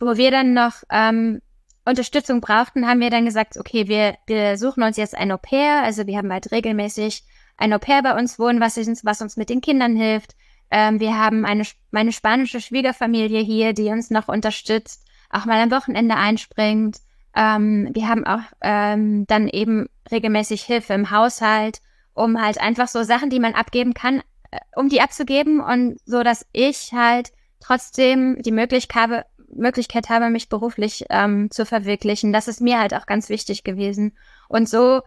wo 0.00 0.16
wir 0.16 0.30
dann 0.30 0.52
noch 0.52 0.82
ähm, 0.90 1.40
Unterstützung 1.84 2.40
brauchten, 2.40 2.86
haben 2.86 3.00
wir 3.00 3.10
dann 3.10 3.24
gesagt, 3.24 3.56
okay, 3.58 3.88
wir, 3.88 4.16
wir 4.26 4.56
suchen 4.56 4.82
uns 4.82 4.96
jetzt 4.96 5.16
ein 5.16 5.32
Au 5.32 5.36
pair. 5.36 5.82
Also 5.82 6.06
wir 6.06 6.16
haben 6.16 6.32
halt 6.32 6.52
regelmäßig 6.52 7.24
ein 7.56 7.72
Au 7.72 7.78
pair 7.78 8.02
bei 8.02 8.16
uns 8.18 8.38
wohnen, 8.38 8.60
was 8.60 8.78
uns, 8.78 9.04
was 9.04 9.20
uns 9.20 9.36
mit 9.36 9.50
den 9.50 9.60
Kindern 9.60 9.96
hilft. 9.96 10.36
Ähm, 10.72 11.00
wir 11.00 11.18
haben 11.18 11.44
eine, 11.44 11.64
meine 11.90 12.12
spanische 12.12 12.58
Schwiegerfamilie 12.60 13.42
hier, 13.42 13.74
die 13.74 13.88
uns 13.88 14.08
noch 14.08 14.28
unterstützt, 14.28 15.04
auch 15.28 15.44
mal 15.44 15.60
am 15.60 15.70
Wochenende 15.70 16.16
einspringt. 16.16 16.96
Ähm, 17.36 17.90
wir 17.92 18.08
haben 18.08 18.26
auch 18.26 18.40
ähm, 18.62 19.26
dann 19.26 19.48
eben 19.48 19.90
regelmäßig 20.10 20.62
Hilfe 20.62 20.94
im 20.94 21.10
Haushalt, 21.10 21.82
um 22.14 22.40
halt 22.40 22.58
einfach 22.58 22.88
so 22.88 23.02
Sachen, 23.02 23.28
die 23.28 23.38
man 23.38 23.52
abgeben 23.52 23.92
kann, 23.92 24.22
äh, 24.50 24.58
um 24.74 24.88
die 24.88 25.02
abzugeben 25.02 25.60
und 25.60 25.98
so, 26.06 26.22
dass 26.22 26.46
ich 26.52 26.92
halt 26.94 27.32
trotzdem 27.60 28.40
die 28.40 28.50
Möglichkeit 28.50 29.02
habe, 29.02 29.24
Möglichkeit 29.54 30.08
habe, 30.08 30.30
mich 30.30 30.48
beruflich 30.48 31.04
ähm, 31.10 31.50
zu 31.50 31.66
verwirklichen. 31.66 32.32
Das 32.32 32.48
ist 32.48 32.62
mir 32.62 32.80
halt 32.80 32.94
auch 32.94 33.04
ganz 33.04 33.28
wichtig 33.28 33.62
gewesen. 33.62 34.16
Und 34.48 34.70
so 34.70 35.02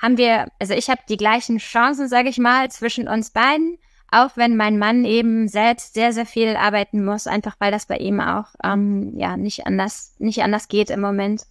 haben 0.00 0.16
wir, 0.16 0.46
also 0.60 0.74
ich 0.74 0.88
habe 0.88 1.00
die 1.08 1.16
gleichen 1.16 1.58
Chancen, 1.58 2.08
sage 2.08 2.28
ich 2.28 2.38
mal, 2.38 2.70
zwischen 2.70 3.08
uns 3.08 3.30
beiden, 3.30 3.78
auch 4.10 4.30
wenn 4.36 4.56
mein 4.56 4.78
Mann 4.78 5.04
eben 5.04 5.48
selbst 5.48 5.94
sehr, 5.94 6.12
sehr 6.12 6.26
viel 6.26 6.56
arbeiten 6.56 7.04
muss, 7.04 7.26
einfach 7.26 7.56
weil 7.58 7.70
das 7.70 7.86
bei 7.86 7.98
ihm 7.98 8.20
auch 8.20 8.46
ähm, 8.64 9.12
ja 9.16 9.36
nicht 9.36 9.66
anders, 9.66 10.14
nicht 10.18 10.42
anders 10.42 10.68
geht 10.68 10.90
im 10.90 11.00
Moment. 11.00 11.46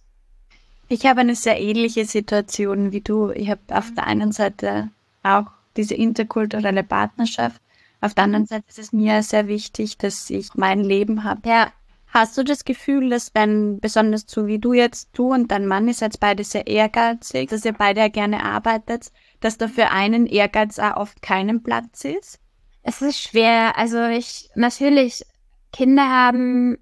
Ich 0.88 1.06
habe 1.06 1.20
eine 1.20 1.34
sehr 1.34 1.60
ähnliche 1.60 2.04
Situation 2.04 2.92
wie 2.92 3.02
du. 3.02 3.30
Ich 3.30 3.50
habe 3.50 3.60
auf 3.70 3.92
der 3.94 4.06
einen 4.06 4.32
Seite 4.32 4.90
auch 5.22 5.46
diese 5.76 5.94
interkulturelle 5.94 6.82
Partnerschaft. 6.82 7.60
Auf 8.00 8.14
der 8.14 8.24
anderen 8.24 8.46
Seite 8.46 8.64
ist 8.68 8.78
es 8.78 8.92
mir 8.92 9.22
sehr 9.22 9.48
wichtig, 9.48 9.98
dass 9.98 10.30
ich 10.30 10.54
mein 10.54 10.80
Leben 10.80 11.24
habe. 11.24 11.48
Ja. 11.48 11.72
Hast 12.10 12.38
du 12.38 12.42
das 12.42 12.64
Gefühl, 12.64 13.10
dass 13.10 13.34
wenn, 13.34 13.80
besonders 13.80 14.24
so 14.26 14.46
wie 14.46 14.58
du 14.58 14.72
jetzt, 14.72 15.10
du 15.12 15.34
und 15.34 15.50
dein 15.50 15.66
Mann, 15.66 15.88
ihr 15.88 15.94
seid 15.94 16.18
beide 16.18 16.42
sehr 16.42 16.66
ehrgeizig, 16.66 17.50
dass 17.50 17.66
ihr 17.66 17.74
beide 17.74 18.00
ja 18.00 18.08
gerne 18.08 18.42
arbeitet, 18.42 19.12
dass 19.40 19.58
da 19.58 19.68
für 19.68 19.90
einen 19.90 20.26
Ehrgeiz 20.26 20.78
auch 20.78 20.96
oft 20.96 21.20
keinen 21.20 21.62
Platz 21.62 22.06
ist? 22.06 22.40
Es 22.82 23.02
ist 23.02 23.20
schwer. 23.20 23.76
Also 23.76 24.04
ich, 24.04 24.50
natürlich, 24.54 25.24
Kinder 25.72 26.08
haben, 26.08 26.78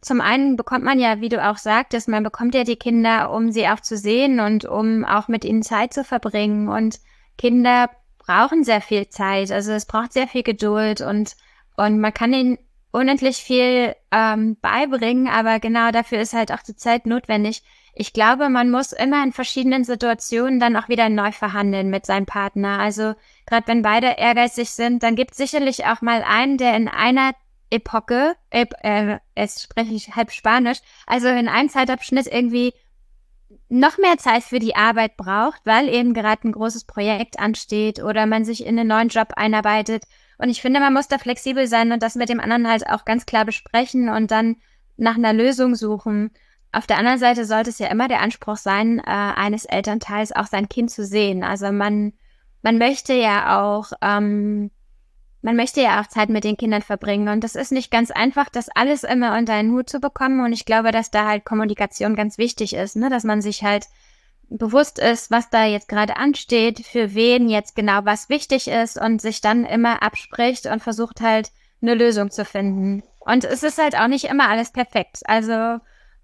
zum 0.00 0.20
einen 0.20 0.56
bekommt 0.56 0.84
man 0.84 0.98
ja, 0.98 1.20
wie 1.20 1.28
du 1.28 1.42
auch 1.42 1.56
sagtest, 1.56 2.08
man 2.08 2.22
bekommt 2.22 2.54
ja 2.54 2.64
die 2.64 2.76
Kinder, 2.76 3.30
um 3.32 3.52
sie 3.52 3.68
auch 3.68 3.80
zu 3.80 3.96
sehen 3.96 4.40
und 4.40 4.64
um 4.64 5.04
auch 5.04 5.28
mit 5.28 5.44
ihnen 5.44 5.62
Zeit 5.62 5.94
zu 5.94 6.04
verbringen. 6.04 6.68
Und 6.68 7.00
Kinder 7.38 7.88
brauchen 8.18 8.64
sehr 8.64 8.80
viel 8.80 9.08
Zeit. 9.08 9.50
Also 9.50 9.72
es 9.72 9.86
braucht 9.86 10.12
sehr 10.12 10.28
viel 10.28 10.42
Geduld 10.42 11.00
und, 11.00 11.36
und 11.76 12.00
man 12.00 12.12
kann 12.12 12.32
ihnen 12.32 12.58
unendlich 12.90 13.38
viel 13.38 13.96
ähm, 14.12 14.56
beibringen, 14.60 15.26
aber 15.26 15.58
genau 15.58 15.90
dafür 15.90 16.20
ist 16.20 16.32
halt 16.32 16.52
auch 16.52 16.62
die 16.62 16.76
Zeit 16.76 17.06
notwendig. 17.06 17.62
Ich 17.94 18.12
glaube, 18.12 18.48
man 18.48 18.70
muss 18.70 18.92
immer 18.92 19.22
in 19.22 19.32
verschiedenen 19.32 19.84
Situationen 19.84 20.58
dann 20.58 20.76
auch 20.76 20.88
wieder 20.88 21.08
neu 21.08 21.30
verhandeln 21.32 21.90
mit 21.90 22.06
seinem 22.06 22.26
Partner. 22.26 22.80
Also 22.80 23.14
gerade 23.46 23.68
wenn 23.68 23.82
beide 23.82 24.14
ehrgeizig 24.18 24.70
sind, 24.70 25.02
dann 25.02 25.14
gibt 25.14 25.34
sicherlich 25.34 25.86
auch 25.86 26.02
mal 26.02 26.22
einen, 26.22 26.58
der 26.58 26.76
in 26.76 26.88
einer 26.88 27.32
Epoche, 27.70 28.34
äh, 28.50 28.66
äh, 28.82 29.18
jetzt 29.36 29.62
spreche 29.62 29.94
ich 29.94 30.16
halb 30.16 30.32
Spanisch, 30.32 30.78
also 31.06 31.28
in 31.28 31.48
einem 31.48 31.68
Zeitabschnitt 31.68 32.26
irgendwie 32.26 32.72
noch 33.68 33.98
mehr 33.98 34.18
Zeit 34.18 34.42
für 34.42 34.58
die 34.58 34.76
Arbeit 34.76 35.16
braucht, 35.16 35.60
weil 35.64 35.88
eben 35.88 36.14
gerade 36.14 36.46
ein 36.48 36.52
großes 36.52 36.84
Projekt 36.84 37.38
ansteht 37.38 38.02
oder 38.02 38.26
man 38.26 38.44
sich 38.44 38.66
in 38.66 38.78
einen 38.78 38.88
neuen 38.88 39.08
Job 39.08 39.32
einarbeitet 39.36 40.04
und 40.38 40.48
ich 40.50 40.60
finde, 40.60 40.80
man 40.80 40.92
muss 40.92 41.08
da 41.08 41.18
flexibel 41.18 41.66
sein 41.66 41.92
und 41.92 42.02
das 42.02 42.16
mit 42.16 42.28
dem 42.28 42.40
anderen 42.40 42.68
halt 42.68 42.88
auch 42.88 43.04
ganz 43.04 43.26
klar 43.26 43.44
besprechen 43.44 44.08
und 44.08 44.30
dann 44.30 44.56
nach 44.96 45.16
einer 45.16 45.32
Lösung 45.32 45.74
suchen. 45.74 46.30
Auf 46.74 46.86
der 46.86 46.98
anderen 46.98 47.18
Seite 47.18 47.44
sollte 47.44 47.70
es 47.70 47.78
ja 47.78 47.86
immer 47.86 48.08
der 48.08 48.20
Anspruch 48.20 48.56
sein, 48.56 48.98
äh, 48.98 49.02
eines 49.04 49.64
Elternteils 49.64 50.32
auch 50.32 50.46
sein 50.46 50.68
Kind 50.68 50.90
zu 50.90 51.04
sehen. 51.04 51.44
Also 51.44 51.70
man, 51.70 52.12
man 52.62 52.78
möchte 52.78 53.14
ja 53.14 53.62
auch, 53.62 53.92
ähm, 54.02 54.70
man 55.40 55.54
möchte 55.54 55.82
ja 55.82 56.00
auch 56.00 56.08
Zeit 56.08 56.30
mit 56.30 56.42
den 56.42 56.56
Kindern 56.56 56.82
verbringen. 56.82 57.28
Und 57.28 57.44
das 57.44 57.54
ist 57.54 57.70
nicht 57.70 57.92
ganz 57.92 58.10
einfach, 58.10 58.48
das 58.48 58.68
alles 58.70 59.04
immer 59.04 59.38
unter 59.38 59.52
einen 59.52 59.72
Hut 59.72 59.88
zu 59.88 60.00
bekommen. 60.00 60.44
Und 60.44 60.52
ich 60.52 60.64
glaube, 60.64 60.90
dass 60.90 61.12
da 61.12 61.28
halt 61.28 61.44
Kommunikation 61.44 62.16
ganz 62.16 62.38
wichtig 62.38 62.74
ist, 62.74 62.96
ne? 62.96 63.08
dass 63.08 63.22
man 63.22 63.40
sich 63.40 63.62
halt 63.62 63.86
bewusst 64.48 64.98
ist, 64.98 65.30
was 65.30 65.50
da 65.50 65.64
jetzt 65.64 65.88
gerade 65.88 66.16
ansteht, 66.16 66.84
für 66.84 67.14
wen 67.14 67.48
jetzt 67.48 67.76
genau 67.76 68.00
was 68.04 68.28
wichtig 68.28 68.68
ist 68.68 69.00
und 69.00 69.22
sich 69.22 69.40
dann 69.40 69.64
immer 69.64 70.02
abspricht 70.02 70.66
und 70.66 70.82
versucht 70.82 71.20
halt 71.20 71.52
eine 71.82 71.94
Lösung 71.94 72.30
zu 72.30 72.44
finden. 72.44 73.02
Und 73.20 73.44
es 73.44 73.62
ist 73.62 73.78
halt 73.78 73.96
auch 73.96 74.08
nicht 74.08 74.24
immer 74.24 74.48
alles 74.48 74.72
perfekt. 74.72 75.20
Also, 75.24 75.78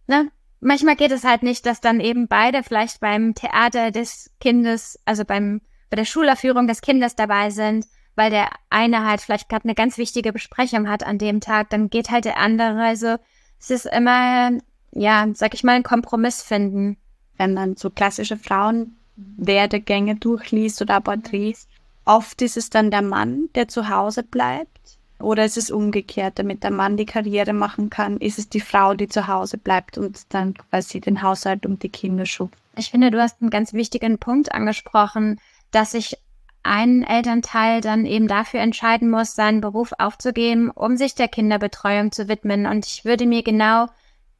ne, 0.06 0.30
manchmal 0.60 0.96
geht 0.96 1.10
es 1.10 1.24
halt 1.24 1.42
nicht, 1.42 1.66
dass 1.66 1.80
dann 1.80 2.00
eben 2.00 2.28
beide 2.28 2.62
vielleicht 2.62 3.00
beim 3.00 3.34
Theater 3.34 3.90
des 3.90 4.30
Kindes, 4.40 4.98
also 5.04 5.24
beim, 5.24 5.60
bei 5.90 5.96
der 5.96 6.04
Schulerführung 6.04 6.66
des 6.66 6.80
Kindes 6.80 7.16
dabei 7.16 7.50
sind, 7.50 7.86
weil 8.14 8.30
der 8.30 8.50
eine 8.70 9.06
halt 9.06 9.20
vielleicht 9.20 9.48
gerade 9.48 9.64
eine 9.64 9.74
ganz 9.74 9.98
wichtige 9.98 10.32
Besprechung 10.32 10.88
hat 10.88 11.04
an 11.04 11.18
dem 11.18 11.40
Tag, 11.40 11.70
dann 11.70 11.90
geht 11.90 12.10
halt 12.10 12.24
der 12.24 12.38
andere. 12.38 12.82
Also, 12.82 13.16
es 13.58 13.70
ist 13.70 13.86
immer, 13.86 14.52
ja, 14.92 15.26
sag 15.34 15.54
ich 15.54 15.64
mal, 15.64 15.76
ein 15.76 15.82
Kompromiss 15.82 16.42
finden 16.42 16.96
wenn 17.40 17.54
man 17.54 17.74
so 17.74 17.88
klassische 17.88 18.36
Frauenwerdegänge 18.36 20.16
durchliest 20.16 20.82
oder 20.82 21.00
Porträts, 21.00 21.68
oft 22.04 22.42
ist 22.42 22.58
es 22.58 22.68
dann 22.68 22.90
der 22.90 23.00
Mann, 23.00 23.48
der 23.54 23.66
zu 23.66 23.88
Hause 23.88 24.22
bleibt. 24.22 24.98
Oder 25.20 25.44
ist 25.44 25.56
es 25.56 25.70
umgekehrt, 25.70 26.38
damit 26.38 26.62
der 26.62 26.70
Mann 26.70 26.96
die 26.96 27.06
Karriere 27.06 27.52
machen 27.52 27.90
kann, 27.90 28.16
ist 28.18 28.38
es 28.38 28.48
die 28.48 28.60
Frau, 28.60 28.94
die 28.94 29.08
zu 29.08 29.26
Hause 29.26 29.58
bleibt 29.58 29.98
und 29.98 30.32
dann 30.32 30.54
quasi 30.54 31.00
den 31.00 31.22
Haushalt 31.22 31.66
und 31.66 31.82
die 31.82 31.88
Kinder 31.88 32.26
schupft. 32.26 32.58
Ich 32.76 32.90
finde, 32.90 33.10
du 33.10 33.20
hast 33.20 33.40
einen 33.40 33.50
ganz 33.50 33.72
wichtigen 33.72 34.18
Punkt 34.18 34.52
angesprochen, 34.52 35.40
dass 35.70 35.92
sich 35.92 36.16
ein 36.62 37.02
Elternteil 37.02 37.80
dann 37.80 38.04
eben 38.04 38.28
dafür 38.28 38.60
entscheiden 38.60 39.10
muss, 39.10 39.34
seinen 39.34 39.60
Beruf 39.60 39.92
aufzugeben, 39.98 40.70
um 40.70 40.96
sich 40.96 41.14
der 41.14 41.28
Kinderbetreuung 41.28 42.12
zu 42.12 42.28
widmen. 42.28 42.66
Und 42.66 42.86
ich 42.86 43.04
würde 43.04 43.26
mir 43.26 43.42
genau 43.42 43.86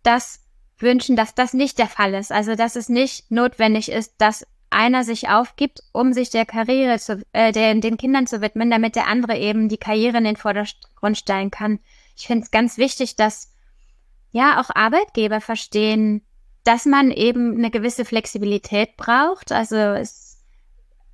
das 0.03 0.41
wünschen, 0.79 1.17
dass 1.17 1.35
das 1.35 1.55
nicht 1.55 1.79
der 1.79 1.87
Fall 1.87 2.15
ist. 2.15 2.33
Also 2.33 2.55
dass 2.55 2.77
es 2.77 2.89
nicht 2.89 3.31
notwendig 3.31 3.91
ist, 3.91 4.15
dass 4.19 4.47
einer 4.71 5.05
sich 5.05 5.29
aufgibt, 5.29 5.83
um 5.93 6.13
sich 6.13 6.31
der 6.31 6.47
Karriere 6.47 6.99
zu, 6.99 7.23
äh, 7.33 7.53
den, 7.53 7.81
den 7.81 7.97
Kindern 7.97 8.27
zu 8.27 8.41
widmen, 8.41 8.71
damit 8.71 8.97
der 8.97 9.09
andere 9.09 9.37
eben 9.37 9.69
die 9.69 9.79
Karriere 9.79 10.19
in 10.19 10.25
den 10.25 10.37
Vordergrund 10.37 11.19
stellen 11.19 11.51
kann. 11.51 11.81
Ich 12.17 12.27
finde 12.27 12.45
es 12.45 12.51
ganz 12.51 12.79
wichtig, 12.79 13.17
dass 13.17 13.53
ja 14.31 14.61
auch 14.61 14.71
Arbeitgeber 14.75 15.41
verstehen, 15.41 16.23
dass 16.65 16.87
man 16.87 17.11
eben 17.11 17.57
eine 17.57 17.71
gewisse 17.71 18.05
Flexibilität 18.05 18.97
braucht. 18.97 19.53
Also 19.53 19.77
es, 19.77 20.39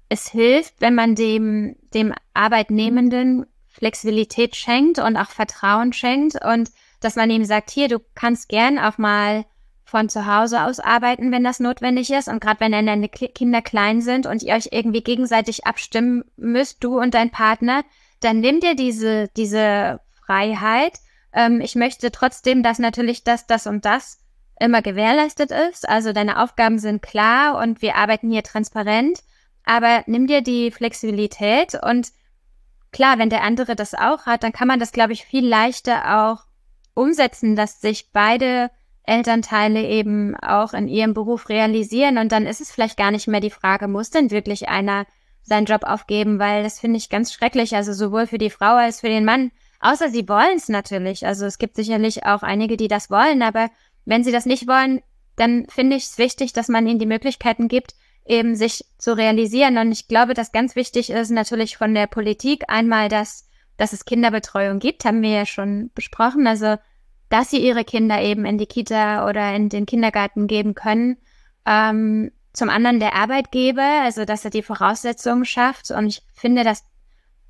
es 0.08 0.28
hilft, 0.28 0.80
wenn 0.80 0.94
man 0.94 1.14
dem, 1.14 1.76
dem 1.94 2.12
Arbeitnehmenden 2.34 3.46
Flexibilität 3.68 4.56
schenkt 4.56 4.98
und 4.98 5.16
auch 5.16 5.30
Vertrauen 5.30 5.92
schenkt 5.92 6.42
und 6.44 6.70
dass 7.00 7.16
man 7.16 7.30
ihm 7.30 7.44
sagt, 7.44 7.70
hier, 7.70 7.88
du 7.88 8.00
kannst 8.14 8.48
gern 8.48 8.78
auch 8.78 8.98
mal 8.98 9.44
von 9.86 10.08
zu 10.08 10.26
Hause 10.26 10.64
aus 10.64 10.80
arbeiten, 10.80 11.30
wenn 11.30 11.44
das 11.44 11.60
notwendig 11.60 12.10
ist. 12.10 12.26
Und 12.26 12.40
gerade 12.40 12.58
wenn 12.58 12.72
deine 12.72 13.08
Kinder 13.08 13.62
klein 13.62 14.02
sind 14.02 14.26
und 14.26 14.42
ihr 14.42 14.54
euch 14.54 14.68
irgendwie 14.72 15.02
gegenseitig 15.02 15.64
abstimmen 15.64 16.24
müsst, 16.36 16.82
du 16.82 16.98
und 16.98 17.14
dein 17.14 17.30
Partner, 17.30 17.84
dann 18.20 18.40
nimm 18.40 18.58
dir 18.58 18.74
diese, 18.74 19.28
diese 19.36 20.00
Freiheit. 20.24 20.98
Ähm, 21.32 21.60
ich 21.60 21.76
möchte 21.76 22.10
trotzdem, 22.10 22.64
dass 22.64 22.80
natürlich 22.80 23.22
das, 23.22 23.46
das 23.46 23.68
und 23.68 23.84
das 23.84 24.18
immer 24.58 24.82
gewährleistet 24.82 25.52
ist. 25.52 25.88
Also 25.88 26.12
deine 26.12 26.42
Aufgaben 26.42 26.80
sind 26.80 27.00
klar 27.00 27.56
und 27.56 27.80
wir 27.80 27.94
arbeiten 27.94 28.28
hier 28.28 28.42
transparent. 28.42 29.20
Aber 29.64 30.02
nimm 30.06 30.26
dir 30.26 30.42
die 30.42 30.72
Flexibilität 30.72 31.78
und 31.80 32.08
klar, 32.90 33.18
wenn 33.18 33.30
der 33.30 33.42
andere 33.42 33.76
das 33.76 33.94
auch 33.94 34.26
hat, 34.26 34.42
dann 34.42 34.52
kann 34.52 34.66
man 34.66 34.80
das, 34.80 34.90
glaube 34.90 35.12
ich, 35.12 35.24
viel 35.24 35.46
leichter 35.46 36.18
auch 36.18 36.44
umsetzen, 36.94 37.54
dass 37.54 37.80
sich 37.80 38.10
beide 38.12 38.70
Elternteile 39.06 39.86
eben 39.86 40.36
auch 40.36 40.74
in 40.74 40.88
ihrem 40.88 41.14
Beruf 41.14 41.48
realisieren. 41.48 42.18
Und 42.18 42.32
dann 42.32 42.46
ist 42.46 42.60
es 42.60 42.72
vielleicht 42.72 42.96
gar 42.96 43.10
nicht 43.10 43.28
mehr 43.28 43.40
die 43.40 43.50
Frage, 43.50 43.88
muss 43.88 44.10
denn 44.10 44.30
wirklich 44.30 44.68
einer 44.68 45.06
seinen 45.42 45.66
Job 45.66 45.84
aufgeben? 45.84 46.38
Weil 46.38 46.64
das 46.64 46.80
finde 46.80 46.98
ich 46.98 47.08
ganz 47.08 47.32
schrecklich. 47.32 47.74
Also 47.74 47.92
sowohl 47.92 48.26
für 48.26 48.38
die 48.38 48.50
Frau 48.50 48.74
als 48.74 49.00
für 49.00 49.08
den 49.08 49.24
Mann. 49.24 49.52
Außer 49.80 50.10
sie 50.10 50.28
wollen 50.28 50.56
es 50.56 50.68
natürlich. 50.68 51.24
Also 51.24 51.46
es 51.46 51.58
gibt 51.58 51.76
sicherlich 51.76 52.26
auch 52.26 52.42
einige, 52.42 52.76
die 52.76 52.88
das 52.88 53.10
wollen. 53.10 53.42
Aber 53.42 53.70
wenn 54.04 54.24
sie 54.24 54.32
das 54.32 54.46
nicht 54.46 54.66
wollen, 54.66 55.00
dann 55.36 55.66
finde 55.68 55.96
ich 55.96 56.04
es 56.04 56.18
wichtig, 56.18 56.52
dass 56.52 56.68
man 56.68 56.86
ihnen 56.86 56.98
die 56.98 57.06
Möglichkeiten 57.06 57.68
gibt, 57.68 57.94
eben 58.26 58.56
sich 58.56 58.84
zu 58.98 59.16
realisieren. 59.16 59.78
Und 59.78 59.92
ich 59.92 60.08
glaube, 60.08 60.34
dass 60.34 60.50
ganz 60.50 60.74
wichtig 60.74 61.10
ist 61.10 61.30
natürlich 61.30 61.76
von 61.76 61.94
der 61.94 62.08
Politik 62.08 62.64
einmal, 62.68 63.08
dass, 63.08 63.48
dass 63.76 63.92
es 63.92 64.04
Kinderbetreuung 64.04 64.80
gibt, 64.80 65.04
haben 65.04 65.22
wir 65.22 65.30
ja 65.30 65.46
schon 65.46 65.90
besprochen. 65.94 66.46
Also 66.46 66.76
dass 67.28 67.50
sie 67.50 67.58
ihre 67.58 67.84
Kinder 67.84 68.20
eben 68.20 68.44
in 68.44 68.58
die 68.58 68.66
Kita 68.66 69.28
oder 69.28 69.54
in 69.54 69.68
den 69.68 69.86
Kindergarten 69.86 70.46
geben 70.46 70.74
können. 70.74 71.16
Ähm, 71.64 72.30
zum 72.52 72.70
anderen 72.70 73.00
der 73.00 73.14
Arbeitgeber, 73.14 74.02
also 74.02 74.24
dass 74.24 74.44
er 74.44 74.50
die 74.50 74.62
Voraussetzungen 74.62 75.44
schafft. 75.44 75.90
Und 75.90 76.06
ich 76.06 76.22
finde, 76.32 76.64
dass 76.64 76.84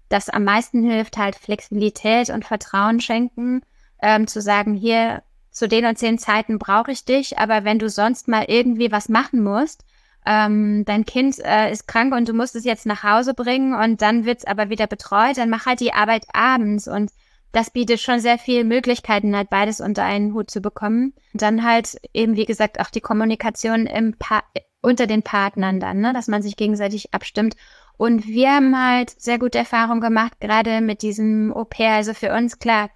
das 0.08 0.28
am 0.28 0.44
meisten 0.44 0.82
hilft, 0.82 1.16
halt 1.16 1.36
Flexibilität 1.36 2.30
und 2.30 2.44
Vertrauen 2.44 3.00
schenken, 3.00 3.62
ähm, 4.02 4.26
zu 4.26 4.40
sagen, 4.40 4.74
hier 4.74 5.22
zu 5.50 5.68
den 5.68 5.86
und 5.86 5.98
zehn 5.98 6.18
Zeiten 6.18 6.58
brauche 6.58 6.92
ich 6.92 7.04
dich, 7.04 7.38
aber 7.38 7.64
wenn 7.64 7.78
du 7.78 7.88
sonst 7.88 8.28
mal 8.28 8.44
irgendwie 8.46 8.92
was 8.92 9.08
machen 9.08 9.42
musst, 9.42 9.84
ähm, 10.26 10.84
dein 10.84 11.06
Kind 11.06 11.38
äh, 11.38 11.70
ist 11.70 11.88
krank 11.88 12.12
und 12.14 12.28
du 12.28 12.34
musst 12.34 12.56
es 12.56 12.64
jetzt 12.64 12.84
nach 12.84 13.02
Hause 13.02 13.32
bringen 13.32 13.74
und 13.74 14.02
dann 14.02 14.26
wird's 14.26 14.44
aber 14.44 14.68
wieder 14.68 14.86
betreut, 14.86 15.38
dann 15.38 15.48
mach 15.48 15.64
halt 15.64 15.80
die 15.80 15.94
Arbeit 15.94 16.26
abends 16.34 16.88
und 16.88 17.10
das 17.56 17.70
bietet 17.70 18.00
schon 18.00 18.20
sehr 18.20 18.36
viele 18.36 18.64
Möglichkeiten, 18.64 19.34
halt 19.34 19.48
beides 19.48 19.80
unter 19.80 20.04
einen 20.04 20.34
Hut 20.34 20.50
zu 20.50 20.60
bekommen. 20.60 21.14
Und 21.32 21.40
dann 21.40 21.64
halt 21.64 21.96
eben, 22.12 22.36
wie 22.36 22.44
gesagt, 22.44 22.78
auch 22.78 22.90
die 22.90 23.00
Kommunikation 23.00 23.86
im 23.86 24.14
pa 24.18 24.42
unter 24.82 25.06
den 25.06 25.22
Partnern 25.22 25.80
dann, 25.80 26.00
ne? 26.00 26.12
dass 26.12 26.28
man 26.28 26.42
sich 26.42 26.56
gegenseitig 26.56 27.14
abstimmt. 27.14 27.56
Und 27.96 28.26
wir 28.26 28.50
haben 28.50 28.78
halt 28.78 29.10
sehr 29.10 29.38
gute 29.38 29.56
Erfahrungen 29.56 30.02
gemacht, 30.02 30.38
gerade 30.38 30.82
mit 30.82 31.00
diesem 31.00 31.50
Au 31.50 31.64
pair. 31.64 31.94
Also 31.94 32.12
für 32.12 32.32
uns, 32.34 32.58
klar, 32.58 32.90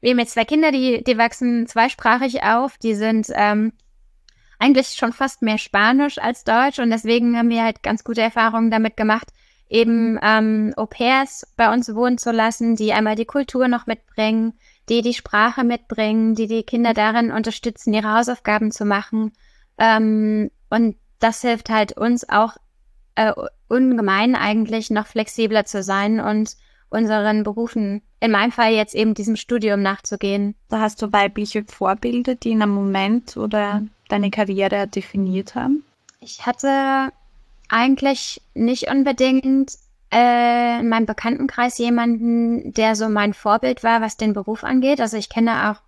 wir 0.00 0.12
haben 0.12 0.20
jetzt 0.20 0.34
zwei 0.34 0.44
Kinder, 0.44 0.70
die, 0.70 1.02
die 1.02 1.18
wachsen 1.18 1.66
zweisprachig 1.66 2.44
auf, 2.44 2.78
die 2.78 2.94
sind 2.94 3.26
ähm, 3.34 3.72
eigentlich 4.60 4.90
schon 4.90 5.12
fast 5.12 5.42
mehr 5.42 5.58
Spanisch 5.58 6.18
als 6.18 6.44
Deutsch 6.44 6.78
und 6.78 6.90
deswegen 6.90 7.36
haben 7.36 7.50
wir 7.50 7.64
halt 7.64 7.82
ganz 7.82 8.04
gute 8.04 8.22
Erfahrungen 8.22 8.70
damit 8.70 8.96
gemacht, 8.96 9.32
eben 9.74 10.20
ähm, 10.22 10.72
Au-pairs 10.76 11.46
bei 11.56 11.72
uns 11.72 11.92
wohnen 11.92 12.16
zu 12.16 12.30
lassen, 12.30 12.76
die 12.76 12.92
einmal 12.92 13.16
die 13.16 13.24
Kultur 13.24 13.66
noch 13.66 13.86
mitbringen, 13.86 14.52
die 14.88 15.02
die 15.02 15.14
Sprache 15.14 15.64
mitbringen, 15.64 16.36
die 16.36 16.46
die 16.46 16.62
Kinder 16.62 16.94
darin 16.94 17.32
unterstützen, 17.32 17.92
ihre 17.92 18.14
Hausaufgaben 18.14 18.70
zu 18.70 18.84
machen. 18.84 19.32
Ähm, 19.76 20.52
und 20.70 20.96
das 21.18 21.40
hilft 21.40 21.70
halt 21.70 21.96
uns 21.96 22.28
auch 22.28 22.56
äh, 23.16 23.32
ungemein 23.66 24.36
eigentlich 24.36 24.90
noch 24.90 25.08
flexibler 25.08 25.64
zu 25.64 25.82
sein 25.82 26.20
und 26.20 26.56
unseren 26.88 27.42
Berufen, 27.42 28.02
in 28.20 28.30
meinem 28.30 28.52
Fall 28.52 28.72
jetzt 28.74 28.94
eben 28.94 29.14
diesem 29.14 29.34
Studium 29.34 29.82
nachzugehen. 29.82 30.54
Da 30.68 30.80
hast 30.80 31.02
du 31.02 31.12
weibliche 31.12 31.64
Vorbilder, 31.64 32.36
die 32.36 32.52
in 32.52 32.62
einem 32.62 32.74
Moment 32.74 33.36
oder 33.36 33.82
deine 34.08 34.30
Karriere 34.30 34.86
definiert 34.86 35.56
haben? 35.56 35.82
Ich 36.20 36.46
hatte 36.46 37.10
eigentlich 37.68 38.42
nicht 38.54 38.88
unbedingt 38.90 39.72
äh, 40.12 40.80
in 40.80 40.88
meinem 40.88 41.06
Bekanntenkreis 41.06 41.78
jemanden, 41.78 42.72
der 42.72 42.94
so 42.94 43.08
mein 43.08 43.34
Vorbild 43.34 43.82
war, 43.82 44.00
was 44.00 44.16
den 44.16 44.32
Beruf 44.32 44.64
angeht. 44.64 45.00
Also 45.00 45.16
ich 45.16 45.28
kenne 45.28 45.70
auch 45.70 45.80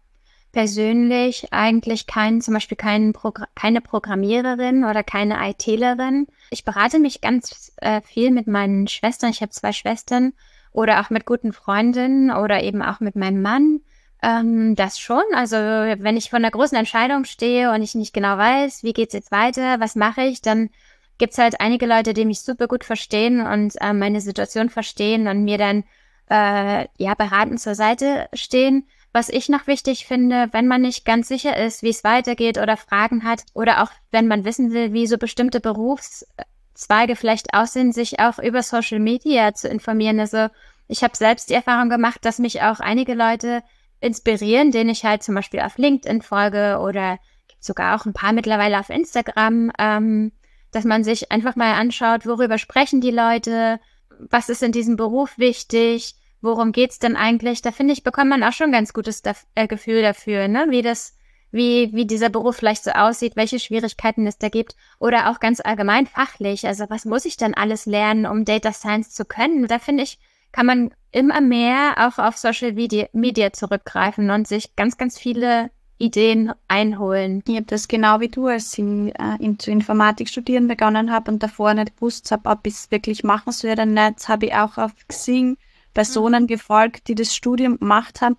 persönlich 0.53 1.53
eigentlich 1.53 2.07
keinen, 2.07 2.41
zum 2.41 2.55
Beispiel 2.55 2.79
keinen 2.79 3.13
Progr 3.13 3.47
keine 3.55 3.83
Programmiererin 3.83 4.85
oder 4.85 5.03
keine 5.03 5.37
ITlerin. 5.51 6.27
Ich 6.51 6.65
berate 6.65 6.99
mich 6.99 7.21
ganz 7.21 7.73
äh, 7.77 8.01
viel 8.01 8.31
mit 8.31 8.47
meinen 8.47 8.89
Schwestern. 8.89 9.31
Ich 9.31 9.43
habe 9.43 9.51
zwei 9.51 9.73
Schwestern 9.73 10.33
oder 10.73 11.01
auch 11.01 11.11
mit 11.11 11.27
guten 11.27 11.53
Freundinnen 11.53 12.31
oder 12.31 12.63
eben 12.63 12.83
auch 12.83 13.01
mit 13.01 13.17
meinem 13.17 13.43
Mann. 13.43 13.81
Ähm, 14.23 14.75
das 14.77 14.99
schon. 14.99 15.23
Also 15.35 15.57
wenn 15.57 16.17
ich 16.17 16.31
vor 16.31 16.39
einer 16.39 16.51
großen 16.51 16.79
Entscheidung 16.79 17.25
stehe 17.25 17.71
und 17.71 17.83
ich 17.83 17.95
nicht 17.95 18.15
genau 18.15 18.39
weiß, 18.39 18.83
wie 18.83 18.95
geht's 18.95 19.13
jetzt 19.15 19.31
weiter, 19.31 19.79
was 19.79 19.95
mache 19.95 20.23
ich, 20.23 20.41
dann 20.41 20.71
gibt's 21.19 21.39
halt 21.39 21.61
einige 21.61 21.87
Leute, 21.87 22.15
die 22.15 22.25
mich 22.25 22.41
super 22.41 22.69
gut 22.69 22.85
verstehen 22.85 23.41
und 23.47 23.75
äh, 23.81 23.93
meine 23.93 24.21
Situation 24.21 24.69
verstehen 24.69 25.29
und 25.29 25.45
mir 25.45 25.59
dann 25.59 25.85
äh, 26.31 26.87
ja 26.99 27.15
beratend 27.15 27.61
zur 27.61 27.75
Seite 27.75 28.29
stehen. 28.33 28.87
Was 29.13 29.29
ich 29.31 29.49
noch 29.49 29.67
wichtig 29.67 30.07
finde, 30.07 30.49
wenn 30.53 30.69
man 30.69 30.83
nicht 30.83 31.07
ganz 31.07 31.29
sicher 31.29 31.57
ist, 31.57 31.83
wie 31.83 31.89
es 31.89 32.05
weitergeht 32.05 32.59
oder 32.59 32.77
Fragen 32.77 33.25
hat 33.25 33.45
oder 33.55 33.83
auch 33.83 33.91
wenn 34.11 34.29
man 34.29 34.45
wissen 34.45 34.73
will, 34.73 34.93
wie 34.93 35.07
so 35.07 35.17
bestimmte 35.17 35.59
Berufszweige 35.61 37.17
vielleicht 37.17 37.55
aussehen, 37.55 37.93
sich 37.93 38.21
auch 38.21 38.39
über 38.39 38.63
Social 38.63 38.99
Media 38.99 39.55
zu 39.55 39.69
informieren. 39.69 40.21
Also 40.21 40.49
ich 40.87 41.03
habe 41.03 41.17
selbst 41.17 41.49
die 41.49 41.55
Erfahrung 41.55 41.89
gemacht, 41.89 42.25
dass 42.27 42.39
mich 42.39 42.61
auch 42.61 42.81
einige 42.81 43.15
Leute 43.15 43.63
inspirieren, 44.01 44.71
denen 44.71 44.91
ich 44.91 45.05
halt 45.05 45.23
zum 45.23 45.35
Beispiel 45.35 45.61
auf 45.61 45.79
LinkedIn 45.79 46.21
folge 46.21 46.79
oder 46.79 47.19
gibt 47.49 47.65
sogar 47.65 47.97
auch 47.97 48.05
ein 48.05 48.13
paar 48.13 48.33
mittlerweile 48.33 48.79
auf 48.79 48.91
Instagram. 48.91 49.73
Ähm, 49.79 50.33
dass 50.71 50.85
man 50.85 51.05
sich 51.05 51.33
einfach 51.33 51.57
mal 51.57 51.75
anschaut, 51.75 52.27
worüber 52.27 52.59
sprechen 52.59 53.01
die 53.01 53.11
Leute, 53.11 53.81
was 54.19 54.49
ist 54.49 54.63
in 54.63 54.73
diesem 54.73 54.97
Beruf 54.97 55.39
wichtig, 55.39 56.15
worum 56.41 56.73
geht's 56.73 56.99
denn 56.99 57.17
eigentlich? 57.17 57.63
Da 57.63 57.73
finde 57.73 57.93
ich, 57.93 58.03
bekommt 58.03 58.31
man 58.31 58.43
auch 58.43 58.53
schon 58.53 58.67
ein 58.69 58.73
ganz 58.73 58.93
gutes 58.93 59.23
da 59.23 59.33
äh, 59.55 59.67
Gefühl 59.67 60.03
dafür, 60.03 60.49
ne? 60.49 60.67
Wie 60.71 60.83
das, 60.83 61.17
wie, 61.51 61.91
wie 61.93 62.07
dieser 62.07 62.29
Beruf 62.29 62.57
vielleicht 62.57 62.85
so 62.85 62.91
aussieht, 62.91 63.37
welche 63.37 63.59
Schwierigkeiten 63.59 64.27
es 64.27 64.39
da 64.39 64.49
gibt 64.49 64.77
oder 64.99 65.31
auch 65.31 65.41
ganz 65.41 65.61
allgemein 65.61 66.07
fachlich. 66.07 66.67
Also 66.67 66.87
was 66.89 67.05
muss 67.05 67.25
ich 67.25 67.37
denn 67.37 67.55
alles 67.55 67.87
lernen, 67.87 68.27
um 68.27 68.45
Data 68.45 68.73
Science 68.73 69.11
zu 69.11 69.25
können? 69.25 69.67
Da 69.67 69.79
finde 69.79 70.03
ich, 70.03 70.19
kann 70.53 70.67
man 70.67 70.95
immer 71.13 71.41
mehr 71.41 71.95
auch 71.99 72.19
auf 72.19 72.37
Social 72.37 72.73
Media, 72.73 73.07
Media 73.13 73.53
zurückgreifen 73.53 74.31
und 74.31 74.47
sich 74.47 74.77
ganz, 74.77 74.97
ganz 74.97 75.19
viele 75.19 75.71
Ideen 75.99 76.53
einholen. 76.69 77.43
Ich 77.47 77.57
habe 77.57 77.67
das 77.67 77.89
genau 77.89 78.21
wie 78.21 78.29
du, 78.29 78.47
als 78.47 78.77
ich 78.77 78.85
äh, 78.85 79.37
in, 79.39 79.59
zu 79.59 79.71
Informatik 79.71 80.29
studieren 80.29 80.69
begonnen 80.69 81.11
habe 81.11 81.31
und 81.31 81.43
davor 81.43 81.75
nicht 81.75 81.97
gewusst 81.97 82.31
habe, 82.31 82.49
ob 82.51 82.67
ich 82.67 82.75
es 82.75 82.91
wirklich 82.91 83.25
machen 83.25 83.53
soll 83.53 83.71
oder 83.71 83.87
nicht, 83.87 84.29
habe 84.29 84.47
ich 84.47 84.55
auch 84.55 84.77
auf 84.77 84.93
Xing 85.09 85.57
Personen 85.95 86.43
mhm. 86.43 86.49
gefolgt, 86.49 87.09
die 87.09 87.15
das 87.15 87.35
Studium 87.35 87.79
gemacht 87.79 88.21
haben 88.21 88.37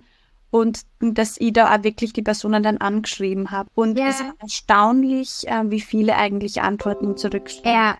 und 0.51 0.81
dass 0.99 1.37
ich 1.39 1.53
da 1.53 1.75
auch 1.75 1.83
wirklich 1.83 2.13
die 2.13 2.21
Personen 2.21 2.61
dann 2.61 2.77
angeschrieben 2.77 3.51
habe. 3.51 3.69
Und 3.73 3.97
ja. 3.97 4.07
es 4.07 4.21
ist 4.21 4.33
erstaunlich, 4.39 5.47
äh, 5.47 5.69
wie 5.69 5.81
viele 5.81 6.15
eigentlich 6.15 6.61
Antworten 6.61 7.17
zurückschreiben. 7.17 7.71
Ja, 7.71 7.97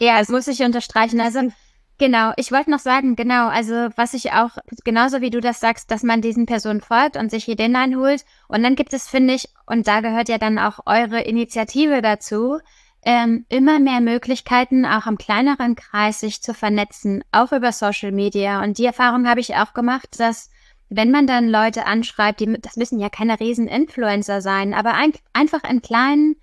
ja, 0.00 0.18
das 0.18 0.28
muss 0.28 0.48
ich 0.48 0.62
unterstreichen. 0.62 1.20
Also 1.20 1.50
Genau, 1.98 2.32
ich 2.36 2.52
wollte 2.52 2.70
noch 2.70 2.78
sagen, 2.78 3.16
genau, 3.16 3.48
also 3.48 3.88
was 3.96 4.14
ich 4.14 4.30
auch, 4.32 4.50
genauso 4.84 5.20
wie 5.20 5.30
du 5.30 5.40
das 5.40 5.58
sagst, 5.58 5.90
dass 5.90 6.04
man 6.04 6.22
diesen 6.22 6.46
Personen 6.46 6.80
folgt 6.80 7.16
und 7.16 7.28
sich 7.28 7.48
Ideen 7.48 7.74
einholt. 7.74 8.24
Und 8.46 8.62
dann 8.62 8.76
gibt 8.76 8.92
es, 8.92 9.08
finde 9.08 9.34
ich, 9.34 9.48
und 9.66 9.88
da 9.88 10.00
gehört 10.00 10.28
ja 10.28 10.38
dann 10.38 10.60
auch 10.60 10.78
eure 10.86 11.20
Initiative 11.22 12.00
dazu, 12.00 12.58
ähm, 13.02 13.46
immer 13.48 13.80
mehr 13.80 14.00
Möglichkeiten, 14.00 14.86
auch 14.86 15.06
im 15.06 15.18
kleineren 15.18 15.74
Kreis 15.74 16.20
sich 16.20 16.40
zu 16.40 16.54
vernetzen, 16.54 17.24
auch 17.32 17.50
über 17.50 17.72
Social 17.72 18.12
Media. 18.12 18.62
Und 18.62 18.78
die 18.78 18.86
Erfahrung 18.86 19.28
habe 19.28 19.40
ich 19.40 19.56
auch 19.56 19.74
gemacht, 19.74 20.20
dass 20.20 20.50
wenn 20.90 21.10
man 21.10 21.26
dann 21.26 21.48
Leute 21.48 21.84
anschreibt, 21.84 22.38
die, 22.38 22.60
das 22.60 22.76
müssen 22.76 23.00
ja 23.00 23.08
keine 23.08 23.40
riesen 23.40 23.66
Influencer 23.66 24.40
sein, 24.40 24.72
aber 24.72 24.94
ein, 24.94 25.12
einfach 25.32 25.64
in 25.68 25.82
kleinen 25.82 26.36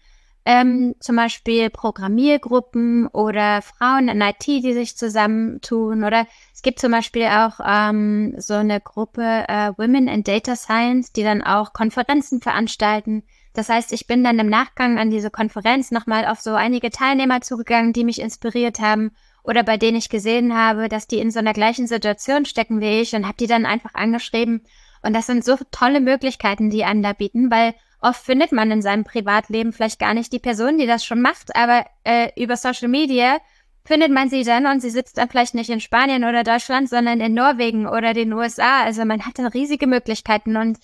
ähm, 0.46 0.94
zum 1.00 1.16
Beispiel 1.16 1.70
Programmiergruppen 1.72 3.08
oder 3.08 3.62
Frauen 3.64 4.08
in 4.08 4.22
IT, 4.22 4.46
die 4.46 4.74
sich 4.74 4.96
zusammentun. 4.96 6.04
Oder 6.04 6.28
es 6.54 6.62
gibt 6.62 6.80
zum 6.80 6.92
Beispiel 6.92 7.26
auch 7.26 7.60
ähm, 7.66 8.36
so 8.38 8.54
eine 8.54 8.80
Gruppe 8.80 9.46
äh, 9.48 9.72
Women 9.78 10.08
in 10.08 10.24
Data 10.24 10.56
Science, 10.56 11.12
die 11.12 11.24
dann 11.24 11.42
auch 11.42 11.74
Konferenzen 11.74 12.42
veranstalten. 12.42 13.24
Das 13.54 13.70
heißt, 13.70 13.92
ich 13.94 14.06
bin 14.06 14.24
dann 14.24 14.38
im 14.38 14.50
Nachgang 14.50 15.00
an 15.00 15.10
diese 15.10 15.32
Konferenz 15.32 15.90
nochmal 15.90 16.26
auf 16.26 16.42
so 16.42 16.54
einige 16.54 16.92
Teilnehmer 16.92 17.42
zugegangen, 17.42 17.94
die 17.94 18.04
mich 18.04 18.22
inspiriert 18.22 18.80
haben 18.80 19.12
oder 19.44 19.64
bei 19.64 19.78
denen 19.78 19.98
ich 19.98 20.10
gesehen 20.10 20.56
habe, 20.56 20.90
dass 20.90 21.08
die 21.08 21.20
in 21.20 21.32
so 21.32 21.40
einer 21.40 21.54
gleichen 21.54 21.88
Situation 21.88 22.46
stecken 22.46 22.82
wie 22.82 23.02
ich 23.02 23.16
und 23.16 23.26
habe 23.26 23.38
die 23.38 23.48
dann 23.48 23.66
einfach 23.66 23.94
angeschrieben. 23.94 24.64
Und 25.02 25.14
das 25.14 25.28
sind 25.28 25.46
so 25.46 25.56
tolle 25.72 26.02
Möglichkeiten, 26.02 26.70
die 26.70 26.84
einem 26.84 27.04
da 27.04 27.14
bieten, 27.14 27.52
weil 27.52 27.76
oft 28.02 28.24
findet 28.24 28.52
man 28.52 28.72
in 28.72 28.82
seinem 28.82 29.04
Privatleben 29.04 29.74
vielleicht 29.74 30.00
gar 30.00 30.14
nicht 30.14 30.32
die 30.34 30.40
Person, 30.40 30.78
die 30.78 30.88
das 30.88 31.06
schon 31.06 31.22
macht, 31.22 31.56
aber 31.56 31.86
äh, 32.04 32.30
über 32.36 32.58
Social 32.58 32.88
Media 32.88 33.40
findet 33.86 34.12
man 34.12 34.30
sie 34.30 34.44
dann 34.44 34.66
und 34.66 34.82
sie 34.82 34.90
sitzt 34.90 35.18
dann 35.18 35.30
vielleicht 35.30 35.54
nicht 35.54 35.70
in 35.70 35.80
Spanien 35.80 36.24
oder 36.24 36.44
Deutschland, 36.44 36.90
sondern 36.90 37.22
in 37.22 37.34
Norwegen 37.34 37.88
oder 37.88 38.14
den 38.14 38.34
USA. 38.34 38.84
Also 38.84 39.06
man 39.06 39.26
hat 39.26 39.38
dann 39.38 39.48
riesige 39.48 39.88
Möglichkeiten 39.88 40.58
und 40.58 40.80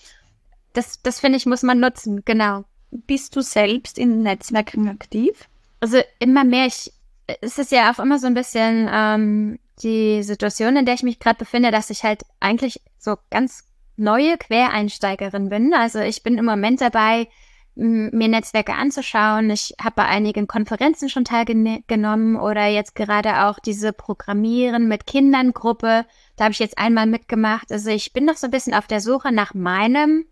das, 0.72 1.02
das 1.02 1.20
finde 1.20 1.36
ich, 1.36 1.46
muss 1.46 1.62
man 1.62 1.80
nutzen, 1.80 2.22
genau. 2.24 2.64
Bist 2.90 3.36
du 3.36 3.42
selbst 3.42 3.98
in 3.98 4.22
Netzwerken 4.22 4.88
aktiv? 4.88 5.48
Also 5.80 5.98
immer 6.18 6.44
mehr. 6.44 6.66
Ich, 6.66 6.92
es 7.40 7.58
ist 7.58 7.72
ja 7.72 7.92
auch 7.92 7.98
immer 7.98 8.18
so 8.18 8.26
ein 8.26 8.34
bisschen 8.34 8.88
ähm, 8.90 9.58
die 9.82 10.22
Situation, 10.22 10.76
in 10.76 10.84
der 10.84 10.94
ich 10.94 11.02
mich 11.02 11.18
gerade 11.18 11.38
befinde, 11.38 11.70
dass 11.70 11.90
ich 11.90 12.04
halt 12.04 12.22
eigentlich 12.40 12.80
so 12.98 13.16
ganz 13.30 13.64
neue 13.96 14.36
Quereinsteigerin 14.38 15.48
bin. 15.48 15.74
Also 15.74 16.00
ich 16.00 16.22
bin 16.22 16.38
im 16.38 16.44
Moment 16.44 16.80
dabei, 16.80 17.28
mir 17.74 18.28
Netzwerke 18.28 18.74
anzuschauen. 18.74 19.48
Ich 19.50 19.74
habe 19.82 19.96
bei 19.96 20.04
einigen 20.04 20.46
Konferenzen 20.46 21.08
schon 21.08 21.24
teilgenommen 21.24 22.36
oder 22.36 22.66
jetzt 22.66 22.94
gerade 22.94 23.46
auch 23.46 23.58
diese 23.58 23.92
Programmieren 23.92 24.88
mit 24.88 25.06
Kindern 25.06 25.52
Gruppe. 25.52 26.04
Da 26.36 26.44
habe 26.44 26.52
ich 26.52 26.58
jetzt 26.58 26.78
einmal 26.78 27.06
mitgemacht. 27.06 27.72
Also 27.72 27.90
ich 27.90 28.12
bin 28.12 28.26
noch 28.26 28.36
so 28.36 28.46
ein 28.46 28.50
bisschen 28.50 28.74
auf 28.74 28.86
der 28.86 29.00
Suche 29.00 29.32
nach 29.32 29.54
meinem 29.54 30.26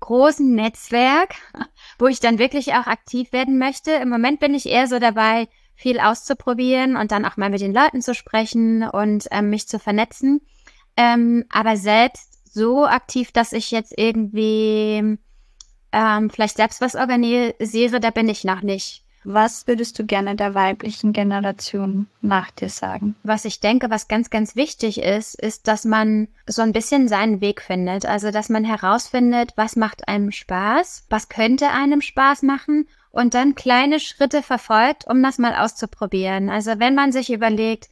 großen 0.00 0.54
Netzwerk, 0.54 1.34
wo 1.98 2.06
ich 2.06 2.20
dann 2.20 2.38
wirklich 2.38 2.72
auch 2.72 2.86
aktiv 2.86 3.32
werden 3.32 3.58
möchte. 3.58 3.90
Im 3.92 4.08
Moment 4.08 4.40
bin 4.40 4.54
ich 4.54 4.66
eher 4.66 4.86
so 4.86 4.98
dabei, 4.98 5.48
viel 5.74 6.00
auszuprobieren 6.00 6.96
und 6.96 7.12
dann 7.12 7.24
auch 7.24 7.36
mal 7.36 7.50
mit 7.50 7.60
den 7.60 7.74
Leuten 7.74 8.00
zu 8.00 8.14
sprechen 8.14 8.82
und 8.82 9.28
ähm, 9.30 9.50
mich 9.50 9.68
zu 9.68 9.78
vernetzen. 9.78 10.40
Ähm, 10.96 11.44
aber 11.50 11.76
selbst 11.76 12.27
so 12.52 12.86
aktiv, 12.86 13.32
dass 13.32 13.52
ich 13.52 13.70
jetzt 13.70 13.94
irgendwie 13.96 15.18
ähm, 15.92 16.30
vielleicht 16.30 16.56
selbst 16.56 16.80
was 16.80 16.94
organisiere, 16.94 18.00
da 18.00 18.10
bin 18.10 18.28
ich 18.28 18.44
noch 18.44 18.62
nicht. 18.62 19.04
Was 19.24 19.66
würdest 19.66 19.98
du 19.98 20.06
gerne 20.06 20.36
der 20.36 20.54
weiblichen 20.54 21.12
Generation 21.12 22.06
nach 22.22 22.50
dir 22.50 22.70
sagen? 22.70 23.14
Was 23.24 23.44
ich 23.44 23.60
denke, 23.60 23.90
was 23.90 24.08
ganz, 24.08 24.30
ganz 24.30 24.56
wichtig 24.56 25.02
ist, 25.02 25.34
ist, 25.34 25.66
dass 25.66 25.84
man 25.84 26.28
so 26.46 26.62
ein 26.62 26.72
bisschen 26.72 27.08
seinen 27.08 27.40
Weg 27.40 27.60
findet. 27.60 28.06
Also, 28.06 28.30
dass 28.30 28.48
man 28.48 28.64
herausfindet, 28.64 29.52
was 29.56 29.76
macht 29.76 30.08
einem 30.08 30.30
Spaß, 30.30 31.06
was 31.10 31.28
könnte 31.28 31.68
einem 31.68 32.00
Spaß 32.00 32.42
machen 32.42 32.86
und 33.10 33.34
dann 33.34 33.54
kleine 33.54 34.00
Schritte 34.00 34.42
verfolgt, 34.42 35.06
um 35.08 35.22
das 35.22 35.38
mal 35.38 35.56
auszuprobieren. 35.56 36.48
Also 36.48 36.78
wenn 36.78 36.94
man 36.94 37.12
sich 37.12 37.32
überlegt, 37.32 37.88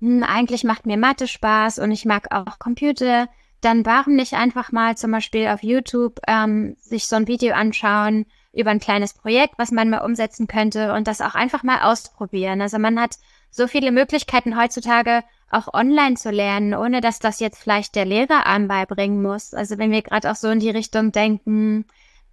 hm, 0.00 0.22
eigentlich 0.22 0.64
macht 0.64 0.86
mir 0.86 0.96
Mathe 0.96 1.26
Spaß 1.26 1.78
und 1.78 1.90
ich 1.90 2.04
mag 2.04 2.32
auch 2.32 2.58
Computer, 2.58 3.28
dann 3.60 3.84
warum 3.84 4.16
nicht 4.16 4.34
einfach 4.34 4.72
mal 4.72 4.96
zum 4.96 5.10
Beispiel 5.10 5.48
auf 5.48 5.62
YouTube 5.62 6.20
ähm, 6.26 6.76
sich 6.80 7.06
so 7.06 7.16
ein 7.16 7.28
Video 7.28 7.54
anschauen 7.54 8.26
über 8.52 8.70
ein 8.70 8.80
kleines 8.80 9.14
Projekt, 9.14 9.54
was 9.58 9.70
man 9.70 9.90
mal 9.90 10.04
umsetzen 10.04 10.46
könnte 10.46 10.92
und 10.94 11.06
das 11.06 11.20
auch 11.20 11.34
einfach 11.34 11.62
mal 11.62 11.82
ausprobieren. 11.82 12.60
Also 12.60 12.78
man 12.78 12.98
hat 12.98 13.16
so 13.50 13.66
viele 13.66 13.92
Möglichkeiten 13.92 14.60
heutzutage 14.60 15.22
auch 15.50 15.72
online 15.72 16.14
zu 16.14 16.30
lernen, 16.30 16.74
ohne 16.74 17.00
dass 17.00 17.18
das 17.18 17.40
jetzt 17.40 17.62
vielleicht 17.62 17.94
der 17.94 18.04
Lehrer 18.04 18.46
einem 18.46 18.68
beibringen 18.68 19.22
muss. 19.22 19.54
Also 19.54 19.78
wenn 19.78 19.90
wir 19.90 20.02
gerade 20.02 20.30
auch 20.30 20.36
so 20.36 20.48
in 20.48 20.60
die 20.60 20.70
Richtung 20.70 21.12
denken, 21.12 21.84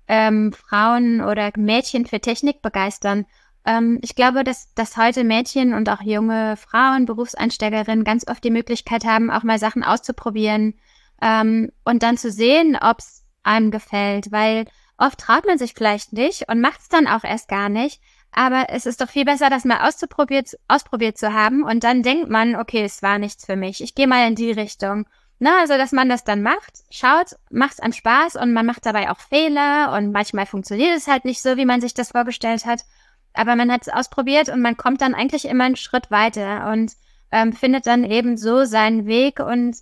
ähm, 0.07 0.53
Frauen 0.53 1.21
oder 1.21 1.51
Mädchen 1.57 2.05
für 2.05 2.19
Technik 2.19 2.61
begeistern. 2.61 3.25
Ähm, 3.65 3.99
ich 4.01 4.15
glaube, 4.15 4.43
dass, 4.43 4.73
dass 4.73 4.95
heute 4.95 5.23
Mädchen 5.23 5.73
und 5.73 5.89
auch 5.89 6.01
junge 6.01 6.55
Frauen, 6.55 7.05
Berufseinsteigerinnen 7.05 8.05
ganz 8.05 8.25
oft 8.28 8.43
die 8.43 8.51
Möglichkeit 8.51 9.03
haben, 9.03 9.30
auch 9.30 9.43
mal 9.43 9.59
Sachen 9.59 9.84
auszuprobieren 9.84 10.75
ähm, 11.22 11.72
und 11.84 12.03
dann 12.03 12.18
zu 12.18 12.32
sehen, 12.32 12.78
ob 12.80 12.99
es 12.99 13.24
einem 13.43 13.72
gefällt, 13.72 14.32
weil 14.32 14.65
oft 14.97 15.20
traut 15.20 15.45
man 15.45 15.57
sich 15.57 15.74
vielleicht 15.74 16.13
nicht 16.13 16.49
und 16.49 16.61
macht 16.61 16.82
es 16.82 16.89
dann 16.89 17.07
auch 17.07 17.24
erst 17.24 17.47
gar 17.47 17.70
nicht. 17.70 18.01
Aber 18.32 18.68
es 18.70 18.86
ist 18.86 19.01
doch 19.01 19.09
viel 19.09 19.26
besser, 19.26 19.49
das 19.49 19.65
mal 19.65 19.88
auszuprobiert, 19.88 20.57
ausprobiert 20.68 21.18
zu 21.18 21.34
haben 21.34 21.63
und 21.63 21.84
dann 21.84 22.03
denkt 22.03 22.30
man, 22.30 22.55
okay, 22.55 22.84
es 22.84 23.01
war 23.01 23.18
nichts 23.18 23.45
für 23.45 23.55
mich. 23.55 23.82
Ich 23.82 23.95
gehe 23.95 24.07
mal 24.07 24.28
in 24.28 24.36
die 24.36 24.51
Richtung. 24.51 25.07
Na, 25.39 25.59
also, 25.59 25.78
dass 25.78 25.91
man 25.91 26.09
das 26.09 26.24
dann 26.24 26.41
macht, 26.41 26.84
schaut, 26.89 27.36
macht 27.51 27.82
einem 27.82 27.93
Spaß 27.93 28.36
und 28.38 28.53
man 28.53 28.65
macht 28.65 28.86
dabei 28.86 29.11
auch 29.11 29.20
Fehler 29.20 29.93
und 29.95 30.11
manchmal 30.11 30.47
funktioniert 30.47 30.97
es 30.97 31.07
halt 31.07 31.26
nicht 31.26 31.41
so, 31.41 31.57
wie 31.57 31.65
man 31.65 31.80
sich 31.80 31.93
das 31.93 32.11
vorgestellt 32.11 32.65
hat. 32.65 32.86
Aber 33.34 33.55
man 33.55 33.72
hat 33.72 33.84
es 33.84 33.89
ausprobiert 33.89 34.49
und 34.49 34.61
man 34.61 34.78
kommt 34.78 35.01
dann 35.01 35.13
eigentlich 35.13 35.45
immer 35.45 35.65
einen 35.65 35.76
Schritt 35.76 36.09
weiter 36.09 36.72
und 36.72 36.93
ähm, 37.32 37.53
findet 37.53 37.86
dann 37.86 38.03
eben 38.03 38.36
so 38.36 38.65
seinen 38.65 39.05
Weg 39.05 39.39
und 39.39 39.78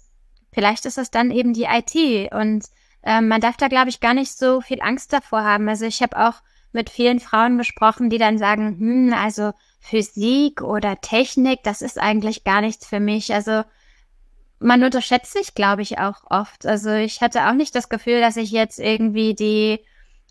vielleicht 0.56 0.86
ist 0.86 0.98
es 0.98 1.12
dann 1.12 1.30
eben 1.30 1.54
die 1.54 1.66
IT 1.66 2.34
und 2.34 2.66
ähm, 3.04 3.28
man 3.28 3.42
darf 3.42 3.58
da, 3.58 3.68
glaube 3.68 3.90
ich, 3.90 4.00
gar 4.00 4.16
nicht 4.16 4.36
so 4.36 4.62
viel 4.62 4.82
Angst 4.82 5.14
davor 5.14 5.44
haben. 5.44 5.70
Also 5.70 5.86
ich 5.86 6.02
habe 6.02 6.18
auch 6.18 6.36
mit 6.72 6.90
vielen 6.90 7.20
Frauen 7.20 7.58
gesprochen, 7.58 8.10
die 8.10 8.18
dann 8.18 8.40
sagen, 8.40 8.78
hm, 8.80 9.14
also 9.14 9.52
Physik 9.80 10.62
oder 10.62 11.00
Technik, 11.02 11.60
das 11.64 11.84
ist 11.84 12.00
eigentlich 12.00 12.44
gar 12.44 12.62
nichts 12.62 12.88
für 12.88 13.00
mich. 13.00 13.34
Also 13.34 13.64
man 14.60 14.84
unterschätzt 14.84 15.34
sich, 15.34 15.54
glaube 15.54 15.84
ich, 15.84 16.00
auch 16.00 16.24
oft. 16.30 16.66
Also 16.66 16.92
ich 16.92 17.22
hatte 17.22 17.48
auch 17.48 17.54
nicht 17.54 17.76
das 17.76 17.90
Gefühl, 17.90 18.22
dass 18.22 18.38
ich 18.38 18.50
jetzt 18.50 18.80
irgendwie 18.80 19.36
die 19.36 19.80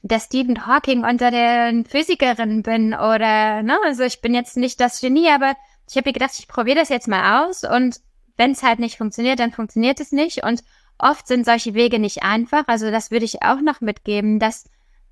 der 0.03 0.20
Stephen 0.20 0.66
Hawking 0.66 1.03
unter 1.03 1.31
den 1.31 1.87
Physikerinnen 1.87 2.62
bin 2.62 2.93
oder 2.93 3.62
ne, 3.62 3.79
also 3.87 4.03
ich 4.03 4.20
bin 4.20 4.35
jetzt 4.35 4.57
nicht 4.59 4.79
das 4.79 5.01
Genie, 5.01 5.31
aber 5.31 5.55
ich 5.89 5.97
habe 5.97 6.11
mir 6.11 6.12
gedacht, 6.12 6.39
ich 6.39 6.47
probiere 6.47 6.77
das 6.77 6.91
jetzt 6.91 7.09
mal 7.09 7.47
aus 7.47 7.64
und 7.64 8.01
wenn 8.37 8.53
es 8.53 8.62
halt 8.62 8.78
nicht 8.78 8.99
funktioniert, 8.99 9.39
dann 9.39 9.53
funktioniert 9.53 10.01
es 10.01 10.12
nicht 10.12 10.43
und 10.45 10.62
oft 10.99 11.26
sind 11.26 11.45
solche 11.45 11.74
Wege 11.74 11.99
nicht 11.99 12.22
einfach. 12.22 12.64
Also 12.66 12.91
das 12.91 13.11
würde 13.11 13.24
ich 13.24 13.43
auch 13.43 13.61
noch 13.61 13.80
mitgeben, 13.80 14.39
dass 14.39 14.68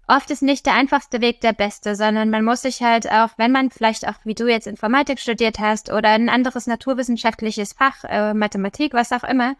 oft 0.08 0.30
ist 0.30 0.42
nicht 0.42 0.66
der 0.66 0.74
einfachste 0.74 1.20
Weg 1.20 1.40
der 1.40 1.52
beste, 1.52 1.96
sondern 1.96 2.30
man 2.30 2.44
muss 2.44 2.62
sich 2.62 2.82
halt 2.82 3.10
auch, 3.10 3.30
wenn 3.36 3.52
man 3.52 3.70
vielleicht 3.70 4.06
auch 4.06 4.14
wie 4.24 4.34
du 4.34 4.48
jetzt 4.48 4.66
Informatik 4.66 5.18
studiert 5.20 5.58
hast 5.58 5.90
oder 5.92 6.10
ein 6.10 6.28
anderes 6.28 6.66
naturwissenschaftliches 6.66 7.72
Fach, 7.72 8.04
äh, 8.04 8.34
Mathematik, 8.34 8.94
was 8.94 9.12
auch 9.12 9.24
immer, 9.24 9.54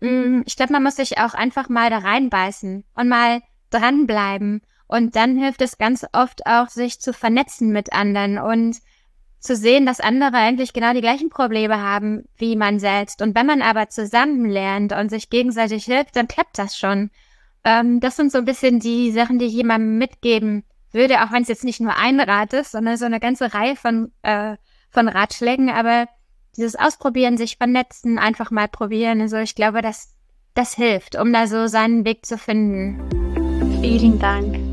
mm, 0.00 0.42
ich 0.46 0.56
glaube, 0.56 0.72
man 0.72 0.82
muss 0.82 0.96
sich 0.96 1.18
auch 1.18 1.34
einfach 1.34 1.68
mal 1.68 1.90
da 1.90 1.98
reinbeißen 1.98 2.84
und 2.94 3.08
mal 3.08 3.40
dranbleiben. 3.70 4.62
Und 4.86 5.16
dann 5.16 5.36
hilft 5.36 5.60
es 5.60 5.76
ganz 5.76 6.06
oft 6.12 6.46
auch, 6.46 6.68
sich 6.68 7.00
zu 7.00 7.12
vernetzen 7.12 7.72
mit 7.72 7.92
anderen 7.92 8.38
und 8.38 8.78
zu 9.40 9.54
sehen, 9.54 9.86
dass 9.86 10.00
andere 10.00 10.36
eigentlich 10.36 10.72
genau 10.72 10.92
die 10.92 11.00
gleichen 11.00 11.30
Probleme 11.30 11.80
haben 11.80 12.24
wie 12.36 12.56
man 12.56 12.80
selbst. 12.80 13.22
Und 13.22 13.34
wenn 13.34 13.46
man 13.46 13.62
aber 13.62 13.88
zusammen 13.88 14.48
lernt 14.48 14.92
und 14.92 15.10
sich 15.10 15.30
gegenseitig 15.30 15.84
hilft, 15.84 16.16
dann 16.16 16.28
klappt 16.28 16.58
das 16.58 16.76
schon. 16.76 17.10
Ähm, 17.64 18.00
das 18.00 18.16
sind 18.16 18.32
so 18.32 18.38
ein 18.38 18.44
bisschen 18.44 18.80
die 18.80 19.12
Sachen, 19.12 19.38
die 19.38 19.46
ich 19.46 19.54
jemandem 19.54 19.98
mitgeben 19.98 20.64
würde, 20.92 21.22
auch 21.22 21.32
wenn 21.32 21.42
es 21.42 21.48
jetzt 21.48 21.64
nicht 21.64 21.80
nur 21.80 21.96
ein 21.96 22.20
Rat 22.20 22.52
ist, 22.52 22.72
sondern 22.72 22.96
so 22.96 23.04
eine 23.04 23.20
ganze 23.20 23.54
Reihe 23.54 23.76
von, 23.76 24.10
äh, 24.22 24.56
von 24.90 25.08
Ratschlägen. 25.08 25.70
Aber 25.70 26.06
dieses 26.56 26.76
Ausprobieren, 26.76 27.36
sich 27.36 27.56
vernetzen, 27.56 28.18
einfach 28.18 28.50
mal 28.50 28.68
probieren, 28.68 29.20
also 29.20 29.36
ich 29.36 29.54
glaube, 29.54 29.82
dass 29.82 30.14
das 30.54 30.74
hilft, 30.74 31.16
um 31.16 31.32
da 31.32 31.46
so 31.46 31.68
seinen 31.68 32.04
Weg 32.04 32.26
zu 32.26 32.36
finden. 32.36 32.98
Vielen 33.80 34.18
Dank. 34.18 34.67